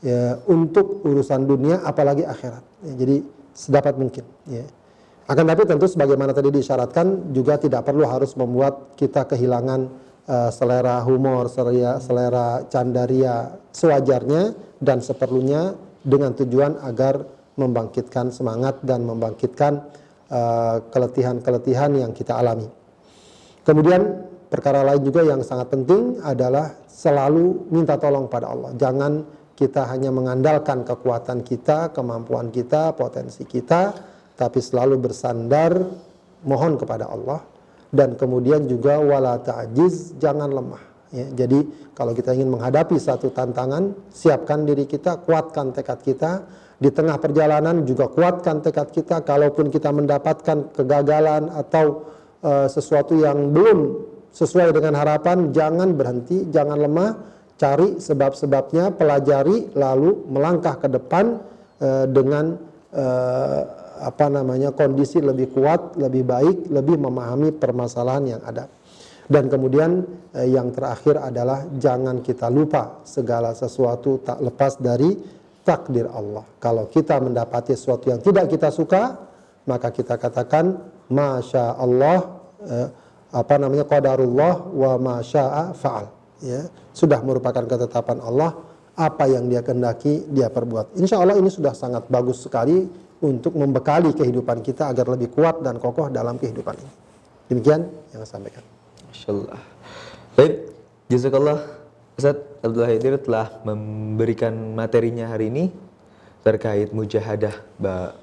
ya, 0.00 0.38
untuk 0.48 1.04
urusan 1.04 1.44
dunia 1.44 1.84
apalagi 1.84 2.24
akhirat. 2.24 2.64
Ya, 2.88 2.92
jadi 2.94 3.16
sedapat 3.52 3.98
mungkin. 3.98 4.24
Ya. 4.46 4.64
Akan 5.28 5.44
tapi 5.44 5.68
tentu 5.68 5.84
sebagaimana 5.84 6.32
tadi 6.32 6.48
disyaratkan 6.48 7.36
juga 7.36 7.60
tidak 7.60 7.84
perlu 7.84 8.08
harus 8.08 8.32
membuat 8.32 8.96
kita 8.96 9.28
kehilangan 9.28 9.80
uh, 10.24 10.48
selera 10.48 11.04
humor, 11.04 11.52
selera, 11.52 12.00
selera 12.00 12.64
candaria 12.72 13.52
sewajarnya 13.68 14.56
dan 14.80 15.04
seperlunya 15.04 15.76
dengan 16.00 16.32
tujuan 16.32 16.80
agar 16.80 17.28
membangkitkan 17.58 18.30
semangat 18.30 18.78
dan 18.86 19.02
membangkitkan 19.02 19.82
eh, 20.30 20.76
keletihan-keletihan 20.94 21.90
uh, 21.90 22.00
yang 22.06 22.12
kita 22.14 22.38
alami. 22.38 22.70
Kemudian 23.62 24.26
perkara 24.50 24.82
lain 24.82 25.02
juga 25.02 25.22
yang 25.24 25.40
sangat 25.46 25.70
penting 25.72 26.18
adalah 26.20 26.74
selalu 26.88 27.68
minta 27.70 27.94
tolong 28.00 28.26
pada 28.26 28.50
Allah. 28.50 28.74
Jangan 28.74 29.12
kita 29.58 29.90
hanya 29.90 30.14
mengandalkan 30.14 30.86
kekuatan 30.86 31.42
kita, 31.42 31.90
kemampuan 31.90 32.54
kita, 32.54 32.94
potensi 32.94 33.42
kita, 33.42 33.94
tapi 34.38 34.62
selalu 34.62 35.02
bersandar 35.02 35.74
mohon 36.46 36.78
kepada 36.78 37.10
Allah 37.10 37.42
dan 37.88 38.20
kemudian 38.20 38.68
juga 38.68 39.00
wala 39.00 39.40
ta'jiz, 39.40 40.20
jangan 40.20 40.52
lemah. 40.52 40.82
Ya, 41.08 41.24
jadi 41.32 41.64
kalau 41.96 42.12
kita 42.12 42.36
ingin 42.36 42.52
menghadapi 42.52 43.00
satu 43.00 43.32
tantangan, 43.32 43.96
siapkan 44.12 44.68
diri 44.68 44.84
kita, 44.84 45.24
kuatkan 45.24 45.72
tekad 45.72 46.04
kita. 46.04 46.32
Di 46.78 46.94
tengah 46.94 47.18
perjalanan 47.18 47.82
juga 47.82 48.06
kuatkan 48.06 48.62
tekad 48.62 48.92
kita. 48.92 49.24
Kalaupun 49.24 49.72
kita 49.72 49.90
mendapatkan 49.90 50.70
kegagalan 50.76 51.50
atau 51.50 52.06
uh, 52.42 52.66
sesuatu 52.70 53.18
yang 53.18 53.50
belum 53.54 54.04
sesuai 54.32 54.70
dengan 54.76 54.98
harapan, 54.98 55.50
jangan 55.50 55.94
berhenti, 55.96 56.46
jangan 56.52 56.78
lemah, 56.78 57.10
cari 57.58 57.98
sebab-sebabnya, 57.98 58.94
pelajari, 58.94 59.74
lalu 59.74 60.28
melangkah 60.30 60.78
ke 60.78 60.86
depan 60.86 61.42
uh, 61.82 62.06
dengan 62.06 62.54
uh, 62.94 63.60
apa 63.98 64.30
namanya 64.30 64.70
kondisi 64.70 65.18
lebih 65.18 65.50
kuat, 65.50 65.98
lebih 65.98 66.22
baik, 66.22 66.56
lebih 66.70 67.02
memahami 67.02 67.50
permasalahan 67.50 68.38
yang 68.38 68.42
ada. 68.46 68.70
Dan 69.28 69.52
kemudian 69.52 70.08
eh, 70.32 70.48
yang 70.48 70.72
terakhir 70.72 71.20
adalah 71.20 71.68
jangan 71.76 72.24
kita 72.24 72.48
lupa 72.48 73.04
segala 73.04 73.52
sesuatu 73.52 74.24
tak 74.24 74.40
lepas 74.40 74.80
dari 74.80 75.12
takdir 75.60 76.08
Allah. 76.08 76.48
Kalau 76.56 76.88
kita 76.88 77.20
mendapati 77.20 77.76
sesuatu 77.76 78.08
yang 78.08 78.24
tidak 78.24 78.48
kita 78.48 78.72
suka, 78.72 79.27
maka 79.68 79.92
kita 79.92 80.16
katakan 80.16 80.80
masya 81.12 81.76
Allah 81.76 82.40
eh, 82.64 82.88
apa 83.28 83.54
namanya 83.60 83.84
qadarullah 83.84 84.72
wa 84.72 84.92
masya'a 84.96 85.76
faal. 85.76 86.08
Ya 86.40 86.72
sudah 86.96 87.20
merupakan 87.20 87.62
ketetapan 87.68 88.24
Allah. 88.24 88.56
Apa 88.98 89.30
yang 89.30 89.46
dia 89.46 89.62
kehendaki 89.62 90.26
dia 90.34 90.50
perbuat. 90.50 90.98
Insya 90.98 91.22
Allah 91.22 91.38
ini 91.38 91.46
sudah 91.46 91.70
sangat 91.70 92.10
bagus 92.10 92.42
sekali 92.42 92.82
untuk 93.22 93.54
membekali 93.54 94.10
kehidupan 94.10 94.58
kita 94.58 94.90
agar 94.90 95.06
lebih 95.14 95.30
kuat 95.30 95.62
dan 95.62 95.78
kokoh 95.78 96.10
dalam 96.10 96.34
kehidupan 96.34 96.74
ini. 96.74 96.92
Demikian 97.46 97.86
yang 98.10 98.26
saya 98.26 98.42
sampaikan. 98.42 98.64
Insyaallah 99.14 99.60
baik 100.34 100.54
jazakallah. 101.10 101.58
Ustaz 102.18 102.42
Abdullah 102.66 102.90
Hidir 102.90 103.14
telah 103.22 103.62
memberikan 103.62 104.50
materinya 104.74 105.30
hari 105.30 105.54
ini 105.54 105.70
terkait 106.42 106.90
mujahadah 106.90 107.54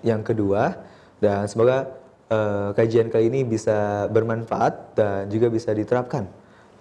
yang 0.04 0.20
kedua 0.24 0.76
dan 1.24 1.48
semoga 1.48 1.88
uh, 2.30 2.74
kajian 2.76 3.10
kali 3.12 3.28
ini 3.32 3.44
bisa 3.48 4.08
bermanfaat 4.12 4.96
dan 4.98 5.30
juga 5.32 5.48
bisa 5.52 5.72
diterapkan 5.72 6.28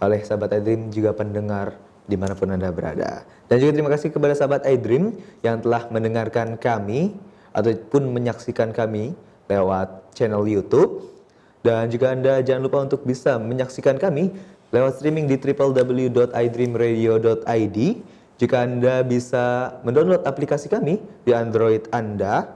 oleh 0.03 0.25
sahabat 0.27 0.51
iDream 0.59 0.91
juga 0.91 1.15
pendengar 1.15 1.79
di 2.05 2.21
mana 2.21 2.37
pun 2.37 2.53
Anda 2.53 2.69
berada. 2.69 3.25
Dan 3.49 3.57
juga 3.61 3.73
terima 3.73 3.91
kasih 3.93 4.13
kepada 4.13 4.35
sahabat 4.37 4.69
iDream 4.69 5.17
yang 5.41 5.65
telah 5.65 5.89
mendengarkan 5.89 6.61
kami 6.61 7.17
ataupun 7.57 8.13
menyaksikan 8.13 8.77
kami 8.77 9.17
lewat 9.49 10.13
channel 10.13 10.45
YouTube. 10.45 11.09
Dan 11.65 11.89
juga 11.89 12.13
Anda 12.13 12.45
jangan 12.45 12.69
lupa 12.69 12.85
untuk 12.85 13.09
bisa 13.09 13.41
menyaksikan 13.41 13.97
kami 13.97 14.37
lewat 14.69 15.01
streaming 15.01 15.25
di 15.25 15.41
www.idreamradio.id. 15.41 17.79
Jika 18.35 18.67
Anda 18.67 19.07
bisa 19.07 19.79
mendownload 19.87 20.27
aplikasi 20.29 20.69
kami 20.69 21.01
di 21.25 21.33
Android 21.33 21.89
Anda, 21.89 22.53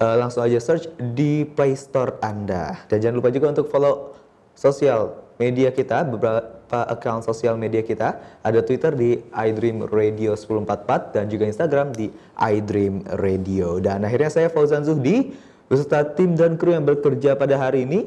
uh, 0.00 0.16
langsung 0.18 0.42
aja 0.42 0.58
search 0.58 0.90
di 1.14 1.46
Play 1.46 1.78
Store 1.78 2.18
Anda. 2.24 2.86
Dan 2.90 3.02
jangan 3.02 3.16
lupa 3.20 3.30
juga 3.30 3.54
untuk 3.54 3.68
follow 3.70 4.16
sosial 4.54 5.14
media 5.38 5.74
kita, 5.74 6.06
beberapa 6.06 6.86
account 6.90 7.26
sosial 7.26 7.58
media 7.58 7.82
kita. 7.82 8.18
Ada 8.42 8.62
Twitter 8.62 8.94
di 8.94 9.18
iDream 9.34 9.90
Radio 9.90 10.38
1044 10.38 11.14
dan 11.14 11.24
juga 11.30 11.44
Instagram 11.46 11.94
di 11.94 12.10
iDream 12.38 13.02
Radio. 13.18 13.82
Dan 13.82 14.06
akhirnya 14.06 14.30
saya 14.30 14.48
Fauzan 14.50 14.86
Zuhdi 14.86 15.34
beserta 15.66 16.06
tim 16.14 16.38
dan 16.38 16.54
kru 16.60 16.74
yang 16.74 16.86
bekerja 16.86 17.34
pada 17.34 17.58
hari 17.58 17.86
ini 17.88 18.06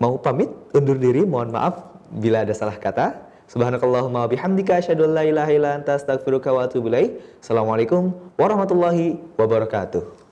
mau 0.00 0.20
pamit 0.20 0.48
undur 0.76 0.96
diri, 0.96 1.24
mohon 1.24 1.52
maaf 1.52 1.80
bila 2.12 2.44
ada 2.44 2.52
salah 2.56 2.76
kata. 2.76 3.26
Subhanakallahumma 3.46 4.26
bihamdika 4.26 4.82
asyhadu 4.82 5.06
an 5.06 5.12
la 5.14 5.22
ilaha 5.22 5.50
illa 5.54 5.70
anta 5.78 5.94
astaghfiruka 5.94 6.50
wa 6.50 6.66
atubu 6.66 6.90
ilaik. 6.90 7.22
Assalamualaikum 7.38 8.10
warahmatullahi 8.34 9.22
wabarakatuh. 9.38 10.25